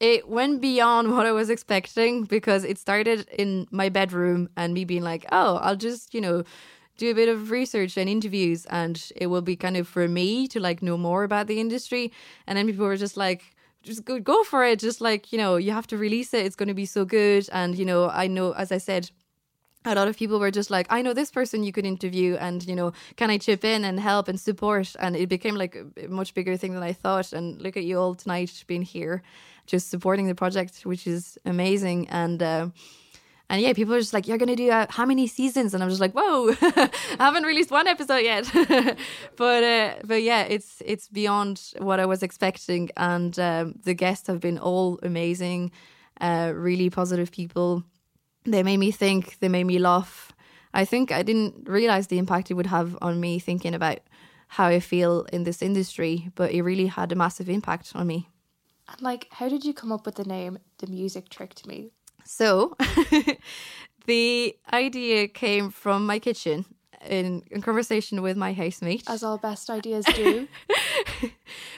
it 0.00 0.28
went 0.28 0.60
beyond 0.60 1.12
what 1.16 1.26
I 1.26 1.32
was 1.32 1.50
expecting 1.50 2.24
because 2.24 2.64
it 2.64 2.78
started 2.78 3.28
in 3.30 3.66
my 3.70 3.88
bedroom 3.88 4.48
and 4.56 4.74
me 4.74 4.84
being 4.84 5.02
like, 5.02 5.26
oh, 5.32 5.56
I'll 5.56 5.76
just, 5.76 6.14
you 6.14 6.20
know, 6.20 6.44
do 6.96 7.10
a 7.10 7.14
bit 7.14 7.28
of 7.28 7.50
research 7.50 7.96
and 7.96 8.08
interviews 8.08 8.64
and 8.66 9.12
it 9.16 9.26
will 9.26 9.42
be 9.42 9.56
kind 9.56 9.76
of 9.76 9.86
for 9.86 10.08
me 10.08 10.48
to 10.48 10.58
like 10.58 10.82
know 10.82 10.96
more 10.96 11.24
about 11.24 11.46
the 11.46 11.60
industry. 11.60 12.12
And 12.46 12.56
then 12.56 12.66
people 12.66 12.86
were 12.86 12.96
just 12.96 13.16
like 13.16 13.54
just 13.82 14.04
go 14.04 14.18
go 14.18 14.42
for 14.44 14.64
it. 14.64 14.78
Just 14.78 15.00
like 15.00 15.32
you 15.32 15.38
know 15.38 15.56
you 15.56 15.72
have 15.72 15.86
to 15.88 15.98
release 15.98 16.32
it. 16.32 16.46
It's 16.46 16.56
going 16.56 16.68
to 16.68 16.74
be 16.74 16.86
so 16.86 17.04
good. 17.04 17.48
And 17.52 17.76
you 17.76 17.84
know 17.84 18.08
i 18.08 18.26
know 18.26 18.52
as 18.52 18.72
i 18.72 18.78
said 18.78 19.10
a 19.84 19.94
lot 19.94 20.08
of 20.08 20.16
people 20.16 20.40
were 20.40 20.50
just 20.50 20.70
like 20.70 20.86
i 20.90 21.00
know 21.00 21.12
this 21.12 21.30
person 21.30 21.62
you 21.62 21.70
could 21.70 21.86
interview 21.86 22.34
and 22.36 22.66
you 22.66 22.74
know 22.74 22.92
can 23.14 23.30
i 23.30 23.38
chip 23.38 23.64
in 23.64 23.84
and 23.84 24.00
help 24.00 24.26
and 24.28 24.40
support? 24.40 24.96
And 24.98 25.16
it 25.16 25.28
became 25.28 25.54
like 25.54 25.76
a 26.02 26.08
much 26.08 26.32
bigger 26.32 26.56
thing 26.56 26.72
than 26.72 26.82
i 26.82 26.94
thought. 26.94 27.32
And 27.34 27.60
look 27.60 27.76
at 27.76 27.84
you 27.84 27.98
all 27.98 28.14
tonight 28.14 28.64
being 28.66 28.82
here 28.82 29.22
just 29.66 29.90
supporting 29.90 30.26
the 30.26 30.34
project 30.34 30.82
which 30.84 31.06
is 31.06 31.38
amazing 31.44 32.08
and 32.08 32.42
uh, 32.42 32.68
and 33.48 33.62
yeah, 33.62 33.72
people 33.74 33.94
are 33.94 34.00
just 34.00 34.12
like, 34.12 34.26
"You're 34.26 34.38
gonna 34.38 34.56
do 34.56 34.70
uh, 34.70 34.86
how 34.90 35.06
many 35.06 35.26
seasons?" 35.26 35.72
And 35.72 35.82
I'm 35.82 35.88
just 35.88 36.00
like, 36.00 36.12
"Whoa, 36.12 36.50
I 36.60 36.90
haven't 37.18 37.44
released 37.44 37.70
one 37.70 37.86
episode 37.86 38.24
yet." 38.24 38.50
but 39.36 39.62
uh, 39.62 39.94
but 40.04 40.22
yeah, 40.22 40.42
it's 40.42 40.82
it's 40.84 41.08
beyond 41.08 41.72
what 41.78 42.00
I 42.00 42.06
was 42.06 42.22
expecting, 42.22 42.90
and 42.96 43.38
um, 43.38 43.74
the 43.84 43.94
guests 43.94 44.26
have 44.26 44.40
been 44.40 44.58
all 44.58 44.98
amazing, 45.02 45.70
uh, 46.20 46.52
really 46.56 46.90
positive 46.90 47.30
people. 47.30 47.84
They 48.44 48.64
made 48.64 48.78
me 48.78 48.90
think. 48.90 49.38
They 49.38 49.48
made 49.48 49.64
me 49.64 49.78
laugh. 49.78 50.32
I 50.74 50.84
think 50.84 51.12
I 51.12 51.22
didn't 51.22 51.68
realize 51.68 52.08
the 52.08 52.18
impact 52.18 52.50
it 52.50 52.54
would 52.54 52.66
have 52.66 52.98
on 53.00 53.20
me 53.20 53.38
thinking 53.38 53.74
about 53.74 54.00
how 54.48 54.66
I 54.66 54.80
feel 54.80 55.24
in 55.32 55.44
this 55.44 55.62
industry, 55.62 56.30
but 56.34 56.50
it 56.50 56.62
really 56.62 56.86
had 56.86 57.12
a 57.12 57.16
massive 57.16 57.48
impact 57.48 57.92
on 57.94 58.06
me. 58.06 58.28
And 58.88 59.02
like, 59.02 59.28
how 59.30 59.48
did 59.48 59.64
you 59.64 59.74
come 59.74 59.92
up 59.92 60.06
with 60.06 60.16
the 60.16 60.24
name 60.24 60.58
The 60.78 60.86
Music 60.86 61.28
Tricked 61.28 61.66
Me? 61.66 61.90
So 62.24 62.76
the 64.06 64.56
idea 64.72 65.28
came 65.28 65.70
from 65.70 66.06
my 66.06 66.18
kitchen 66.18 66.64
in, 67.08 67.42
in 67.50 67.62
conversation 67.62 68.22
with 68.22 68.36
my 68.36 68.52
housemate. 68.52 69.04
As 69.08 69.22
all 69.22 69.38
best 69.38 69.70
ideas 69.70 70.04
do. 70.14 70.48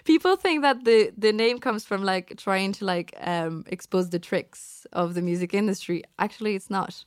People 0.04 0.36
think 0.36 0.62
that 0.62 0.84
the 0.84 1.12
the 1.18 1.32
name 1.32 1.58
comes 1.58 1.84
from 1.84 2.02
like 2.02 2.34
trying 2.38 2.72
to 2.72 2.84
like 2.84 3.14
um, 3.20 3.64
expose 3.66 4.08
the 4.10 4.18
tricks 4.18 4.86
of 4.92 5.14
the 5.14 5.22
music 5.22 5.52
industry. 5.54 6.02
Actually, 6.18 6.54
it's 6.54 6.70
not. 6.70 7.04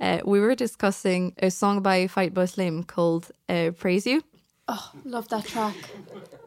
Uh, 0.00 0.18
we 0.24 0.40
were 0.40 0.54
discussing 0.54 1.32
a 1.38 1.50
song 1.50 1.82
by 1.82 2.06
Fight 2.06 2.32
Fatboy 2.32 2.48
Slim 2.48 2.84
called 2.84 3.30
uh, 3.48 3.70
"Praise 3.76 4.06
You." 4.06 4.22
Oh, 4.68 4.92
love 5.04 5.28
that 5.28 5.46
track. 5.46 5.74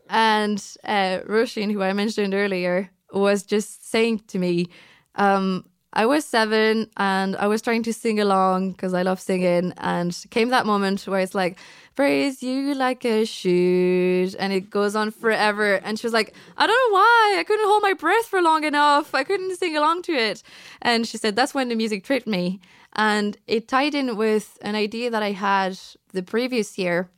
And 0.09 0.63
uh, 0.83 1.19
Roisin, 1.27 1.71
who 1.71 1.81
I 1.81 1.93
mentioned 1.93 2.33
earlier, 2.33 2.89
was 3.11 3.43
just 3.43 3.89
saying 3.89 4.23
to 4.27 4.39
me, 4.39 4.67
um, 5.15 5.65
I 5.93 6.05
was 6.05 6.25
seven 6.25 6.89
and 6.97 7.35
I 7.37 7.47
was 7.47 7.61
trying 7.61 7.81
to 7.83 7.93
sing 7.93 8.19
along 8.19 8.73
because 8.73 8.93
I 8.93 9.01
love 9.01 9.19
singing. 9.19 9.73
And 9.77 10.15
came 10.29 10.49
that 10.49 10.65
moment 10.65 11.07
where 11.07 11.21
it's 11.21 11.33
like, 11.33 11.57
praise 11.95 12.43
you 12.43 12.75
like 12.75 13.03
a 13.05 13.25
shoot. 13.25 14.35
And 14.37 14.53
it 14.53 14.69
goes 14.69 14.95
on 14.95 15.11
forever. 15.11 15.75
And 15.75 15.97
she 15.97 16.05
was 16.05 16.13
like, 16.13 16.35
I 16.57 16.67
don't 16.67 16.75
know 16.75 16.95
why. 16.95 17.37
I 17.39 17.43
couldn't 17.43 17.67
hold 17.67 17.81
my 17.81 17.93
breath 17.93 18.25
for 18.25 18.41
long 18.41 18.63
enough. 18.63 19.15
I 19.15 19.23
couldn't 19.23 19.55
sing 19.57 19.75
along 19.75 20.03
to 20.03 20.13
it. 20.13 20.43
And 20.81 21.07
she 21.07 21.17
said, 21.17 21.35
that's 21.35 21.53
when 21.53 21.69
the 21.69 21.75
music 21.75 22.03
tricked 22.03 22.27
me. 22.27 22.59
And 22.93 23.37
it 23.47 23.67
tied 23.67 23.95
in 23.95 24.17
with 24.17 24.57
an 24.61 24.75
idea 24.75 25.09
that 25.09 25.23
I 25.23 25.31
had 25.31 25.79
the 26.13 26.23
previous 26.23 26.77
year 26.77 27.09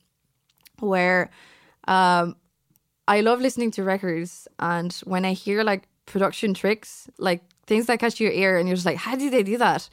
where 0.79 1.31
um, 1.87 2.35
I 3.09 3.21
love 3.21 3.41
listening 3.41 3.71
to 3.71 3.83
records, 3.83 4.47
and 4.59 4.93
when 5.03 5.25
I 5.25 5.33
hear 5.33 5.63
like 5.63 5.87
production 6.05 6.53
tricks, 6.53 7.09
like 7.17 7.41
things 7.65 7.87
that 7.87 7.99
catch 7.99 8.19
your 8.19 8.31
ear, 8.31 8.59
and 8.59 8.69
you're 8.69 8.75
just 8.75 8.85
like, 8.85 8.97
how 8.97 9.15
did 9.15 9.33
they 9.33 9.41
do 9.41 9.57
that? 9.57 9.89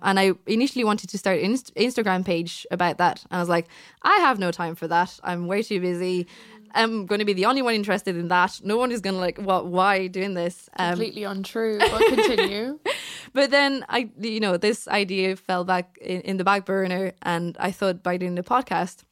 And 0.00 0.20
I 0.20 0.34
initially 0.46 0.84
wanted 0.84 1.10
to 1.10 1.18
start 1.18 1.40
an 1.40 1.46
Inst- 1.46 1.74
Instagram 1.74 2.24
page 2.24 2.68
about 2.70 2.98
that, 2.98 3.24
and 3.28 3.38
I 3.38 3.40
was 3.40 3.48
like, 3.48 3.66
I 4.02 4.18
have 4.18 4.38
no 4.38 4.52
time 4.52 4.76
for 4.76 4.86
that. 4.86 5.18
I'm 5.24 5.48
way 5.48 5.64
too 5.64 5.80
busy. 5.80 6.28
I'm 6.72 7.06
going 7.06 7.18
to 7.18 7.24
be 7.24 7.32
the 7.32 7.46
only 7.46 7.60
one 7.60 7.74
interested 7.74 8.16
in 8.16 8.28
that. 8.28 8.60
No 8.62 8.76
one 8.76 8.92
is 8.92 9.00
going 9.00 9.14
to 9.14 9.20
like, 9.20 9.38
what? 9.38 9.66
Why 9.66 10.06
doing 10.06 10.34
this? 10.34 10.70
Um, 10.78 10.90
Completely 10.90 11.24
untrue. 11.24 11.76
But 11.80 12.06
continue. 12.06 12.78
but 13.32 13.50
then 13.50 13.84
I, 13.88 14.10
you 14.16 14.38
know, 14.38 14.56
this 14.56 14.86
idea 14.86 15.34
fell 15.34 15.64
back 15.64 15.98
in, 16.00 16.20
in 16.20 16.36
the 16.36 16.44
back 16.44 16.66
burner, 16.66 17.14
and 17.22 17.56
I 17.58 17.72
thought 17.72 18.04
by 18.04 18.16
doing 18.16 18.36
the 18.36 18.44
podcast, 18.44 19.02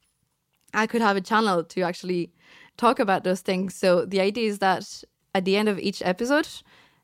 I 0.73 0.87
could 0.87 1.03
have 1.03 1.17
a 1.17 1.21
channel 1.21 1.65
to 1.65 1.81
actually 1.81 2.31
talk 2.79 2.99
about 2.99 3.25
those 3.25 3.43
things. 3.43 3.75
So 3.75 4.07
the 4.07 4.21
idea 4.21 4.49
is 4.49 4.61
that 4.61 5.05
at 5.35 5.45
the 5.45 5.57
end 5.57 5.69
of 5.69 5.79
each 5.79 6.01
episode, 6.03 6.49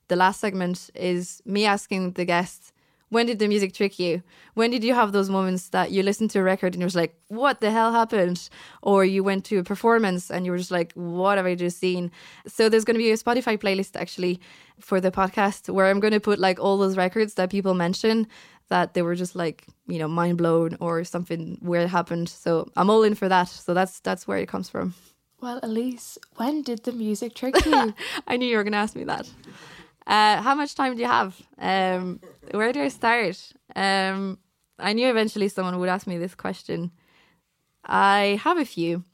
the 0.09 0.17
last 0.17 0.41
segment 0.41 0.91
is 0.95 1.43
me 1.45 1.67
asking 1.67 2.13
the 2.13 2.25
guests, 2.25 2.73
when 3.11 3.27
did 3.27 3.39
the 3.39 3.47
music 3.47 3.73
trick 3.73 3.99
you? 3.99 4.23
When 4.55 4.71
did 4.71 4.83
you 4.83 4.93
have 4.95 5.13
those 5.13 5.31
moments 5.31 5.69
that 5.69 5.93
you 5.93 6.03
listened 6.03 6.31
to 6.31 6.41
a 6.41 6.43
record 6.43 6.75
and 6.75 6.81
you 6.81 6.87
was 6.87 6.97
like, 6.97 7.15
what 7.29 7.61
the 7.61 7.71
hell 7.71 7.93
happened? 7.93 8.49
Or 8.83 9.05
you 9.05 9.23
went 9.23 9.45
to 9.47 9.59
a 9.59 9.63
performance 9.63 10.31
and 10.31 10.45
you 10.45 10.51
were 10.51 10.59
just 10.59 10.73
like, 10.73 10.93
what 10.95 11.37
have 11.37 11.47
I 11.47 11.55
just 11.55 11.79
seen? 11.79 12.11
So 12.47 12.69
there's 12.69 12.85
going 12.85 12.97
to 12.97 12.99
be 12.99 13.13
a 13.13 13.17
Spotify 13.17 13.57
playlist 13.57 13.95
actually 13.95 14.41
for 14.81 15.01
the 15.01 15.13
podcast 15.13 15.73
where 15.73 15.87
I'm 15.87 16.01
going 16.01 16.13
to 16.13 16.19
put 16.21 16.41
like 16.41 16.59
all 16.59 16.77
those 16.77 16.97
records 16.97 17.35
that 17.35 17.51
people 17.51 17.75
mention 17.75 18.27
that 18.69 18.95
they 18.95 19.03
were 19.03 19.15
just 19.15 19.37
like, 19.37 19.67
you 19.87 19.99
know, 19.99 20.09
mind 20.09 20.39
blown 20.39 20.77
or 20.81 21.05
something 21.05 21.59
weird 21.63 21.91
happened. 21.91 22.29
So 22.29 22.69
I'm 22.75 22.91
all 22.91 23.05
in 23.05 23.15
for 23.15 23.29
that. 23.29 23.49
So 23.49 23.75
that's 23.75 24.01
that's 24.01 24.27
where 24.27 24.39
it 24.39 24.49
comes 24.49 24.69
from. 24.69 24.95
Well, 25.45 25.61
Elise, 25.63 26.17
when 26.37 26.63
did 26.63 26.85
the 26.85 26.93
music 26.93 27.35
trick 27.35 27.67
you? 27.67 27.93
I 28.27 28.39
knew 28.39 28.47
you 28.47 28.57
were 28.57 28.65
going 28.65 28.73
to 28.73 28.79
ask 28.79 28.97
me 28.97 29.05
that. 29.05 29.29
Uh, 30.07 30.41
how 30.41 30.55
much 30.55 30.75
time 30.75 30.95
do 30.95 31.03
you 31.03 31.07
have? 31.07 31.39
Um, 31.59 32.19
where 32.53 32.73
do 32.73 32.81
I 32.81 32.89
start? 32.89 33.53
Um, 33.77 34.39
I 34.79 34.95
knew 34.95 35.11
eventually 35.11 35.49
someone 35.49 35.79
would 35.79 35.91
ask 35.91 36.07
me 36.07 36.17
this 36.17 36.35
question. 36.35 36.93
I 37.85 38.41
have 38.43 38.57
a 38.57 38.65
few. 38.65 39.05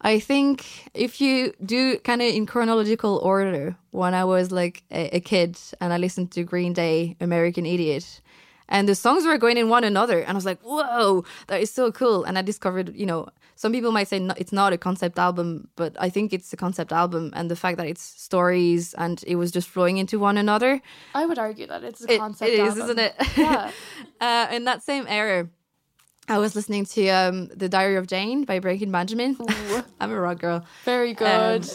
I 0.00 0.20
think 0.20 0.88
if 0.94 1.20
you 1.20 1.52
do 1.64 1.98
kind 1.98 2.22
of 2.22 2.32
in 2.32 2.46
chronological 2.46 3.16
order, 3.16 3.76
when 3.90 4.14
I 4.14 4.24
was 4.24 4.52
like 4.52 4.84
a, 4.92 5.16
a 5.16 5.20
kid 5.20 5.58
and 5.80 5.92
I 5.92 5.96
listened 5.96 6.30
to 6.32 6.44
Green 6.44 6.74
Day, 6.74 7.16
American 7.20 7.66
Idiot, 7.66 8.20
and 8.68 8.88
the 8.88 8.94
songs 8.94 9.24
were 9.24 9.38
going 9.38 9.56
in 9.56 9.68
one 9.68 9.84
another, 9.84 10.20
and 10.20 10.30
I 10.30 10.34
was 10.34 10.46
like, 10.46 10.60
"Whoa, 10.62 11.24
that 11.48 11.60
is 11.60 11.70
so 11.70 11.92
cool!" 11.92 12.24
And 12.24 12.38
I 12.38 12.42
discovered, 12.42 12.94
you 12.94 13.06
know, 13.06 13.28
some 13.56 13.72
people 13.72 13.90
might 13.90 14.08
say 14.08 14.18
no, 14.18 14.34
it's 14.36 14.52
not 14.52 14.72
a 14.72 14.78
concept 14.78 15.18
album, 15.18 15.68
but 15.76 15.96
I 15.98 16.10
think 16.10 16.32
it's 16.32 16.52
a 16.52 16.56
concept 16.56 16.92
album, 16.92 17.32
and 17.34 17.50
the 17.50 17.56
fact 17.56 17.78
that 17.78 17.86
it's 17.86 18.02
stories 18.02 18.94
and 18.94 19.24
it 19.26 19.36
was 19.36 19.50
just 19.50 19.68
flowing 19.68 19.96
into 19.96 20.18
one 20.18 20.36
another. 20.36 20.80
I 21.14 21.26
would 21.26 21.38
argue 21.38 21.66
that 21.66 21.82
it's 21.82 22.04
a 22.04 22.18
concept 22.18 22.50
it 22.50 22.60
is, 22.60 22.78
album. 22.78 22.82
isn't 22.82 22.98
it? 22.98 23.14
Yeah. 23.36 23.70
uh, 24.20 24.48
in 24.52 24.64
that 24.64 24.82
same 24.82 25.06
era, 25.08 25.48
I 26.28 26.38
was 26.38 26.54
listening 26.54 26.84
to 26.86 27.08
um, 27.08 27.46
"The 27.54 27.68
Diary 27.68 27.96
of 27.96 28.06
Jane" 28.06 28.44
by 28.44 28.58
Breaking 28.58 28.90
Benjamin. 28.90 29.36
I'm 30.00 30.12
a 30.12 30.20
rock 30.20 30.40
girl. 30.40 30.64
Very 30.84 31.14
good. 31.14 31.66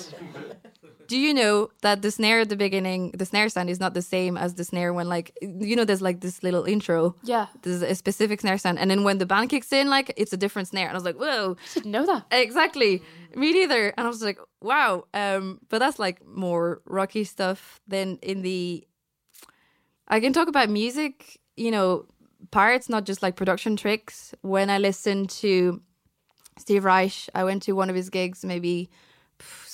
Do 1.11 1.17
you 1.17 1.33
know 1.33 1.69
that 1.81 2.01
the 2.01 2.09
snare 2.09 2.39
at 2.39 2.47
the 2.47 2.55
beginning, 2.55 3.11
the 3.11 3.25
snare 3.25 3.49
sound 3.49 3.69
is 3.69 3.81
not 3.81 3.93
the 3.93 4.01
same 4.01 4.37
as 4.37 4.53
the 4.53 4.63
snare 4.63 4.93
when 4.93 5.09
like 5.09 5.37
you 5.41 5.75
know 5.75 5.83
there's 5.83 6.01
like 6.01 6.21
this 6.21 6.41
little 6.41 6.63
intro. 6.63 7.17
yeah. 7.21 7.47
There's 7.63 7.81
a 7.81 7.95
specific 7.95 8.39
snare 8.39 8.57
sound, 8.57 8.79
and 8.79 8.89
then 8.89 9.03
when 9.03 9.17
the 9.17 9.25
band 9.25 9.49
kicks 9.49 9.73
in, 9.73 9.89
like 9.89 10.13
it's 10.15 10.31
a 10.31 10.37
different 10.37 10.69
snare, 10.69 10.87
and 10.87 10.95
I 10.95 10.99
was 11.01 11.03
like, 11.03 11.19
"Whoa!" 11.19 11.57
I 11.59 11.73
Didn't 11.73 11.91
know 11.91 12.05
that. 12.05 12.27
Exactly. 12.31 13.03
Me 13.35 13.51
neither. 13.51 13.89
And 13.97 14.07
I 14.07 14.09
was 14.09 14.21
like, 14.21 14.39
wow. 14.61 15.03
Um, 15.13 15.59
but 15.67 15.79
that's 15.79 15.99
like 15.99 16.25
more 16.25 16.81
rocky 16.85 17.25
stuff 17.25 17.81
than 17.89 18.17
in 18.21 18.41
the 18.41 18.87
I 20.07 20.21
can 20.21 20.31
talk 20.31 20.47
about 20.47 20.69
music, 20.69 21.41
you 21.57 21.71
know, 21.71 22.05
parts, 22.51 22.87
not 22.87 23.03
just 23.03 23.21
like 23.21 23.35
production 23.35 23.75
tricks. 23.75 24.33
When 24.43 24.69
I 24.69 24.77
listened 24.77 25.29
to 25.41 25.81
Steve 26.57 26.85
Reich, 26.85 27.27
I 27.35 27.43
went 27.43 27.63
to 27.63 27.73
one 27.73 27.89
of 27.89 27.97
his 27.97 28.09
gigs 28.09 28.45
maybe 28.45 28.89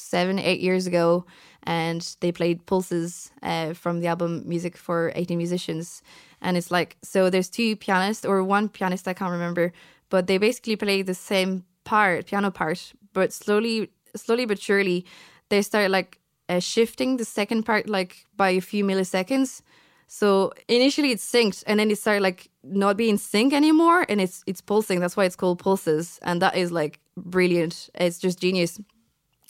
seven, 0.10 0.39
eight 0.39 0.60
years 0.60 0.88
ago, 0.88 1.26
and 1.64 2.16
they 2.22 2.32
played 2.32 2.66
Pulses 2.66 3.32
uh, 3.43 3.74
from 3.74 3.99
the 3.99 4.08
album 4.08 4.43
Music 4.45 4.78
for 4.78 5.12
18 5.16 5.38
Musicians. 5.38 6.01
And 6.41 6.55
it's 6.55 6.72
like, 6.72 6.97
so 7.03 7.30
there's 7.30 7.49
two 7.49 7.76
pianists, 7.76 8.26
or 8.26 8.43
one 8.43 8.70
pianist, 8.70 9.08
I 9.08 9.14
can't 9.14 9.32
remember, 9.32 9.74
but 10.10 10.28
they 10.28 10.38
basically 10.38 10.76
play 10.76 11.01
the 11.01 11.14
same 11.14 11.66
part, 11.84 12.28
piano 12.28 12.51
part, 12.51 12.93
but 13.14 13.34
slowly, 13.34 13.89
slowly 14.16 14.45
but 14.45 14.60
surely, 14.60 15.05
they 15.49 15.62
start 15.62 15.91
like 15.91 16.20
uh, 16.49 16.60
shifting 16.60 17.18
the 17.18 17.26
second 17.26 17.64
part 17.64 17.89
like 17.89 18.26
by 18.36 18.49
a 18.51 18.62
few 18.62 18.84
milliseconds. 18.84 19.62
So 20.08 20.53
initially 20.68 21.12
it's 21.12 21.30
synced, 21.30 21.64
and 21.68 21.80
then 21.80 21.91
it 21.91 21.97
started 21.97 22.24
like 22.24 22.49
not 22.64 22.95
being 22.95 23.18
sync 23.18 23.53
anymore, 23.53 24.05
and 24.08 24.22
it's 24.22 24.43
it's 24.47 24.62
pulsing. 24.62 24.99
That's 25.01 25.18
why 25.18 25.26
it's 25.26 25.36
called 25.36 25.60
pulses, 25.60 26.20
and 26.22 26.41
that 26.41 26.55
is 26.55 26.72
like 26.72 26.99
brilliant. 27.18 27.89
It's 27.95 28.20
just 28.20 28.39
genius. 28.39 28.80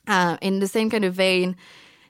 Uh, 0.08 0.38
in 0.42 0.60
the 0.60 0.68
same 0.68 0.90
kind 0.90 1.04
of 1.06 1.14
vein, 1.14 1.56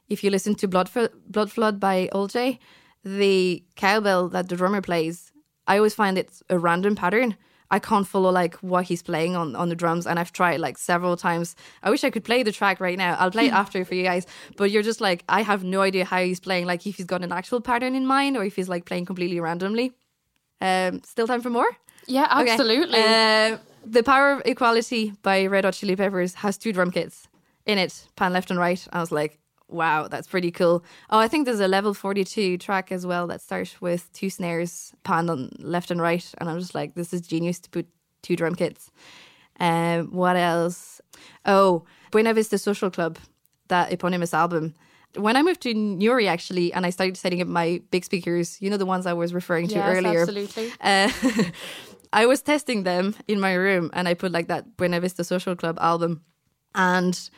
if 0.10 0.24
you 0.24 0.30
listen 0.30 0.56
to 0.56 0.68
Blood, 0.68 0.90
Blood 1.28 1.52
Flood 1.52 1.80
by 1.80 2.10
alt-J, 2.14 2.60
the 3.04 3.64
cowbell 3.76 4.30
that 4.30 4.50
the 4.50 4.56
drummer 4.56 4.82
plays, 4.82 5.32
I 5.68 5.78
always 5.78 5.94
find 5.96 6.18
it's 6.18 6.44
a 6.50 6.58
random 6.60 6.96
pattern. 6.96 7.36
I 7.70 7.80
can't 7.80 8.08
follow 8.08 8.30
like 8.32 8.56
what 8.58 8.86
he's 8.86 9.04
playing 9.04 9.36
on, 9.36 9.54
on 9.56 9.68
the 9.68 9.76
drums, 9.76 10.08
and 10.08 10.18
I've 10.20 10.32
tried 10.32 10.62
like 10.62 10.78
several 10.78 11.18
times. 11.18 11.54
I 11.84 11.90
wish 11.90 12.06
I 12.06 12.10
could 12.10 12.24
play 12.24 12.42
the 12.44 12.54
track 12.54 12.80
right 12.80 12.98
now. 12.98 13.16
I'll 13.20 13.32
play 13.32 13.48
it 13.48 13.54
after 13.64 13.84
for 13.84 13.94
you 13.94 14.04
guys, 14.04 14.26
but 14.56 14.72
you're 14.72 14.84
just 14.84 15.02
like 15.02 15.26
I 15.28 15.42
have 15.42 15.66
no 15.66 15.82
idea 15.82 16.06
how 16.06 16.22
he's 16.24 16.40
playing. 16.40 16.66
Like 16.66 16.88
if 16.88 16.96
he's 16.96 17.06
got 17.06 17.24
an 17.24 17.34
actual 17.34 17.60
pattern 17.60 17.94
in 17.94 18.06
mind, 18.06 18.38
or 18.38 18.46
if 18.46 18.56
he's 18.56 18.70
like 18.70 18.86
playing 18.86 19.06
completely 19.06 19.40
randomly. 19.42 19.92
Um, 20.62 21.02
still 21.04 21.28
time 21.28 21.42
for 21.42 21.50
more? 21.50 21.68
Yeah, 22.08 22.40
Okay. 22.42 22.52
absolutely. 22.52 23.00
Uh, 23.00 23.58
the 23.86 24.02
Power 24.02 24.32
of 24.34 24.42
Equality 24.46 25.14
by 25.22 25.46
Red 25.48 25.66
Hot 25.66 25.74
Chili 25.74 25.96
Peppers 25.98 26.36
has 26.36 26.58
two 26.58 26.72
drum 26.72 26.90
kits 26.92 27.27
in 27.68 27.78
it, 27.78 28.08
pan 28.16 28.34
left 28.34 28.50
and 28.50 28.60
right. 28.60 28.88
I 28.92 29.00
was 29.00 29.12
like, 29.12 29.40
wow, 29.68 30.08
that's 30.08 30.28
pretty 30.28 30.50
cool. 30.50 30.84
Oh, 31.10 31.20
I 31.20 31.28
think 31.28 31.46
there's 31.46 31.60
a 31.60 31.68
level 31.68 31.94
42 31.94 32.58
track 32.58 32.92
as 32.92 33.06
well 33.06 33.28
that 33.28 33.42
starts 33.42 33.80
with 33.82 34.12
two 34.14 34.30
snares 34.30 34.94
panned 35.04 35.30
on 35.30 35.52
left 35.60 35.92
and 35.92 36.02
right. 36.02 36.26
And 36.38 36.50
I'm 36.50 36.60
just 36.60 36.74
like, 36.74 36.96
this 36.96 37.14
is 37.14 37.22
genius 37.22 37.60
to 37.60 37.70
put 37.70 37.88
two 38.24 38.36
drum 38.36 38.56
kits. 38.56 38.90
Um, 39.60 40.12
what 40.12 40.38
else? 40.38 41.02
Oh, 41.46 41.84
Buena 42.12 42.34
Vista 42.34 42.58
Social 42.58 42.90
Club, 42.90 43.18
that 43.68 43.92
eponymous 43.92 44.34
album. 44.34 44.74
When 45.16 45.36
I 45.36 45.42
moved 45.42 45.62
to 45.62 45.74
Newry, 45.74 46.28
actually, 46.28 46.72
and 46.74 46.86
I 46.86 46.90
started 46.90 47.18
setting 47.18 47.42
up 47.42 47.48
my 47.48 47.82
big 47.92 48.06
speakers, 48.06 48.62
you 48.62 48.70
know, 48.70 48.78
the 48.78 48.86
ones 48.86 49.06
I 49.06 49.14
was 49.14 49.34
referring 49.34 49.68
to 49.70 49.76
yes, 49.76 49.98
earlier. 49.98 50.22
absolutely. 50.22 50.72
Uh, 50.80 51.12
I 52.14 52.26
was 52.26 52.42
testing 52.42 52.84
them 52.84 53.16
in 53.28 53.40
my 53.40 53.54
room 53.54 53.90
and 53.94 54.08
I 54.08 54.14
put 54.14 54.32
like 54.32 54.48
that 54.48 54.78
Buena 54.78 55.02
Vista 55.02 55.24
Social 55.24 55.56
Club 55.56 55.78
album 55.82 56.22
and 56.76 57.30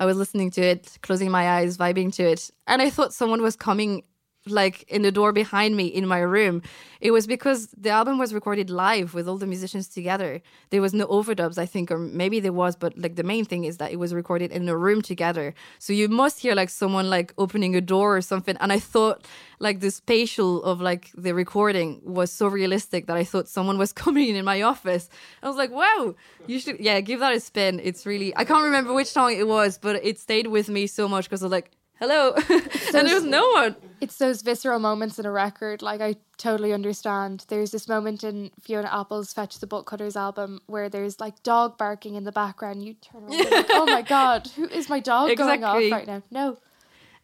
I 0.00 0.06
was 0.06 0.16
listening 0.16 0.50
to 0.52 0.62
it, 0.62 0.98
closing 1.02 1.30
my 1.30 1.48
eyes, 1.58 1.76
vibing 1.76 2.12
to 2.14 2.22
it. 2.22 2.50
And 2.66 2.80
I 2.80 2.90
thought 2.90 3.12
someone 3.12 3.42
was 3.42 3.56
coming 3.56 4.04
like 4.50 4.82
in 4.84 5.02
the 5.02 5.12
door 5.12 5.32
behind 5.32 5.76
me 5.76 5.86
in 5.86 6.06
my 6.06 6.18
room. 6.18 6.62
It 7.00 7.12
was 7.12 7.26
because 7.26 7.68
the 7.68 7.90
album 7.90 8.18
was 8.18 8.34
recorded 8.34 8.70
live 8.70 9.14
with 9.14 9.28
all 9.28 9.38
the 9.38 9.46
musicians 9.46 9.86
together. 9.86 10.42
There 10.70 10.82
was 10.82 10.92
no 10.92 11.06
overdubs, 11.06 11.56
I 11.56 11.66
think, 11.66 11.90
or 11.92 11.98
maybe 11.98 12.40
there 12.40 12.52
was, 12.52 12.74
but 12.74 12.98
like 12.98 13.14
the 13.14 13.22
main 13.22 13.44
thing 13.44 13.64
is 13.64 13.76
that 13.76 13.92
it 13.92 13.96
was 13.96 14.12
recorded 14.12 14.50
in 14.50 14.68
a 14.68 14.76
room 14.76 15.00
together. 15.00 15.54
So 15.78 15.92
you 15.92 16.08
must 16.08 16.40
hear 16.40 16.54
like 16.54 16.70
someone 16.70 17.08
like 17.08 17.32
opening 17.38 17.76
a 17.76 17.80
door 17.80 18.16
or 18.16 18.20
something. 18.20 18.56
And 18.58 18.72
I 18.72 18.80
thought 18.80 19.24
like 19.60 19.80
the 19.80 19.90
spatial 19.90 20.62
of 20.64 20.80
like 20.80 21.10
the 21.16 21.34
recording 21.34 22.00
was 22.04 22.32
so 22.32 22.48
realistic 22.48 23.06
that 23.06 23.16
I 23.16 23.24
thought 23.24 23.48
someone 23.48 23.78
was 23.78 23.92
coming 24.04 24.34
in 24.34 24.44
my 24.44 24.62
office. 24.62 25.08
I 25.42 25.48
was 25.48 25.56
like, 25.56 25.70
wow, 25.70 26.14
you 26.46 26.58
should, 26.58 26.80
yeah, 26.80 27.00
give 27.00 27.20
that 27.20 27.32
a 27.32 27.40
spin. 27.40 27.80
It's 27.82 28.06
really, 28.06 28.36
I 28.36 28.44
can't 28.44 28.64
remember 28.64 28.92
which 28.92 29.08
song 29.08 29.32
it 29.32 29.46
was, 29.46 29.78
but 29.78 29.96
it 30.04 30.18
stayed 30.18 30.48
with 30.48 30.68
me 30.68 30.86
so 30.86 31.08
much 31.08 31.24
because 31.26 31.42
I 31.42 31.46
was 31.46 31.52
like, 31.52 31.70
hello. 31.98 32.34
and 32.48 33.06
there 33.06 33.14
was 33.14 33.24
no 33.24 33.48
one. 33.50 33.76
It's 34.00 34.16
those 34.16 34.42
visceral 34.42 34.78
moments 34.78 35.18
in 35.18 35.26
a 35.26 35.30
record. 35.30 35.82
Like 35.82 36.00
I 36.00 36.16
totally 36.36 36.72
understand. 36.72 37.44
There's 37.48 37.70
this 37.70 37.88
moment 37.88 38.24
in 38.24 38.50
Fiona 38.60 38.88
Apple's 38.92 39.32
Fetch 39.32 39.58
the 39.58 39.66
Bolt 39.66 39.86
Cutters 39.86 40.16
album 40.16 40.60
where 40.66 40.88
there's 40.88 41.20
like 41.20 41.42
dog 41.42 41.76
barking 41.78 42.14
in 42.14 42.24
the 42.24 42.32
background. 42.32 42.82
You 42.84 42.94
turn 42.94 43.24
around, 43.24 43.40
and 43.40 43.50
like, 43.50 43.66
oh 43.70 43.86
my 43.86 44.02
god, 44.08 44.48
who 44.56 44.68
is 44.68 44.88
my 44.88 45.00
dog 45.00 45.36
going 45.36 45.64
off 45.64 45.82
right 45.90 46.06
now? 46.06 46.22
No. 46.30 46.58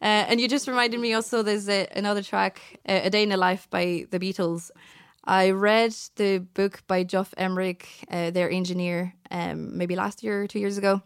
Uh, 0.01 0.27
and 0.27 0.41
you 0.41 0.47
just 0.47 0.67
reminded 0.67 0.99
me 0.99 1.13
also 1.13 1.41
there's 1.41 1.69
a, 1.69 1.87
another 1.95 2.21
track, 2.21 2.61
uh, 2.87 3.01
A 3.03 3.09
Day 3.09 3.23
in 3.23 3.29
the 3.29 3.37
Life 3.37 3.69
by 3.69 4.05
the 4.11 4.19
Beatles. 4.19 4.69
I 5.23 5.51
read 5.51 5.95
the 6.17 6.39
book 6.39 6.83
by 6.85 7.03
Geoff 7.03 7.33
Emerick, 7.37 7.87
uh, 8.11 8.29
their 8.29 8.49
engineer, 8.49 9.15
um, 9.31 9.75
maybe 9.75 9.95
last 9.95 10.21
year 10.21 10.43
or 10.43 10.47
two 10.47 10.59
years 10.59 10.77
ago, 10.77 11.01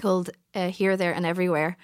called 0.00 0.30
uh, 0.54 0.70
Here, 0.70 0.96
There, 0.96 1.12
and 1.12 1.24
Everywhere. 1.24 1.76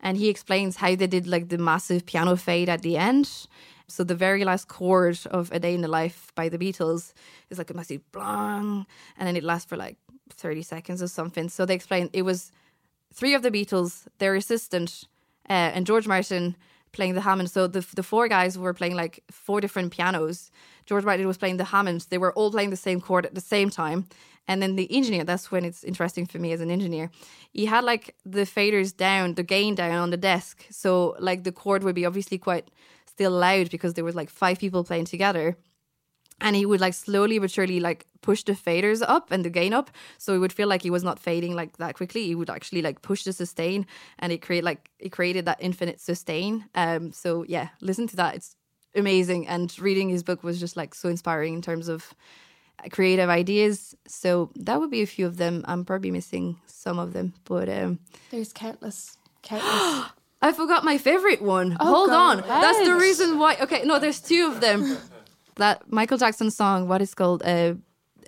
And 0.00 0.16
he 0.16 0.28
explains 0.28 0.76
how 0.76 0.94
they 0.94 1.06
did 1.06 1.26
like 1.26 1.48
the 1.48 1.58
massive 1.58 2.06
piano 2.06 2.36
fade 2.36 2.68
at 2.68 2.82
the 2.82 2.96
end. 2.96 3.46
So 3.88 4.04
the 4.04 4.14
very 4.14 4.44
last 4.44 4.68
chord 4.68 5.18
of 5.30 5.50
A 5.50 5.58
Day 5.58 5.74
in 5.74 5.80
the 5.80 5.88
Life 5.88 6.30
by 6.34 6.48
the 6.48 6.58
Beatles 6.58 7.14
is 7.48 7.58
like 7.58 7.70
a 7.70 7.74
massive 7.74 8.02
blang, 8.12 8.86
and 9.16 9.26
then 9.26 9.36
it 9.36 9.42
lasts 9.42 9.68
for 9.68 9.76
like 9.76 9.96
30 10.30 10.62
seconds 10.62 11.02
or 11.02 11.08
something. 11.08 11.48
So 11.48 11.64
they 11.64 11.74
explain 11.74 12.10
it 12.12 12.22
was 12.22 12.52
three 13.12 13.34
of 13.34 13.42
the 13.42 13.50
Beatles, 13.50 14.06
their 14.18 14.34
assistant, 14.34 15.04
uh, 15.48 15.72
and 15.74 15.86
George 15.86 16.06
Martin 16.06 16.54
playing 16.92 17.14
the 17.14 17.22
Hammond. 17.22 17.50
So 17.50 17.66
the 17.66 17.86
the 17.94 18.02
four 18.02 18.28
guys 18.28 18.58
were 18.58 18.74
playing 18.74 18.94
like 18.94 19.24
four 19.30 19.60
different 19.60 19.92
pianos. 19.92 20.50
George 20.84 21.04
Martin 21.04 21.26
was 21.26 21.38
playing 21.38 21.56
the 21.56 21.64
Hammond. 21.64 22.06
They 22.10 22.18
were 22.18 22.32
all 22.34 22.50
playing 22.50 22.70
the 22.70 22.76
same 22.76 23.00
chord 23.00 23.26
at 23.26 23.34
the 23.34 23.40
same 23.40 23.70
time. 23.70 24.06
And 24.48 24.62
then 24.62 24.76
the 24.76 24.90
engineer, 24.90 25.24
that's 25.24 25.52
when 25.52 25.64
it's 25.64 25.84
interesting 25.84 26.26
for 26.26 26.38
me 26.38 26.52
as 26.52 26.62
an 26.62 26.70
engineer. 26.70 27.10
He 27.52 27.66
had 27.66 27.84
like 27.84 28.16
the 28.24 28.46
faders 28.46 28.96
down, 28.96 29.34
the 29.34 29.42
gain 29.42 29.74
down 29.74 29.98
on 29.98 30.10
the 30.10 30.16
desk. 30.16 30.66
So 30.70 31.14
like 31.20 31.44
the 31.44 31.52
chord 31.52 31.84
would 31.84 31.94
be 31.94 32.06
obviously 32.06 32.38
quite 32.38 32.70
still 33.06 33.32
loud 33.32 33.70
because 33.70 33.94
there 33.94 34.04
was 34.04 34.14
like 34.14 34.30
five 34.30 34.58
people 34.58 34.82
playing 34.84 35.04
together. 35.04 35.58
And 36.40 36.56
he 36.56 36.64
would 36.64 36.80
like 36.80 36.94
slowly 36.94 37.38
but 37.38 37.50
surely 37.50 37.78
like 37.78 38.06
push 38.22 38.44
the 38.44 38.52
faders 38.52 39.02
up 39.06 39.30
and 39.30 39.44
the 39.44 39.50
gain 39.50 39.74
up. 39.74 39.90
So 40.16 40.34
it 40.34 40.38
would 40.38 40.52
feel 40.52 40.68
like 40.68 40.82
he 40.82 40.90
was 40.90 41.04
not 41.04 41.18
fading 41.18 41.54
like 41.54 41.76
that 41.76 41.96
quickly. 41.96 42.24
He 42.24 42.34
would 42.34 42.48
actually 42.48 42.80
like 42.80 43.02
push 43.02 43.24
the 43.24 43.32
sustain 43.32 43.86
and 44.18 44.32
it 44.32 44.40
create 44.40 44.64
like 44.64 44.90
it 44.98 45.10
created 45.10 45.44
that 45.44 45.58
infinite 45.60 46.00
sustain. 46.00 46.64
Um 46.74 47.12
so 47.12 47.44
yeah 47.46 47.68
listen 47.80 48.06
to 48.06 48.16
that. 48.16 48.36
It's 48.36 48.54
amazing. 48.94 49.46
And 49.48 49.76
reading 49.78 50.08
his 50.08 50.22
book 50.22 50.42
was 50.42 50.58
just 50.60 50.76
like 50.76 50.94
so 50.94 51.08
inspiring 51.08 51.54
in 51.54 51.62
terms 51.62 51.88
of 51.88 52.14
creative 52.92 53.28
ideas 53.28 53.94
so 54.06 54.50
that 54.54 54.78
would 54.80 54.90
be 54.90 55.02
a 55.02 55.06
few 55.06 55.26
of 55.26 55.36
them 55.36 55.64
i'm 55.66 55.84
probably 55.84 56.10
missing 56.10 56.56
some 56.66 56.98
of 56.98 57.12
them 57.12 57.34
but 57.44 57.68
um 57.68 57.98
There's 58.30 58.52
countless, 58.52 59.16
countless. 59.42 60.10
I 60.40 60.52
forgot 60.52 60.84
my 60.84 60.98
favorite 60.98 61.42
one. 61.42 61.76
Oh, 61.80 61.86
Hold 61.86 62.10
go 62.10 62.16
on. 62.16 62.36
That's 62.46 62.86
the 62.86 62.94
reason 62.94 63.40
why. 63.40 63.56
Okay, 63.60 63.82
no, 63.84 63.98
there's 63.98 64.20
two 64.20 64.46
of 64.46 64.60
them. 64.60 64.96
that 65.56 65.90
Michael 65.90 66.16
Jackson 66.16 66.50
song, 66.52 66.86
what 66.86 67.02
is 67.02 67.12
called 67.12 67.42
uh, 67.42 67.74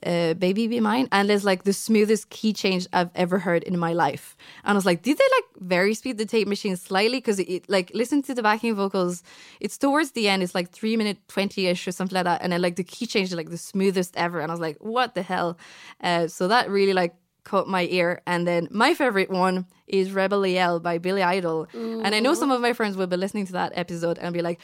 uh, 0.04 0.34
Baby 0.34 0.66
Be 0.66 0.80
Mine. 0.80 1.08
And 1.12 1.30
it's 1.30 1.44
like 1.44 1.64
the 1.64 1.72
smoothest 1.72 2.30
key 2.30 2.52
change 2.52 2.86
I've 2.92 3.10
ever 3.14 3.38
heard 3.38 3.62
in 3.62 3.78
my 3.78 3.92
life. 3.92 4.36
And 4.64 4.72
I 4.72 4.74
was 4.74 4.86
like, 4.86 5.02
did 5.02 5.18
they 5.18 5.24
like 5.24 5.44
very 5.68 5.94
speed 5.94 6.18
the 6.18 6.26
tape 6.26 6.48
machine 6.48 6.76
slightly? 6.76 7.18
Because 7.18 7.38
it, 7.38 7.48
it, 7.48 7.68
like, 7.68 7.90
listen 7.94 8.22
to 8.22 8.34
the 8.34 8.42
backing 8.42 8.74
vocals. 8.74 9.22
It's 9.60 9.78
towards 9.78 10.12
the 10.12 10.28
end. 10.28 10.42
It's 10.42 10.54
like 10.54 10.70
three 10.70 10.96
minute 10.96 11.18
20 11.28 11.66
ish 11.66 11.86
or 11.86 11.92
something 11.92 12.14
like 12.14 12.24
that. 12.24 12.42
And 12.42 12.52
then 12.52 12.62
like 12.62 12.76
the 12.76 12.84
key 12.84 13.06
change 13.06 13.28
is 13.28 13.34
like 13.34 13.50
the 13.50 13.58
smoothest 13.58 14.16
ever. 14.16 14.40
And 14.40 14.50
I 14.50 14.54
was 14.54 14.60
like, 14.60 14.78
what 14.80 15.14
the 15.14 15.22
hell? 15.22 15.58
Uh, 16.02 16.28
so 16.28 16.48
that 16.48 16.70
really 16.70 16.92
like 16.92 17.14
caught 17.44 17.68
my 17.68 17.86
ear. 17.90 18.22
And 18.26 18.46
then 18.46 18.68
my 18.70 18.94
favorite 18.94 19.30
one 19.30 19.66
is 19.86 20.12
Rebel 20.12 20.46
Yell 20.46 20.80
by 20.80 20.98
Billy 20.98 21.22
Idol. 21.22 21.68
And 22.04 22.14
I 22.14 22.20
know 22.20 22.34
some 22.34 22.50
of 22.50 22.60
my 22.60 22.72
friends 22.72 22.96
will 22.96 23.06
be 23.06 23.16
listening 23.16 23.46
to 23.46 23.52
that 23.52 23.72
episode 23.74 24.18
and 24.18 24.32
be 24.32 24.42
like, 24.42 24.60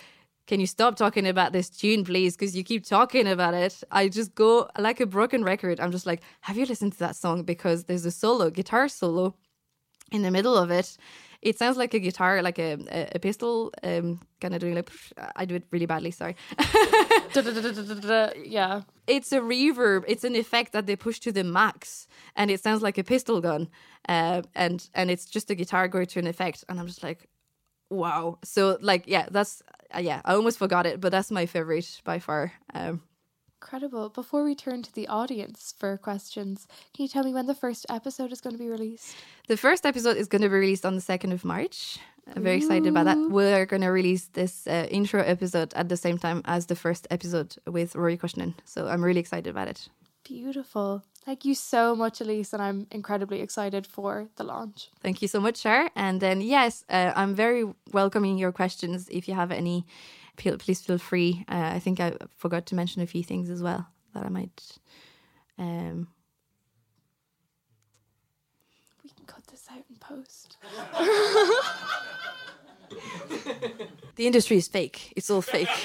can 0.47 0.61
you 0.61 0.67
stop 0.67 0.97
talking 0.97 1.27
about 1.27 1.53
this 1.53 1.69
tune, 1.69 2.05
please? 2.05 2.37
Because 2.37 2.57
you 2.57 2.63
keep 2.63 2.85
talking 2.87 3.27
about 3.27 3.55
it. 3.55 3.83
I 3.91 4.09
just 4.09 4.35
go 4.35 4.69
like 4.79 5.01
a 5.01 5.07
broken 5.07 5.43
record. 5.45 5.81
I'm 5.81 5.91
just 5.91 6.07
like, 6.07 6.23
have 6.43 6.57
you 6.57 6.67
listened 6.67 6.93
to 6.93 6.99
that 7.01 7.17
song? 7.17 7.43
Because 7.43 7.85
there's 7.85 8.07
a 8.07 8.11
solo, 8.11 8.51
guitar 8.51 8.89
solo 8.89 9.35
in 10.13 10.23
the 10.23 10.31
middle 10.31 10.57
of 10.57 10.71
it. 10.71 10.97
It 11.43 11.59
sounds 11.59 11.77
like 11.77 11.95
a 11.95 11.99
guitar, 12.01 12.43
like 12.43 12.59
a, 12.59 12.73
a, 12.91 13.09
a 13.17 13.19
pistol, 13.19 13.73
um, 13.83 14.21
kind 14.41 14.55
of 14.55 14.61
doing 14.61 14.75
like, 14.75 14.91
I 15.37 15.45
do 15.45 15.55
it 15.57 15.65
really 15.71 15.87
badly, 15.87 16.11
sorry. 16.11 16.35
Yeah. 18.45 18.83
it's 19.07 19.31
a 19.33 19.41
reverb 19.41 20.05
it's 20.09 20.25
an 20.25 20.35
effect 20.37 20.73
that 20.73 20.87
they 20.87 20.97
push 20.97 21.19
to 21.21 21.33
the 21.33 21.45
max 21.45 22.07
and 22.35 22.51
it 22.51 22.63
sounds 22.63 22.83
like 22.83 22.99
a 22.99 23.05
pistol 23.05 23.41
gun 23.41 23.69
uh, 24.09 24.43
and 24.55 24.89
and 24.95 25.11
it's 25.11 25.27
just 25.27 25.51
a 25.51 25.55
guitar 25.55 25.87
going 25.89 26.07
to 26.07 26.19
an 26.19 26.27
effect 26.27 26.65
and 26.69 26.81
i'm 26.81 26.87
just 26.87 27.03
like 27.03 27.29
wow. 27.91 28.39
So 28.45 28.79
like 28.81 29.05
yeah 29.07 29.27
that's 29.31 29.63
uh, 29.95 30.01
yeah 30.01 30.21
i 30.25 30.35
almost 30.35 30.59
forgot 30.59 30.85
it 30.87 31.01
but 31.01 31.13
that's 31.13 31.31
my 31.31 31.47
favorite 31.47 32.01
by 32.05 32.19
far. 32.19 32.53
Um 32.75 33.03
Incredible. 33.63 34.11
Before 34.11 34.45
we 34.45 34.55
turn 34.55 34.83
to 34.83 34.93
the 34.93 35.09
audience 35.09 35.75
for 35.77 35.97
questions, 35.97 36.69
can 36.95 37.03
you 37.05 37.09
tell 37.09 37.25
me 37.25 37.33
when 37.33 37.47
the 37.47 37.55
first 37.55 37.87
episode 37.89 38.31
is 38.31 38.41
going 38.41 38.55
to 38.55 38.63
be 38.63 38.69
released? 38.69 39.17
the 39.49 39.57
first 39.57 39.87
episode 39.87 40.17
is 40.17 40.29
going 40.29 40.43
to 40.43 40.49
be 40.49 40.55
released 40.55 40.85
on 40.85 40.95
the 40.95 41.01
2nd 41.01 41.33
of 41.33 41.45
march. 41.45 41.99
I'm 42.35 42.43
very 42.43 42.57
excited 42.57 42.87
about 42.87 43.05
that. 43.05 43.19
We're 43.31 43.67
going 43.67 43.83
to 43.83 43.89
release 43.89 44.27
this 44.33 44.67
uh, 44.67 44.87
intro 44.91 45.23
episode 45.23 45.73
at 45.75 45.89
the 45.89 45.97
same 45.97 46.19
time 46.19 46.43
as 46.45 46.67
the 46.67 46.77
first 46.77 47.07
episode 47.11 47.57
with 47.67 47.95
rory 47.95 48.19
kushnin 48.19 48.55
so 48.65 48.89
i'm 48.89 49.03
really 49.03 49.21
excited 49.21 49.49
about 49.49 49.69
it. 49.69 49.89
Beautiful. 50.25 51.03
Thank 51.27 51.45
you 51.45 51.55
so 51.57 51.97
much, 51.97 52.21
Elise, 52.21 52.53
and 52.53 52.63
I'm 52.63 52.87
incredibly 52.93 53.41
excited 53.41 53.85
for 53.85 54.29
the 54.37 54.45
launch. 54.45 54.91
Thank 55.03 55.23
you 55.23 55.27
so 55.27 55.41
much, 55.41 55.57
Shar. 55.57 55.91
And 55.97 56.21
then, 56.21 56.41
yes, 56.41 56.85
uh, 56.89 57.13
I'm 57.17 57.35
very 57.35 57.65
welcoming 57.93 58.39
your 58.39 58.53
questions. 58.53 59.09
If 59.11 59.27
you 59.27 59.35
have 59.35 59.51
any, 59.51 59.85
please 60.37 60.83
feel 60.83 60.99
free. 60.99 61.45
Uh, 61.49 61.73
I 61.75 61.81
think 61.81 61.99
I 61.99 62.13
forgot 62.37 62.67
to 62.67 62.77
mention 62.77 63.03
a 63.03 63.09
few 63.09 63.25
things 63.25 63.51
as 63.51 63.61
well 63.61 63.89
that 64.15 64.25
I 64.25 64.29
might. 64.29 64.79
Um, 65.59 66.07
We 69.03 69.11
can 69.11 69.27
cut 69.27 69.45
this 69.49 69.67
out 69.69 69.83
in 69.91 69.97
post. 69.97 70.59
the 74.15 74.29
industry 74.29 74.59
is 74.59 74.69
fake. 74.69 75.13
It's 75.17 75.29
all 75.29 75.43
fake. 75.43 75.69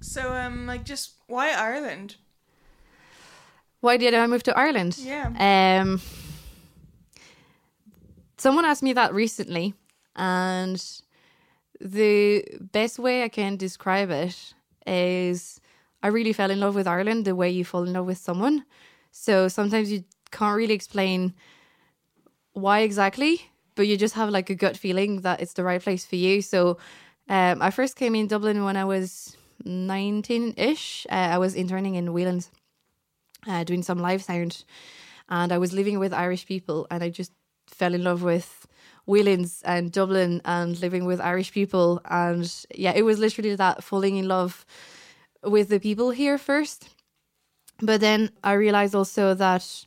So, 0.00 0.32
um, 0.32 0.66
like, 0.66 0.84
just 0.84 1.14
why 1.26 1.50
Ireland? 1.50 2.16
Why 3.86 3.96
did 3.98 4.14
I 4.14 4.26
move 4.26 4.42
to 4.42 4.58
Ireland? 4.58 4.98
Yeah. 4.98 5.30
Um, 5.38 6.00
someone 8.36 8.64
asked 8.64 8.82
me 8.82 8.92
that 8.94 9.14
recently, 9.14 9.74
and 10.16 10.84
the 11.80 12.44
best 12.72 12.98
way 12.98 13.22
I 13.22 13.28
can 13.28 13.56
describe 13.56 14.10
it 14.10 14.54
is 14.88 15.60
I 16.02 16.08
really 16.08 16.32
fell 16.32 16.50
in 16.50 16.58
love 16.58 16.74
with 16.74 16.88
Ireland 16.88 17.26
the 17.26 17.36
way 17.36 17.48
you 17.48 17.64
fall 17.64 17.84
in 17.84 17.92
love 17.92 18.06
with 18.06 18.18
someone. 18.18 18.64
So 19.12 19.46
sometimes 19.46 19.92
you 19.92 20.02
can't 20.32 20.56
really 20.56 20.74
explain 20.74 21.32
why 22.54 22.80
exactly, 22.80 23.52
but 23.76 23.86
you 23.86 23.96
just 23.96 24.16
have 24.16 24.30
like 24.30 24.50
a 24.50 24.56
gut 24.56 24.76
feeling 24.76 25.20
that 25.20 25.40
it's 25.40 25.52
the 25.52 25.62
right 25.62 25.80
place 25.80 26.04
for 26.04 26.16
you. 26.16 26.42
So 26.42 26.78
um, 27.28 27.62
I 27.62 27.70
first 27.70 27.94
came 27.94 28.16
in 28.16 28.26
Dublin 28.26 28.64
when 28.64 28.76
I 28.76 28.84
was 28.84 29.36
19 29.64 30.54
ish. 30.56 31.06
Uh, 31.08 31.30
I 31.34 31.38
was 31.38 31.54
interning 31.54 31.94
in 31.94 32.12
Whelan's 32.12 32.50
uh, 33.46 33.64
doing 33.64 33.82
some 33.82 33.98
live 33.98 34.22
sound, 34.22 34.64
and 35.28 35.52
I 35.52 35.58
was 35.58 35.72
living 35.72 35.98
with 35.98 36.12
Irish 36.12 36.46
people, 36.46 36.86
and 36.90 37.02
I 37.02 37.10
just 37.10 37.32
fell 37.66 37.94
in 37.94 38.04
love 38.04 38.22
with 38.22 38.66
Whelan's 39.06 39.62
and 39.64 39.92
Dublin 39.92 40.40
and 40.44 40.80
living 40.80 41.04
with 41.04 41.20
Irish 41.20 41.52
people, 41.52 42.00
and 42.04 42.52
yeah, 42.74 42.92
it 42.94 43.02
was 43.02 43.18
literally 43.18 43.54
that 43.56 43.84
falling 43.84 44.16
in 44.16 44.28
love 44.28 44.64
with 45.42 45.68
the 45.68 45.80
people 45.80 46.10
here 46.10 46.38
first. 46.38 46.88
But 47.80 48.00
then 48.00 48.30
I 48.42 48.52
realized 48.52 48.94
also 48.94 49.34
that 49.34 49.86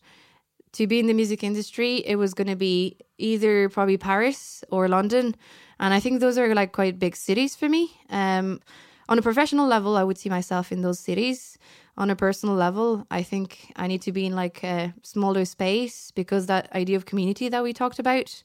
to 0.74 0.88
be 0.88 0.99
in 0.99 1.07
the 1.07 1.14
music 1.14 1.43
industry, 1.43 1.97
it 2.05 2.16
was 2.16 2.34
going 2.34 2.47
to 2.47 2.55
be 2.55 2.97
either 3.18 3.70
probably 3.70 3.97
Paris 3.97 4.64
or 4.70 4.88
London, 4.88 5.36
and 5.80 5.93
I 5.93 5.99
think 5.99 6.20
those 6.20 6.38
are 6.38 6.53
like 6.53 6.72
quite 6.72 6.99
big 6.99 7.16
cities 7.16 7.55
for 7.55 7.68
me. 7.68 7.91
Um, 8.10 8.62
on 9.10 9.18
a 9.18 9.24
professional 9.24 9.68
level, 9.68 9.97
I 9.97 10.03
would 10.03 10.20
see 10.20 10.30
myself 10.30 10.72
in 10.72 10.82
those 10.82 10.99
cities. 10.99 11.57
On 11.97 12.10
a 12.10 12.16
personal 12.16 12.55
level, 12.55 13.05
I 13.12 13.24
think 13.24 13.74
I 13.76 13.88
need 13.88 14.03
to 14.03 14.12
be 14.12 14.26
in 14.28 14.36
like 14.36 14.64
a 14.64 14.93
smaller 15.01 15.43
space 15.45 16.12
because 16.12 16.45
that 16.45 16.72
idea 16.74 16.95
of 16.95 17.05
community 17.05 17.49
that 17.49 17.64
we 17.64 17.74
talked 17.74 17.99
about, 17.99 18.41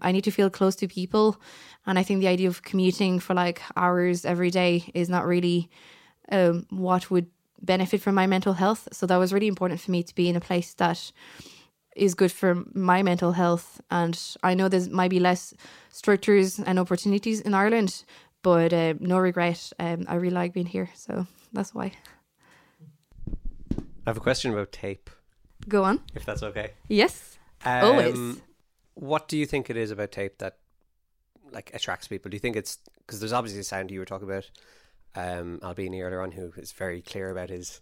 I 0.00 0.12
need 0.12 0.22
to 0.24 0.30
feel 0.30 0.50
close 0.50 0.76
to 0.76 0.86
people. 0.86 1.40
And 1.86 1.98
I 1.98 2.02
think 2.02 2.20
the 2.20 2.28
idea 2.28 2.48
of 2.48 2.62
commuting 2.62 3.18
for 3.20 3.34
like 3.34 3.62
hours 3.74 4.24
every 4.24 4.50
day 4.50 4.90
is 4.94 5.08
not 5.08 5.26
really 5.26 5.70
um, 6.30 6.66
what 6.68 7.10
would 7.10 7.26
benefit 7.62 8.02
from 8.02 8.14
my 8.14 8.26
mental 8.26 8.52
health. 8.52 8.88
So 8.92 9.06
that 9.06 9.16
was 9.16 9.32
really 9.32 9.48
important 9.48 9.80
for 9.80 9.90
me 9.90 10.02
to 10.02 10.14
be 10.14 10.28
in 10.28 10.36
a 10.36 10.40
place 10.40 10.74
that 10.74 11.10
is 11.96 12.14
good 12.14 12.32
for 12.32 12.62
my 12.74 13.02
mental 13.02 13.32
health. 13.32 13.80
And 13.90 14.18
I 14.42 14.54
know 14.54 14.68
there 14.68 14.88
might 14.90 15.10
be 15.10 15.20
less 15.20 15.54
structures 15.90 16.58
and 16.58 16.78
opportunities 16.78 17.40
in 17.40 17.54
Ireland, 17.54 18.04
but 18.42 18.72
uh, 18.72 18.94
no 19.00 19.18
regret. 19.18 19.72
Um, 19.78 20.04
I 20.08 20.14
really 20.16 20.34
like 20.34 20.52
being 20.52 20.66
here, 20.66 20.90
so 20.94 21.26
that's 21.52 21.74
why. 21.74 21.92
I 23.76 24.10
have 24.10 24.16
a 24.16 24.20
question 24.20 24.52
about 24.52 24.72
tape, 24.72 25.10
Go 25.68 25.84
on. 25.84 26.00
if 26.14 26.24
that's 26.24 26.42
okay. 26.42 26.72
Yes. 26.88 27.38
Um, 27.64 27.84
Always. 27.84 28.40
What 28.94 29.28
do 29.28 29.38
you 29.38 29.46
think 29.46 29.70
it 29.70 29.76
is 29.76 29.90
about 29.90 30.12
tape 30.12 30.38
that 30.38 30.58
like 31.52 31.70
attracts 31.72 32.08
people? 32.08 32.28
Do 32.30 32.34
you 32.34 32.40
think 32.40 32.56
it's 32.56 32.78
because 32.98 33.20
there's 33.20 33.32
obviously 33.32 33.60
a 33.60 33.64
sound 33.64 33.90
you 33.90 34.00
were 34.00 34.04
talking 34.04 34.28
about, 34.28 34.50
um, 35.14 35.60
Albini 35.62 36.00
earlier 36.02 36.20
on, 36.20 36.32
who 36.32 36.52
is 36.56 36.72
very 36.72 37.00
clear 37.00 37.30
about 37.30 37.50
his, 37.50 37.80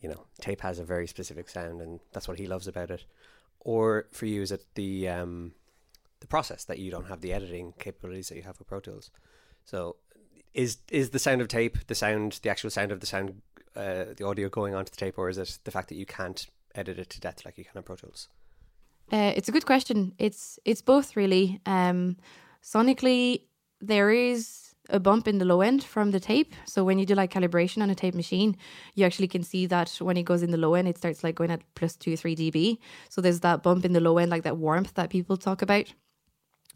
you 0.00 0.08
know, 0.08 0.26
tape 0.40 0.60
has 0.60 0.78
a 0.78 0.84
very 0.84 1.06
specific 1.06 1.48
sound, 1.48 1.80
and 1.80 2.00
that's 2.12 2.28
what 2.28 2.38
he 2.38 2.46
loves 2.46 2.68
about 2.68 2.90
it. 2.90 3.04
Or 3.60 4.06
for 4.12 4.26
you, 4.26 4.42
is 4.42 4.52
it 4.52 4.64
the 4.74 5.08
um, 5.08 5.52
the 6.20 6.26
process 6.26 6.64
that 6.64 6.78
you 6.78 6.90
don't 6.90 7.08
have 7.08 7.20
the 7.22 7.32
editing 7.32 7.72
capabilities 7.78 8.28
that 8.28 8.36
you 8.36 8.42
have 8.42 8.58
with 8.58 8.68
Pro 8.68 8.80
Tools? 8.80 9.10
So, 9.64 9.96
is 10.54 10.78
is 10.90 11.10
the 11.10 11.18
sound 11.18 11.40
of 11.40 11.48
tape 11.48 11.86
the 11.86 11.94
sound, 11.94 12.40
the 12.42 12.50
actual 12.50 12.70
sound 12.70 12.92
of 12.92 13.00
the 13.00 13.06
sound, 13.06 13.42
uh, 13.76 14.04
the 14.16 14.26
audio 14.26 14.48
going 14.48 14.74
onto 14.74 14.90
the 14.90 14.96
tape, 14.96 15.18
or 15.18 15.28
is 15.28 15.38
it 15.38 15.58
the 15.64 15.70
fact 15.70 15.88
that 15.88 15.96
you 15.96 16.06
can't 16.06 16.46
edit 16.74 16.98
it 16.98 17.10
to 17.10 17.20
death 17.20 17.44
like 17.44 17.58
you 17.58 17.64
can 17.64 17.76
on 17.76 17.82
Pro 17.82 17.96
Tools? 17.96 18.28
Uh, 19.12 19.32
it's 19.36 19.48
a 19.48 19.52
good 19.52 19.66
question. 19.66 20.14
It's 20.18 20.58
it's 20.64 20.82
both 20.82 21.16
really. 21.16 21.60
Um, 21.66 22.16
sonically, 22.62 23.42
there 23.80 24.10
is 24.10 24.74
a 24.88 24.98
bump 24.98 25.28
in 25.28 25.38
the 25.38 25.44
low 25.44 25.60
end 25.60 25.84
from 25.84 26.10
the 26.10 26.20
tape. 26.20 26.54
So 26.64 26.84
when 26.84 26.98
you 26.98 27.06
do 27.06 27.14
like 27.14 27.32
calibration 27.32 27.82
on 27.82 27.90
a 27.90 27.94
tape 27.94 28.14
machine, 28.14 28.56
you 28.94 29.04
actually 29.04 29.28
can 29.28 29.42
see 29.42 29.66
that 29.66 29.90
when 30.00 30.16
it 30.16 30.24
goes 30.24 30.42
in 30.42 30.50
the 30.50 30.56
low 30.56 30.74
end, 30.74 30.88
it 30.88 30.98
starts 30.98 31.22
like 31.22 31.34
going 31.34 31.50
at 31.50 31.62
plus 31.74 31.96
two, 31.96 32.16
three 32.16 32.36
dB. 32.36 32.78
So 33.08 33.20
there's 33.20 33.40
that 33.40 33.62
bump 33.62 33.84
in 33.84 33.92
the 33.92 34.00
low 34.00 34.18
end, 34.18 34.30
like 34.30 34.42
that 34.42 34.56
warmth 34.56 34.94
that 34.94 35.10
people 35.10 35.36
talk 35.36 35.62
about. 35.62 35.92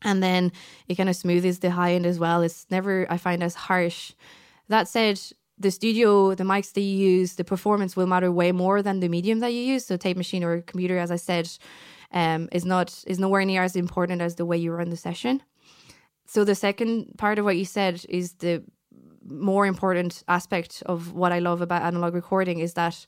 And 0.02 0.22
then 0.22 0.52
it 0.88 0.96
kind 0.96 1.08
of 1.08 1.16
smoothes 1.16 1.58
the 1.58 1.70
high 1.70 1.92
end 1.92 2.06
as 2.06 2.18
well. 2.18 2.42
It's 2.42 2.66
never, 2.70 3.06
I 3.10 3.16
find, 3.16 3.42
as 3.42 3.54
harsh. 3.54 4.12
That 4.68 4.88
said, 4.88 5.20
the 5.58 5.70
studio, 5.70 6.34
the 6.34 6.44
mics 6.44 6.72
that 6.74 6.82
you 6.82 6.96
use, 6.96 7.34
the 7.34 7.44
performance 7.44 7.96
will 7.96 8.06
matter 8.06 8.30
way 8.30 8.52
more 8.52 8.82
than 8.82 9.00
the 9.00 9.08
medium 9.08 9.40
that 9.40 9.52
you 9.52 9.60
use. 9.60 9.86
So 9.86 9.96
tape 9.96 10.16
machine 10.16 10.44
or 10.44 10.60
computer, 10.60 10.98
as 10.98 11.10
I 11.10 11.16
said, 11.16 11.50
um, 12.12 12.48
is 12.52 12.64
not 12.64 13.02
is 13.06 13.18
nowhere 13.18 13.44
near 13.44 13.62
as 13.62 13.74
important 13.74 14.20
as 14.20 14.34
the 14.34 14.44
way 14.44 14.56
you 14.56 14.72
run 14.72 14.90
the 14.90 14.96
session. 14.96 15.42
So 16.26 16.44
the 16.44 16.54
second 16.54 17.16
part 17.16 17.38
of 17.38 17.44
what 17.44 17.56
you 17.56 17.64
said 17.64 18.04
is 18.08 18.34
the 18.34 18.62
more 19.24 19.66
important 19.66 20.22
aspect 20.28 20.82
of 20.86 21.12
what 21.12 21.32
I 21.32 21.38
love 21.38 21.60
about 21.60 21.82
analog 21.82 22.14
recording 22.14 22.58
is 22.58 22.74
that 22.74 23.06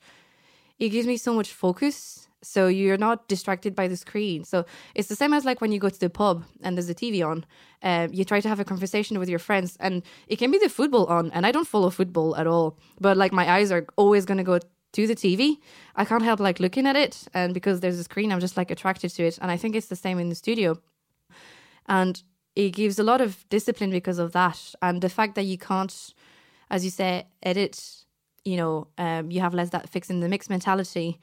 it 0.78 0.88
gives 0.90 1.06
me 1.06 1.16
so 1.16 1.34
much 1.34 1.52
focus. 1.52 2.27
So 2.42 2.68
you're 2.68 2.96
not 2.96 3.26
distracted 3.26 3.74
by 3.74 3.88
the 3.88 3.96
screen. 3.96 4.44
So 4.44 4.64
it's 4.94 5.08
the 5.08 5.16
same 5.16 5.32
as 5.32 5.44
like 5.44 5.60
when 5.60 5.72
you 5.72 5.80
go 5.80 5.88
to 5.88 5.98
the 5.98 6.10
pub 6.10 6.44
and 6.62 6.76
there's 6.76 6.88
a 6.88 6.94
TV 6.94 7.26
on. 7.26 7.44
Uh, 7.82 8.08
you 8.12 8.24
try 8.24 8.40
to 8.40 8.48
have 8.48 8.60
a 8.60 8.64
conversation 8.64 9.18
with 9.18 9.28
your 9.28 9.38
friends, 9.38 9.76
and 9.80 10.02
it 10.28 10.36
can 10.36 10.50
be 10.50 10.58
the 10.58 10.68
football 10.68 11.06
on. 11.06 11.30
And 11.32 11.44
I 11.46 11.52
don't 11.52 11.66
follow 11.66 11.90
football 11.90 12.36
at 12.36 12.46
all, 12.46 12.78
but 13.00 13.16
like 13.16 13.32
my 13.32 13.50
eyes 13.50 13.72
are 13.72 13.86
always 13.96 14.24
going 14.24 14.38
to 14.38 14.44
go 14.44 14.58
to 14.92 15.06
the 15.06 15.14
TV. 15.14 15.58
I 15.96 16.04
can't 16.04 16.22
help 16.22 16.40
like 16.40 16.60
looking 16.60 16.86
at 16.86 16.96
it, 16.96 17.26
and 17.34 17.54
because 17.54 17.80
there's 17.80 17.98
a 17.98 18.04
screen, 18.04 18.32
I'm 18.32 18.40
just 18.40 18.56
like 18.56 18.70
attracted 18.70 19.10
to 19.10 19.24
it. 19.24 19.38
And 19.40 19.50
I 19.50 19.56
think 19.56 19.74
it's 19.74 19.88
the 19.88 19.96
same 19.96 20.18
in 20.18 20.28
the 20.28 20.34
studio. 20.34 20.80
And 21.86 22.22
it 22.54 22.70
gives 22.70 22.98
a 22.98 23.04
lot 23.04 23.20
of 23.20 23.48
discipline 23.48 23.90
because 23.90 24.18
of 24.18 24.32
that, 24.32 24.74
and 24.80 25.00
the 25.00 25.08
fact 25.08 25.34
that 25.34 25.44
you 25.44 25.58
can't, 25.58 26.14
as 26.70 26.84
you 26.84 26.90
say, 26.90 27.26
edit. 27.42 28.04
You 28.44 28.56
know, 28.56 28.86
um, 28.96 29.30
you 29.30 29.40
have 29.40 29.52
less 29.52 29.70
that 29.70 29.90
fixing 29.90 30.20
the 30.20 30.28
mix 30.28 30.48
mentality 30.48 31.20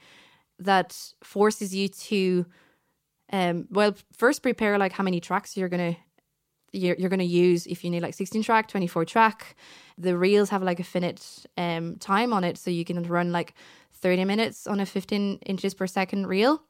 that 0.58 0.96
forces 1.22 1.74
you 1.74 1.88
to, 1.88 2.46
um, 3.32 3.66
well, 3.70 3.94
first 4.12 4.42
prepare 4.42 4.78
like 4.78 4.92
how 4.92 5.04
many 5.04 5.20
tracks 5.20 5.56
you're 5.56 5.68
gonna 5.68 5.96
you're, 6.72 6.96
you're 6.96 7.10
to 7.10 7.24
use. 7.24 7.66
If 7.66 7.84
you 7.84 7.90
need 7.90 8.02
like 8.02 8.14
16 8.14 8.42
track 8.42 8.68
24 8.68 9.04
track 9.06 9.56
the 9.98 10.16
reels 10.16 10.50
have 10.50 10.62
like 10.62 10.80
a 10.80 10.84
finite 10.84 11.46
um, 11.56 11.96
time 11.96 12.32
on 12.32 12.44
it 12.44 12.58
so 12.58 12.70
you 12.70 12.84
can 12.84 13.02
run 13.04 13.32
like 13.32 13.54
30 13.94 14.24
minutes 14.24 14.66
on 14.66 14.80
a 14.80 14.86
15 14.86 15.38
inches 15.46 15.74
per 15.74 15.86
second 15.86 16.26
reel. 16.26 16.62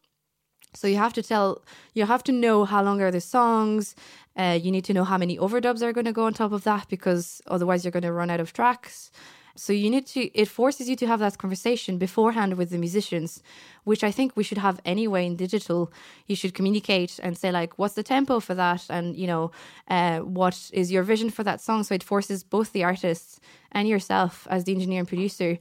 So 0.74 0.86
you 0.86 0.96
have 0.96 1.12
to 1.14 1.22
tell 1.22 1.64
you 1.94 2.04
have 2.06 2.22
to 2.24 2.32
know 2.32 2.64
how 2.64 2.82
long 2.82 3.00
are 3.00 3.10
the 3.10 3.20
songs 3.20 3.94
uh, 4.36 4.58
you 4.60 4.70
need 4.70 4.84
to 4.84 4.92
know 4.92 5.04
how 5.04 5.16
many 5.16 5.38
overdubs 5.38 5.80
are 5.82 5.92
going 5.92 6.04
to 6.04 6.12
go 6.12 6.26
on 6.26 6.34
top 6.34 6.52
of 6.52 6.64
that 6.64 6.88
because 6.88 7.40
otherwise 7.46 7.84
you're 7.84 7.92
going 7.92 8.02
to 8.02 8.12
run 8.12 8.30
out 8.30 8.40
of 8.40 8.52
tracks 8.52 9.10
so 9.56 9.72
you 9.72 9.90
need 9.90 10.06
to, 10.08 10.20
it 10.38 10.48
forces 10.48 10.88
you 10.88 10.96
to 10.96 11.06
have 11.06 11.20
that 11.20 11.38
conversation 11.38 11.98
beforehand 11.98 12.54
with 12.54 12.70
the 12.70 12.78
musicians, 12.78 13.42
which 13.84 14.04
I 14.04 14.10
think 14.10 14.36
we 14.36 14.44
should 14.44 14.58
have 14.58 14.80
anyway 14.84 15.26
in 15.26 15.36
digital. 15.36 15.92
You 16.26 16.36
should 16.36 16.54
communicate 16.54 17.18
and 17.22 17.36
say, 17.36 17.50
like, 17.50 17.78
what's 17.78 17.94
the 17.94 18.02
tempo 18.02 18.40
for 18.40 18.54
that? 18.54 18.86
And, 18.90 19.16
you 19.16 19.26
know, 19.26 19.50
uh, 19.88 20.18
what 20.20 20.70
is 20.72 20.92
your 20.92 21.02
vision 21.02 21.30
for 21.30 21.42
that 21.44 21.60
song? 21.60 21.84
So 21.84 21.94
it 21.94 22.02
forces 22.02 22.44
both 22.44 22.72
the 22.72 22.84
artists 22.84 23.40
and 23.72 23.88
yourself 23.88 24.46
as 24.50 24.64
the 24.64 24.72
engineer 24.72 25.00
and 25.00 25.08
producer 25.08 25.58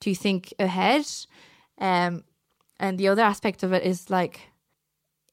to 0.00 0.14
think 0.14 0.52
ahead. 0.58 1.06
Um, 1.78 2.24
and 2.78 2.98
the 2.98 3.08
other 3.08 3.22
aspect 3.22 3.62
of 3.62 3.72
it 3.72 3.82
is 3.82 4.10
like, 4.10 4.40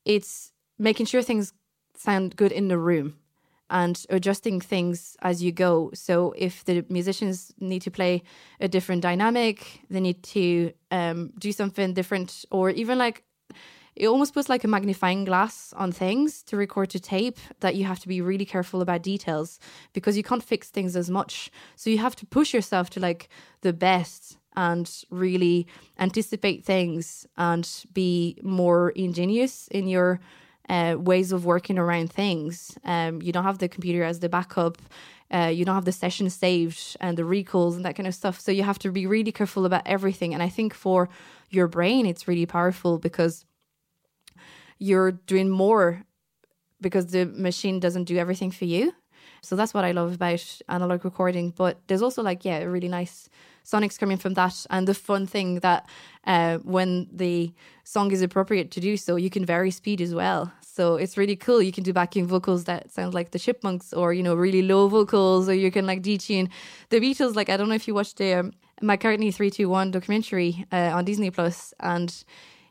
it's 0.06 0.52
making 0.78 1.06
sure 1.06 1.22
things 1.22 1.54
sound 1.98 2.36
good 2.36 2.52
in 2.52 2.68
the 2.68 2.78
room 2.78 3.18
and 3.70 4.06
adjusting 4.10 4.62
things 4.62 5.18
as 5.22 5.42
you 5.42 5.52
go. 5.52 5.92
So 5.94 6.34
if 6.38 6.64
the 6.66 6.86
musicians 6.90 7.54
need 7.60 7.82
to 7.84 7.92
play 7.92 8.24
a 8.60 8.68
different 8.68 9.02
dynamic, 9.02 9.82
they 9.90 10.00
need 10.00 10.24
to 10.24 10.72
um, 10.92 11.32
do 11.40 11.52
something 11.52 11.94
different, 11.94 12.46
or 12.52 12.70
even 12.70 12.98
like 12.98 13.24
it 13.96 14.08
almost 14.08 14.34
puts 14.34 14.50
like 14.50 14.64
a 14.64 14.68
magnifying 14.68 15.24
glass 15.24 15.74
on 15.78 15.92
things 15.92 16.44
to 16.44 16.58
record 16.58 16.90
to 16.90 17.00
tape 17.00 17.40
that 17.62 17.76
you 17.76 17.86
have 17.86 18.00
to 18.00 18.08
be 18.08 18.20
really 18.22 18.46
careful 18.46 18.82
about 18.82 19.02
details 19.02 19.58
because 19.94 20.18
you 20.18 20.24
can't 20.24 20.44
fix 20.44 20.70
things 20.70 20.96
as 20.96 21.10
much. 21.10 21.50
So 21.78 21.90
you 21.90 22.00
have 22.00 22.16
to 22.18 22.26
push 22.26 22.54
yourself 22.54 22.90
to 22.92 23.00
like 23.00 23.30
the 23.62 23.72
best 23.72 24.38
and 24.58 24.90
really 25.10 25.68
anticipate 25.98 26.66
things 26.66 27.26
and 27.38 27.86
be 27.94 28.38
more 28.44 28.90
ingenious 28.92 29.68
in 29.70 29.88
your 29.88 30.20
uh, 30.70 30.96
ways 30.98 31.32
of 31.32 31.46
working 31.46 31.78
around 31.78 32.12
things. 32.12 32.78
Um, 32.84 33.22
you 33.22 33.32
don't 33.32 33.44
have 33.44 33.60
the 33.60 33.70
computer 33.70 34.04
as 34.04 34.20
the 34.20 34.30
backup. 34.30 34.78
Uh, 35.32 35.52
you 35.54 35.66
don't 35.66 35.76
have 35.76 35.86
the 35.86 35.92
session 35.92 36.30
saved 36.30 36.98
and 37.00 37.18
the 37.18 37.26
recalls 37.26 37.76
and 37.76 37.86
that 37.86 37.96
kind 37.96 38.08
of 38.08 38.14
stuff. 38.14 38.40
So 38.40 38.52
you 38.52 38.64
have 38.64 38.80
to 38.80 38.92
be 38.92 39.08
really 39.08 39.32
careful 39.32 39.66
about 39.66 39.84
everything. 39.86 40.34
And 40.34 40.44
I 40.44 40.50
think 40.50 40.74
for 40.74 41.10
your 41.50 41.68
brain, 41.68 42.06
it's 42.06 42.28
really 42.28 42.46
powerful 42.46 43.00
because 43.00 43.46
you're 44.78 45.12
doing 45.12 45.50
more 45.50 46.04
because 46.82 47.08
the 47.08 47.26
machine 47.26 47.80
doesn't 47.80 48.04
do 48.04 48.18
everything 48.18 48.52
for 48.52 48.66
you. 48.66 48.94
So 49.42 49.56
that's 49.56 49.74
what 49.74 49.86
I 49.86 49.92
love 49.92 50.14
about 50.14 50.62
analog 50.70 51.06
recording. 51.06 51.52
But 51.52 51.80
there's 51.88 52.02
also 52.02 52.22
like, 52.22 52.46
yeah, 52.46 52.58
a 52.60 52.70
really 52.70 52.88
nice 52.88 53.30
sonics 53.66 53.98
coming 54.00 54.18
from 54.18 54.34
that. 54.36 54.66
And 54.70 54.88
the 54.88 54.94
fun 54.94 55.28
thing 55.28 55.60
that 55.60 55.90
uh, 56.26 56.58
when 56.60 57.08
the 57.12 57.52
song 57.84 58.12
is 58.12 58.22
appropriate 58.22 58.72
to 58.72 58.80
do 58.80 58.98
so, 58.98 59.16
you 59.16 59.30
can 59.30 59.46
vary 59.46 59.72
speed 59.72 60.02
as 60.02 60.14
well. 60.14 60.52
So 60.62 60.96
it's 60.96 61.18
really 61.18 61.38
cool. 61.38 61.62
You 61.62 61.72
can 61.72 61.84
do 61.84 61.94
backing 61.94 62.28
vocals 62.28 62.66
that 62.66 62.92
sound 62.92 63.14
like 63.14 63.32
the 63.32 63.40
Chipmunks, 63.40 63.94
or 63.94 64.14
you 64.14 64.24
know, 64.24 64.36
really 64.36 64.62
low 64.62 64.90
vocals, 64.90 65.48
or 65.48 65.54
you 65.54 65.72
can 65.72 65.86
like 65.86 66.02
detune 66.02 66.50
the 66.90 67.00
Beatles. 67.00 67.36
Like 67.36 67.50
I 67.50 67.56
don't 67.58 67.70
know 67.70 67.76
if 67.76 67.88
you 67.88 67.96
watched 67.96 68.18
the 68.18 68.34
um, 68.34 68.54
McCartney 68.82 69.34
three 69.34 69.50
two 69.50 69.70
one 69.70 69.92
documentary 69.92 70.66
uh, 70.74 70.92
on 70.94 71.06
Disney 71.06 71.32
Plus, 71.32 71.74
and 71.80 72.24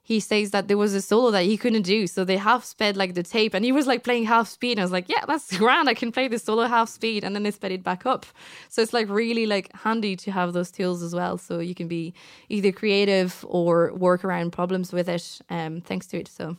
he 0.06 0.20
says 0.20 0.50
that 0.50 0.68
there 0.68 0.76
was 0.76 0.92
a 0.92 1.00
solo 1.00 1.30
that 1.30 1.44
he 1.44 1.56
couldn't 1.56 1.82
do. 1.82 2.06
So 2.06 2.24
they 2.24 2.36
half 2.36 2.62
sped 2.62 2.94
like 2.94 3.14
the 3.14 3.22
tape 3.22 3.54
and 3.54 3.64
he 3.64 3.72
was 3.72 3.86
like 3.86 4.04
playing 4.04 4.24
half 4.24 4.48
speed. 4.48 4.72
And 4.72 4.80
I 4.80 4.84
was 4.84 4.92
like, 4.92 5.08
yeah, 5.08 5.24
that's 5.26 5.56
grand. 5.58 5.88
I 5.88 5.94
can 5.94 6.12
play 6.12 6.28
the 6.28 6.38
solo 6.38 6.64
half 6.64 6.90
speed. 6.90 7.24
And 7.24 7.34
then 7.34 7.42
they 7.42 7.50
sped 7.50 7.72
it 7.72 7.82
back 7.82 8.04
up. 8.04 8.26
So 8.68 8.82
it's 8.82 8.92
like 8.92 9.08
really 9.08 9.46
like 9.46 9.74
handy 9.74 10.14
to 10.16 10.30
have 10.30 10.52
those 10.52 10.70
tools 10.70 11.02
as 11.02 11.14
well. 11.14 11.38
So 11.38 11.58
you 11.58 11.74
can 11.74 11.88
be 11.88 12.12
either 12.50 12.70
creative 12.70 13.46
or 13.48 13.94
work 13.94 14.26
around 14.26 14.52
problems 14.52 14.92
with 14.92 15.08
it 15.08 15.40
um, 15.48 15.80
thanks 15.80 16.06
to 16.08 16.18
it. 16.18 16.28
So 16.28 16.58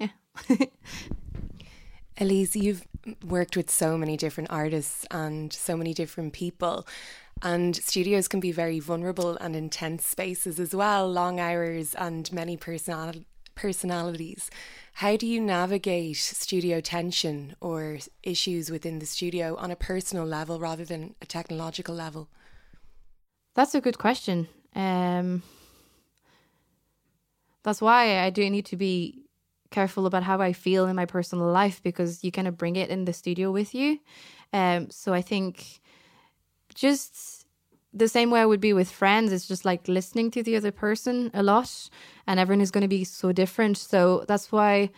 yeah. 0.00 0.08
Elise, 2.18 2.56
you've 2.56 2.84
worked 3.24 3.56
with 3.56 3.70
so 3.70 3.96
many 3.96 4.16
different 4.16 4.50
artists 4.50 5.06
and 5.12 5.52
so 5.52 5.76
many 5.76 5.94
different 5.94 6.32
people. 6.32 6.86
And 7.40 7.74
studios 7.76 8.28
can 8.28 8.40
be 8.40 8.52
very 8.52 8.78
vulnerable 8.78 9.36
and 9.36 9.56
intense 9.56 10.06
spaces 10.06 10.60
as 10.60 10.74
well, 10.74 11.10
long 11.10 11.40
hours 11.40 11.94
and 11.94 12.30
many 12.32 12.56
personal- 12.56 13.24
personalities. 13.54 14.50
How 14.94 15.16
do 15.16 15.26
you 15.26 15.40
navigate 15.40 16.16
studio 16.16 16.80
tension 16.80 17.56
or 17.60 17.98
issues 18.22 18.70
within 18.70 18.98
the 18.98 19.06
studio 19.06 19.56
on 19.56 19.70
a 19.70 19.76
personal 19.76 20.24
level 20.24 20.60
rather 20.60 20.84
than 20.84 21.14
a 21.20 21.26
technological 21.26 21.94
level? 21.94 22.28
That's 23.54 23.74
a 23.74 23.80
good 23.80 23.98
question. 23.98 24.48
Um, 24.74 25.42
that's 27.62 27.80
why 27.80 28.20
I 28.20 28.30
do 28.30 28.48
need 28.48 28.66
to 28.66 28.76
be 28.76 29.22
careful 29.70 30.06
about 30.06 30.22
how 30.22 30.40
I 30.40 30.52
feel 30.52 30.86
in 30.86 30.96
my 30.96 31.06
personal 31.06 31.46
life 31.46 31.82
because 31.82 32.22
you 32.22 32.30
kind 32.30 32.48
of 32.48 32.56
bring 32.56 32.76
it 32.76 32.90
in 32.90 33.04
the 33.04 33.12
studio 33.12 33.50
with 33.50 33.74
you. 33.74 33.98
Um, 34.52 34.90
so 34.90 35.14
I 35.14 35.22
think 35.22 35.80
just 36.74 37.46
the 37.94 38.08
same 38.08 38.30
way 38.30 38.40
I 38.40 38.46
would 38.46 38.60
be 38.60 38.72
with 38.72 38.90
friends. 38.90 39.32
It's 39.32 39.46
just 39.46 39.64
like 39.64 39.86
listening 39.86 40.30
to 40.32 40.42
the 40.42 40.56
other 40.56 40.72
person 40.72 41.30
a 41.34 41.42
lot, 41.42 41.90
and 42.26 42.40
everyone 42.40 42.62
is 42.62 42.70
going 42.70 42.82
to 42.82 42.88
be 42.88 43.04
so 43.04 43.32
different. 43.32 43.76
So 43.76 44.24
that's 44.26 44.50
why 44.50 44.90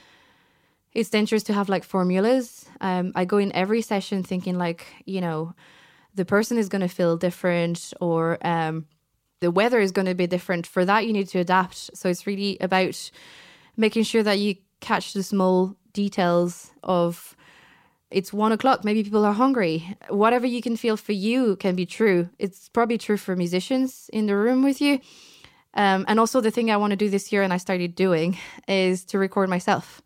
it's 0.92 1.10
dangerous 1.10 1.42
to 1.44 1.52
have 1.52 1.68
like 1.68 1.84
formulas. 1.84 2.66
Um, 2.80 3.12
I 3.14 3.24
go 3.24 3.38
in 3.38 3.52
every 3.52 3.82
session 3.82 4.22
thinking 4.22 4.56
like, 4.56 4.86
you 5.04 5.20
know, 5.20 5.54
the 6.14 6.24
person 6.24 6.56
is 6.56 6.68
going 6.68 6.82
to 6.82 6.88
feel 6.88 7.16
different, 7.16 7.92
or 8.00 8.38
um, 8.46 8.86
the 9.40 9.50
weather 9.50 9.80
is 9.80 9.90
going 9.90 10.06
to 10.06 10.14
be 10.14 10.28
different. 10.28 10.66
For 10.66 10.84
that, 10.84 11.04
you 11.06 11.12
need 11.12 11.28
to 11.28 11.40
adapt. 11.40 11.96
So 11.96 12.08
it's 12.08 12.26
really 12.26 12.56
about 12.60 13.10
making 13.76 14.04
sure 14.04 14.22
that 14.22 14.38
you 14.38 14.56
catch 14.80 15.14
the 15.14 15.24
small 15.24 15.74
details 15.92 16.70
of 16.84 17.36
it's 18.14 18.32
one 18.32 18.52
o'clock. 18.52 18.84
Maybe 18.84 19.02
people 19.02 19.24
are 19.24 19.32
hungry. 19.32 19.96
Whatever 20.08 20.46
you 20.46 20.62
can 20.62 20.76
feel 20.76 20.96
for 20.96 21.12
you 21.12 21.56
can 21.56 21.74
be 21.74 21.84
true. 21.84 22.30
It's 22.38 22.68
probably 22.68 22.96
true 22.96 23.16
for 23.16 23.34
musicians 23.34 24.08
in 24.12 24.26
the 24.26 24.36
room 24.36 24.62
with 24.62 24.80
you. 24.80 25.00
Um, 25.74 26.04
and 26.06 26.20
also, 26.20 26.40
the 26.40 26.52
thing 26.52 26.70
I 26.70 26.76
want 26.76 26.92
to 26.92 26.96
do 26.96 27.10
this 27.10 27.32
year 27.32 27.42
and 27.42 27.52
I 27.52 27.56
started 27.56 27.96
doing 27.96 28.38
is 28.68 29.04
to 29.06 29.18
record 29.18 29.48
myself. 29.48 30.00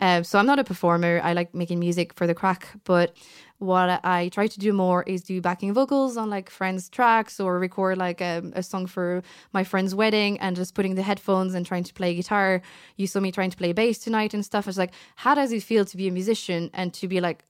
Um, 0.00 0.24
so 0.24 0.38
I'm 0.38 0.46
not 0.46 0.58
a 0.58 0.64
performer. 0.64 1.20
I 1.22 1.34
like 1.34 1.54
making 1.54 1.78
music 1.78 2.14
for 2.14 2.26
the 2.26 2.34
craic, 2.34 2.66
but 2.84 3.14
what 3.58 4.00
I 4.02 4.30
try 4.30 4.46
to 4.46 4.58
do 4.58 4.72
more 4.72 5.02
is 5.02 5.22
do 5.22 5.38
backing 5.42 5.74
vocals 5.74 6.16
on 6.16 6.30
like 6.30 6.48
friends' 6.48 6.88
tracks 6.88 7.38
or 7.38 7.58
record 7.58 7.98
like 7.98 8.22
a, 8.22 8.42
a, 8.54 8.62
song 8.62 8.86
for 8.86 9.22
my 9.52 9.64
friend's 9.64 9.94
wedding 9.94 10.40
and 10.40 10.56
just 10.56 10.74
putting 10.74 10.94
the 10.94 11.02
headphones 11.02 11.52
and 11.52 11.66
trying 11.66 11.84
to 11.84 11.92
play 11.92 12.14
guitar. 12.14 12.62
You 12.96 13.06
saw 13.06 13.20
me 13.20 13.30
trying 13.30 13.50
to 13.50 13.58
play 13.58 13.74
bass 13.74 13.98
tonight 13.98 14.32
and 14.32 14.42
stuff. 14.42 14.66
It's 14.66 14.78
like, 14.78 14.94
how 15.16 15.34
does 15.34 15.52
it 15.52 15.62
feel 15.62 15.84
to 15.84 15.96
be 15.98 16.08
a 16.08 16.10
musician 16.10 16.70
and 16.72 16.94
to 16.94 17.06
be 17.06 17.20
like 17.20 17.44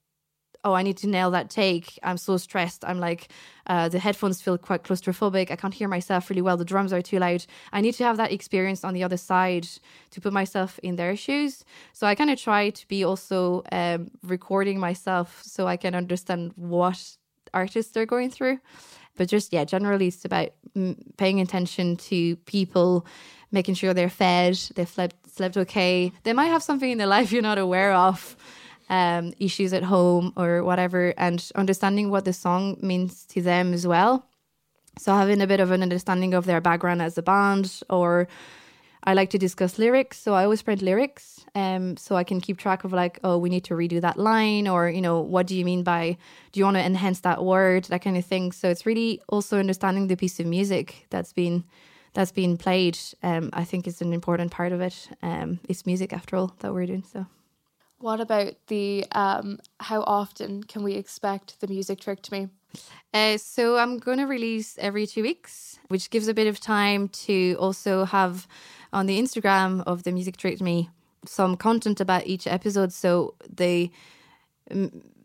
oh, 0.64 0.74
I 0.74 0.82
need 0.82 0.96
to 0.98 1.08
nail 1.08 1.30
that 1.30 1.50
take. 1.50 1.98
I'm 2.02 2.18
so 2.18 2.36
stressed. 2.36 2.84
I'm 2.84 3.00
like, 3.00 3.28
uh, 3.66 3.88
the 3.88 3.98
headphones 3.98 4.42
feel 4.42 4.58
quite 4.58 4.82
claustrophobic. 4.82 5.50
I 5.50 5.56
can't 5.56 5.72
hear 5.72 5.88
myself 5.88 6.28
really 6.28 6.42
well. 6.42 6.56
The 6.56 6.64
drums 6.64 6.92
are 6.92 7.02
too 7.02 7.18
loud. 7.18 7.46
I 7.72 7.80
need 7.80 7.94
to 7.94 8.04
have 8.04 8.16
that 8.18 8.32
experience 8.32 8.84
on 8.84 8.94
the 8.94 9.02
other 9.02 9.16
side 9.16 9.68
to 10.10 10.20
put 10.20 10.32
myself 10.32 10.78
in 10.82 10.96
their 10.96 11.16
shoes. 11.16 11.64
So 11.92 12.06
I 12.06 12.14
kind 12.14 12.30
of 12.30 12.38
try 12.38 12.70
to 12.70 12.88
be 12.88 13.04
also 13.04 13.62
um, 13.72 14.10
recording 14.22 14.78
myself 14.78 15.40
so 15.42 15.66
I 15.66 15.76
can 15.76 15.94
understand 15.94 16.52
what 16.56 17.16
artists 17.54 17.96
are 17.96 18.06
going 18.06 18.30
through. 18.30 18.60
But 19.16 19.28
just, 19.28 19.52
yeah, 19.52 19.64
generally 19.64 20.08
it's 20.08 20.24
about 20.24 20.50
mm, 20.76 20.96
paying 21.16 21.40
attention 21.40 21.96
to 21.96 22.36
people, 22.36 23.06
making 23.50 23.74
sure 23.74 23.94
they're 23.94 24.10
fed, 24.10 24.58
they've 24.74 24.88
slept, 24.88 25.30
slept 25.30 25.56
okay. 25.56 26.12
They 26.22 26.32
might 26.32 26.46
have 26.46 26.62
something 26.62 26.90
in 26.90 26.98
their 26.98 27.06
life 27.06 27.32
you're 27.32 27.42
not 27.42 27.58
aware 27.58 27.92
of 27.92 28.36
um, 28.90 29.32
issues 29.38 29.72
at 29.72 29.84
home 29.84 30.32
or 30.36 30.62
whatever, 30.62 31.14
and 31.16 31.50
understanding 31.54 32.10
what 32.10 32.24
the 32.24 32.32
song 32.32 32.76
means 32.82 33.24
to 33.26 33.40
them 33.40 33.72
as 33.72 33.86
well. 33.86 34.26
So 34.98 35.14
having 35.14 35.40
a 35.40 35.46
bit 35.46 35.60
of 35.60 35.70
an 35.70 35.82
understanding 35.82 36.34
of 36.34 36.44
their 36.44 36.60
background 36.60 37.00
as 37.00 37.16
a 37.16 37.22
band, 37.22 37.80
or 37.88 38.28
I 39.04 39.14
like 39.14 39.30
to 39.30 39.38
discuss 39.38 39.78
lyrics. 39.78 40.18
So 40.18 40.34
I 40.34 40.42
always 40.44 40.60
print 40.60 40.82
lyrics, 40.82 41.46
um, 41.54 41.96
so 41.96 42.16
I 42.16 42.24
can 42.24 42.40
keep 42.40 42.58
track 42.58 42.84
of 42.84 42.92
like, 42.92 43.20
oh, 43.22 43.38
we 43.38 43.48
need 43.48 43.64
to 43.64 43.74
redo 43.74 44.00
that 44.00 44.18
line, 44.18 44.66
or 44.68 44.90
you 44.90 45.00
know, 45.00 45.20
what 45.20 45.46
do 45.46 45.54
you 45.54 45.64
mean 45.64 45.84
by, 45.84 46.18
do 46.52 46.60
you 46.60 46.64
want 46.64 46.76
to 46.76 46.84
enhance 46.84 47.20
that 47.20 47.44
word, 47.44 47.84
that 47.84 48.02
kind 48.02 48.16
of 48.16 48.26
thing. 48.26 48.52
So 48.52 48.68
it's 48.68 48.84
really 48.84 49.22
also 49.28 49.58
understanding 49.58 50.08
the 50.08 50.16
piece 50.16 50.40
of 50.40 50.46
music 50.46 51.06
that's 51.10 51.32
been 51.32 51.64
that's 52.12 52.32
been 52.32 52.56
played. 52.56 52.98
Um, 53.22 53.50
I 53.52 53.62
think 53.62 53.86
is 53.86 54.02
an 54.02 54.12
important 54.12 54.50
part 54.50 54.72
of 54.72 54.80
it. 54.80 55.08
Um, 55.22 55.60
it's 55.68 55.86
music 55.86 56.12
after 56.12 56.36
all 56.36 56.52
that 56.58 56.74
we're 56.74 56.86
doing. 56.86 57.04
So. 57.04 57.26
What 58.00 58.20
about 58.20 58.54
the 58.68 59.04
um, 59.12 59.58
how 59.78 60.00
often 60.02 60.62
can 60.64 60.82
we 60.82 60.94
expect 60.94 61.60
the 61.60 61.66
music 61.66 62.00
tricked 62.00 62.32
me? 62.32 62.48
Uh, 63.12 63.36
so 63.36 63.76
I'm 63.76 63.98
going 63.98 64.18
to 64.18 64.24
release 64.24 64.78
every 64.78 65.06
two 65.06 65.22
weeks, 65.22 65.78
which 65.88 66.08
gives 66.08 66.26
a 66.26 66.34
bit 66.34 66.46
of 66.46 66.60
time 66.60 67.08
to 67.08 67.56
also 67.58 68.06
have 68.06 68.46
on 68.92 69.06
the 69.06 69.20
Instagram 69.20 69.82
of 69.86 70.04
the 70.04 70.12
Music 70.12 70.36
tricked 70.36 70.62
Me 70.62 70.88
some 71.26 71.56
content 71.56 72.00
about 72.00 72.26
each 72.26 72.46
episode. 72.46 72.92
So 72.92 73.34
they 73.48 73.90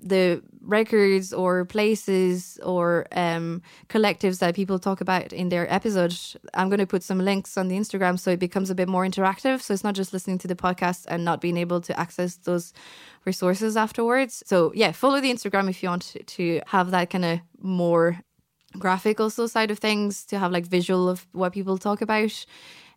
the 0.01 0.41
records 0.61 1.33
or 1.33 1.65
places 1.65 2.59
or 2.63 3.07
um, 3.11 3.61
collectives 3.89 4.39
that 4.39 4.55
people 4.55 4.79
talk 4.79 5.01
about 5.01 5.33
in 5.33 5.49
their 5.49 5.71
episode, 5.73 6.15
I'm 6.53 6.69
going 6.69 6.79
to 6.79 6.87
put 6.87 7.03
some 7.03 7.19
links 7.19 7.57
on 7.57 7.67
the 7.67 7.77
Instagram 7.77 8.19
so 8.19 8.31
it 8.31 8.39
becomes 8.39 8.69
a 8.69 8.75
bit 8.75 8.87
more 8.87 9.05
interactive. 9.05 9.61
So 9.61 9.73
it's 9.73 9.83
not 9.83 9.95
just 9.95 10.13
listening 10.13 10.37
to 10.39 10.47
the 10.47 10.55
podcast 10.55 11.05
and 11.07 11.25
not 11.25 11.41
being 11.41 11.57
able 11.57 11.81
to 11.81 11.99
access 11.99 12.35
those 12.37 12.73
resources 13.25 13.75
afterwards. 13.75 14.43
So 14.45 14.71
yeah, 14.75 14.91
follow 14.91 15.19
the 15.19 15.31
Instagram 15.31 15.69
if 15.69 15.81
you 15.81 15.89
want 15.89 16.15
to 16.25 16.61
have 16.67 16.91
that 16.91 17.09
kind 17.09 17.25
of 17.25 17.39
more 17.59 18.21
graphic 18.77 19.19
also 19.19 19.47
side 19.47 19.71
of 19.71 19.79
things 19.79 20.25
to 20.25 20.37
have 20.37 20.51
like 20.51 20.65
visual 20.65 21.09
of 21.09 21.25
what 21.31 21.53
people 21.53 21.77
talk 21.77 22.01
about. 22.01 22.45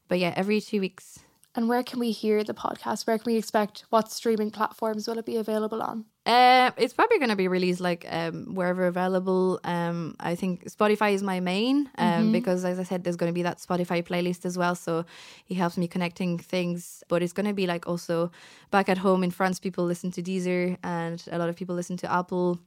But 0.08 0.18
yeah, 0.18 0.34
every 0.36 0.60
two 0.60 0.80
weeks. 0.80 1.20
And 1.58 1.68
where 1.68 1.82
can 1.82 1.98
we 1.98 2.12
hear 2.12 2.44
the 2.44 2.54
podcast? 2.54 3.04
Where 3.04 3.18
can 3.18 3.32
we 3.32 3.36
expect 3.36 3.84
what 3.90 4.12
streaming 4.12 4.52
platforms 4.52 5.08
will 5.08 5.18
it 5.18 5.26
be 5.26 5.38
available 5.38 5.82
on? 5.82 6.04
Uh, 6.24 6.70
it's 6.76 6.94
probably 6.94 7.18
going 7.18 7.30
to 7.30 7.34
be 7.34 7.48
released 7.48 7.80
like 7.80 8.06
um, 8.08 8.54
wherever 8.54 8.86
available. 8.86 9.58
Um, 9.64 10.14
I 10.20 10.36
think 10.36 10.70
Spotify 10.70 11.14
is 11.14 11.24
my 11.24 11.40
main 11.40 11.90
um, 11.98 12.12
mm-hmm. 12.12 12.32
because, 12.32 12.64
as 12.64 12.78
I 12.78 12.84
said, 12.84 13.02
there's 13.02 13.16
going 13.16 13.30
to 13.30 13.34
be 13.34 13.42
that 13.42 13.58
Spotify 13.58 14.06
playlist 14.06 14.46
as 14.46 14.56
well. 14.56 14.76
So 14.76 15.04
it 15.48 15.56
helps 15.56 15.76
me 15.76 15.88
connecting 15.88 16.38
things. 16.38 17.02
But 17.08 17.24
it's 17.24 17.32
going 17.32 17.46
to 17.48 17.54
be 17.54 17.66
like 17.66 17.88
also 17.88 18.30
back 18.70 18.88
at 18.88 18.98
home 18.98 19.24
in 19.24 19.32
France, 19.32 19.58
people 19.58 19.84
listen 19.84 20.12
to 20.12 20.22
Deezer 20.22 20.76
and 20.84 21.24
a 21.32 21.38
lot 21.38 21.48
of 21.48 21.56
people 21.56 21.74
listen 21.74 21.96
to 21.96 22.12
Apple 22.12 22.60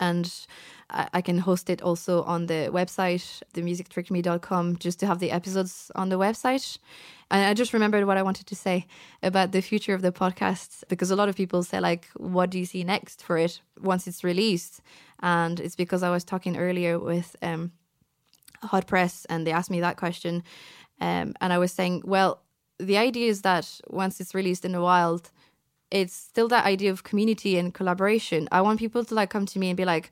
and 0.00 0.46
I, 0.90 1.20
can 1.20 1.38
host 1.38 1.68
it 1.68 1.82
also 1.82 2.22
on 2.22 2.46
the 2.46 2.70
website, 2.72 3.42
themusictrickme.com, 3.52 4.76
just 4.78 4.98
to 5.00 5.06
have 5.06 5.18
the 5.18 5.30
episodes 5.30 5.90
on 5.94 6.08
the 6.08 6.18
website. 6.18 6.78
And 7.30 7.44
I 7.44 7.52
just 7.52 7.74
remembered 7.74 8.06
what 8.06 8.16
I 8.16 8.22
wanted 8.22 8.46
to 8.46 8.56
say 8.56 8.86
about 9.22 9.52
the 9.52 9.60
future 9.60 9.92
of 9.92 10.00
the 10.00 10.12
podcast 10.12 10.84
because 10.88 11.10
a 11.10 11.16
lot 11.16 11.28
of 11.28 11.36
people 11.36 11.62
say, 11.62 11.78
like, 11.78 12.08
what 12.16 12.48
do 12.48 12.58
you 12.58 12.64
see 12.64 12.84
next 12.84 13.22
for 13.22 13.36
it 13.36 13.60
once 13.82 14.06
it's 14.06 14.24
released? 14.24 14.80
And 15.20 15.60
it's 15.60 15.76
because 15.76 16.02
I 16.02 16.10
was 16.10 16.24
talking 16.24 16.56
earlier 16.56 16.98
with 16.98 17.36
um, 17.42 17.72
Hot 18.62 18.86
Press 18.86 19.26
and 19.28 19.46
they 19.46 19.52
asked 19.52 19.70
me 19.70 19.80
that 19.80 19.98
question. 19.98 20.42
Um, 21.02 21.34
and 21.40 21.52
I 21.52 21.58
was 21.58 21.70
saying, 21.70 22.02
well, 22.06 22.40
the 22.78 22.96
idea 22.96 23.28
is 23.28 23.42
that 23.42 23.80
once 23.88 24.20
it's 24.20 24.34
released 24.34 24.64
in 24.64 24.72
the 24.72 24.80
wild, 24.80 25.30
it's 25.90 26.14
still 26.14 26.48
that 26.48 26.64
idea 26.64 26.90
of 26.90 27.02
community 27.02 27.58
and 27.58 27.72
collaboration. 27.72 28.48
I 28.52 28.60
want 28.60 28.78
people 28.78 29.04
to 29.04 29.14
like 29.14 29.30
come 29.30 29.46
to 29.46 29.58
me 29.58 29.70
and 29.70 29.76
be 29.76 29.84
like, 29.84 30.10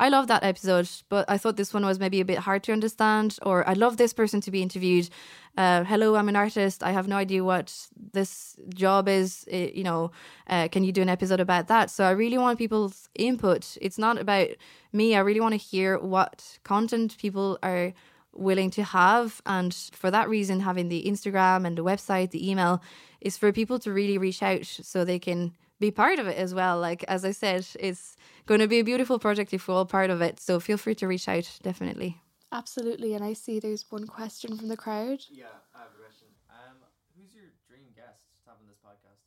I 0.00 0.08
love 0.08 0.28
that 0.28 0.44
episode, 0.44 0.88
but 1.08 1.28
I 1.28 1.38
thought 1.38 1.56
this 1.56 1.74
one 1.74 1.84
was 1.84 1.98
maybe 1.98 2.20
a 2.20 2.24
bit 2.24 2.38
hard 2.38 2.62
to 2.64 2.72
understand, 2.72 3.36
or 3.42 3.68
I 3.68 3.72
love 3.72 3.96
this 3.96 4.12
person 4.12 4.40
to 4.42 4.50
be 4.50 4.62
interviewed. 4.62 5.10
Uh, 5.56 5.82
hello, 5.82 6.14
I'm 6.14 6.28
an 6.28 6.36
artist. 6.36 6.84
I 6.84 6.92
have 6.92 7.08
no 7.08 7.16
idea 7.16 7.42
what 7.42 7.74
this 8.12 8.56
job 8.72 9.08
is. 9.08 9.44
It, 9.48 9.74
you 9.74 9.82
know, 9.82 10.12
uh, 10.48 10.68
can 10.68 10.84
you 10.84 10.92
do 10.92 11.02
an 11.02 11.08
episode 11.08 11.40
about 11.40 11.66
that? 11.66 11.90
So 11.90 12.04
I 12.04 12.10
really 12.12 12.38
want 12.38 12.58
people's 12.58 13.08
input. 13.16 13.76
It's 13.80 13.98
not 13.98 14.18
about 14.18 14.50
me. 14.92 15.16
I 15.16 15.20
really 15.20 15.40
want 15.40 15.54
to 15.54 15.58
hear 15.58 15.98
what 15.98 16.58
content 16.62 17.18
people 17.18 17.58
are 17.60 17.92
willing 18.38 18.70
to 18.70 18.84
have. 18.84 19.42
And 19.44 19.74
for 19.92 20.10
that 20.10 20.28
reason, 20.28 20.60
having 20.60 20.88
the 20.88 21.04
Instagram 21.04 21.66
and 21.66 21.76
the 21.76 21.84
website, 21.84 22.30
the 22.30 22.48
email 22.50 22.82
is 23.20 23.36
for 23.36 23.52
people 23.52 23.78
to 23.80 23.92
really 23.92 24.18
reach 24.18 24.42
out 24.42 24.64
so 24.64 25.04
they 25.04 25.18
can 25.18 25.52
be 25.80 25.90
part 25.90 26.18
of 26.18 26.26
it 26.26 26.36
as 26.36 26.54
well. 26.54 26.78
Like, 26.78 27.04
as 27.04 27.24
I 27.24 27.32
said, 27.32 27.66
it's 27.78 28.16
going 28.46 28.60
to 28.60 28.68
be 28.68 28.80
a 28.80 28.84
beautiful 28.84 29.18
project 29.18 29.52
if 29.52 29.68
we're 29.68 29.74
all 29.74 29.86
part 29.86 30.10
of 30.10 30.20
it. 30.20 30.40
So 30.40 30.60
feel 30.60 30.76
free 30.76 30.94
to 30.96 31.06
reach 31.06 31.28
out, 31.28 31.58
definitely. 31.62 32.20
Absolutely. 32.50 33.14
And 33.14 33.24
I 33.24 33.34
see 33.34 33.60
there's 33.60 33.84
one 33.90 34.06
question 34.06 34.56
from 34.56 34.68
the 34.68 34.76
crowd. 34.76 35.24
Yeah, 35.30 35.46
I 35.74 35.80
have 35.80 35.88
a 35.94 36.02
question. 36.02 36.28
Um, 36.48 36.76
who's 37.16 37.34
your 37.34 37.44
dream 37.68 37.86
guest 37.94 38.24
to 38.44 38.50
have 38.50 38.58
on 38.60 38.66
this 38.68 38.78
podcast? 38.78 39.20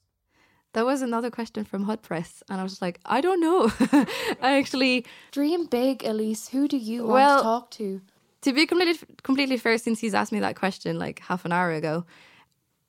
That 0.74 0.86
was 0.86 1.01
another 1.01 1.30
question 1.30 1.64
from 1.64 1.84
Hot 1.84 2.01
Press, 2.01 2.41
and 2.49 2.59
I 2.59 2.64
was 2.64 2.82
like, 2.82 2.99
I 3.05 3.22
don't 3.22 3.39
know. 3.39 3.72
I 4.41 4.57
actually 4.57 5.05
dream 5.32 5.66
big, 5.66 6.03
Elise. 6.03 6.47
Who 6.47 6.68
do 6.68 6.78
you 6.78 7.01
want 7.03 7.14
well, 7.14 7.38
to 7.38 7.43
talk 7.43 7.72
to? 7.72 8.01
To 8.41 8.53
be 8.53 8.65
completely 8.65 9.07
completely 9.23 9.57
fair, 9.57 9.77
since 9.77 9.99
he's 9.99 10.13
asked 10.13 10.31
me 10.31 10.39
that 10.39 10.55
question 10.55 10.97
like 10.97 11.19
half 11.19 11.45
an 11.45 11.51
hour 11.51 11.71
ago, 11.71 12.05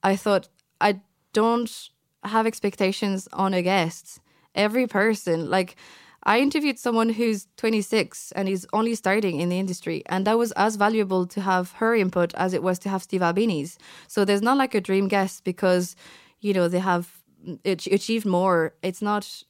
I 0.03 0.16
thought 0.16 0.48
I 0.80 1.00
don't 1.32 1.90
have 2.24 2.46
expectations 2.46 3.28
on 3.32 3.53
a 3.55 3.62
guest. 3.62 4.20
Every 4.55 4.86
person, 4.86 5.50
like 5.50 5.76
I 6.24 6.38
interviewed 6.40 6.78
someone 6.78 7.11
who's 7.11 7.48
26 7.57 8.32
and 8.32 8.48
is 8.48 8.66
only 8.72 8.94
starting 8.94 9.40
in 9.40 9.48
the 9.48 9.59
industry, 9.59 10.03
and 10.07 10.26
that 10.26 10.38
was 10.38 10.53
as 10.53 10.76
valuable 10.76 11.26
to 11.26 11.40
have 11.40 11.72
her 11.72 11.94
input 11.94 12.32
as 12.34 12.55
it 12.55 12.62
was 12.62 12.78
to 12.80 12.88
have 12.88 13.03
Steve 13.03 13.22
Albini's. 13.22 13.78
So 14.09 14.24
there's 14.24 14.42
not 14.42 14.57
like 14.57 14.74
a 14.74 14.80
dream 14.80 15.09
guest 15.09 15.44
because 15.44 15.96
you 16.40 16.55
know 16.55 16.68
they 16.68 16.78
have 16.78 17.20
achieved 17.64 18.24
more. 18.24 18.74
It's 18.82 19.03
not 19.03 19.44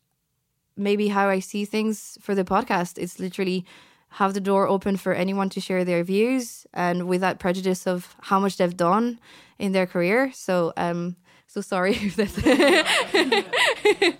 maybe 0.76 1.09
how 1.09 1.28
I 1.28 1.40
see 1.40 1.64
things 1.64 2.18
for 2.20 2.34
the 2.34 2.44
podcast. 2.44 2.98
It's 2.98 3.20
literally 3.20 3.64
have 4.13 4.35
the 4.35 4.41
door 4.41 4.69
open 4.69 4.97
for 4.97 5.13
anyone 5.13 5.49
to 5.51 5.61
share 5.61 5.85
their 5.85 6.05
views 6.05 6.67
and 6.73 7.09
without 7.09 7.39
prejudice 7.39 7.87
of 7.87 8.15
how 8.21 8.39
much 8.39 8.57
they've 8.57 8.77
done 8.77 9.19
in 9.59 9.73
their 9.73 9.87
career. 9.87 10.31
So 10.33 10.73
um 10.77 11.17
so 11.47 11.61
sorry 11.61 11.93
if 12.01 12.17
that's 12.17 12.39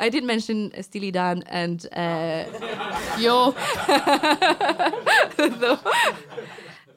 I 0.00 0.08
did 0.08 0.24
mention 0.24 0.72
Steely 0.82 1.12
Dan 1.12 1.44
and 1.46 1.86
uh, 1.92 2.44
Yo. 3.18 3.54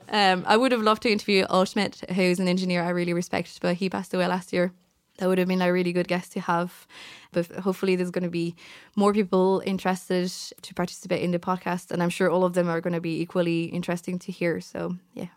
um, 0.10 0.44
I 0.48 0.58
would 0.58 0.72
have 0.72 0.82
loved 0.82 1.04
to 1.04 1.12
interview 1.12 1.46
Al 1.52 1.66
Schmitt, 1.66 2.04
who's 2.16 2.40
an 2.40 2.48
engineer 2.48 2.82
I 2.82 2.90
really 2.90 3.14
respect, 3.14 3.60
but 3.62 3.76
he 3.76 3.92
passed 3.92 4.14
away 4.16 4.26
last 4.26 4.52
year. 4.52 4.72
That 5.18 5.28
would 5.28 5.38
have 5.38 5.48
been 5.48 5.62
a 5.62 5.72
really 5.72 5.94
good 5.94 6.08
guest 6.08 6.34
to 6.34 6.42
have. 6.42 6.88
But 7.32 7.48
hopefully, 7.48 7.96
there's 7.96 8.12
going 8.12 8.24
to 8.24 8.30
be 8.30 8.56
more 8.96 9.14
people 9.14 9.62
interested 9.66 10.30
to 10.62 10.74
participate 10.74 11.22
in 11.22 11.32
the 11.32 11.40
podcast, 11.40 11.92
and 11.92 12.04
I'm 12.04 12.10
sure 12.10 12.30
all 12.30 12.44
of 12.44 12.54
them 12.54 12.70
are 12.70 12.82
going 12.82 12.94
to 12.94 13.02
be 13.02 13.22
equally 13.22 13.66
interesting 13.66 14.20
to 14.20 14.32
hear. 14.32 14.60
So, 14.62 14.98
yeah. 15.14 15.28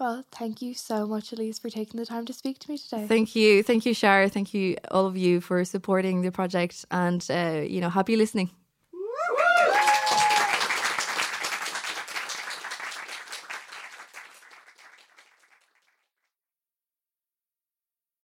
Well, 0.00 0.24
thank 0.32 0.60
you 0.60 0.74
so 0.74 1.06
much, 1.06 1.32
Elise, 1.32 1.60
for 1.60 1.70
taking 1.70 2.00
the 2.00 2.06
time 2.06 2.24
to 2.26 2.32
speak 2.32 2.58
to 2.60 2.70
me 2.70 2.76
today. 2.76 3.06
Thank 3.06 3.36
you. 3.36 3.62
Thank 3.62 3.86
you, 3.86 3.94
Shara. 3.94 4.30
Thank 4.30 4.52
you, 4.52 4.76
all 4.90 5.06
of 5.06 5.16
you, 5.16 5.40
for 5.40 5.64
supporting 5.64 6.22
the 6.22 6.32
project 6.32 6.84
and, 6.90 7.24
uh, 7.30 7.62
you 7.64 7.80
know, 7.80 7.88
happy 7.88 8.16
listening. 8.16 8.50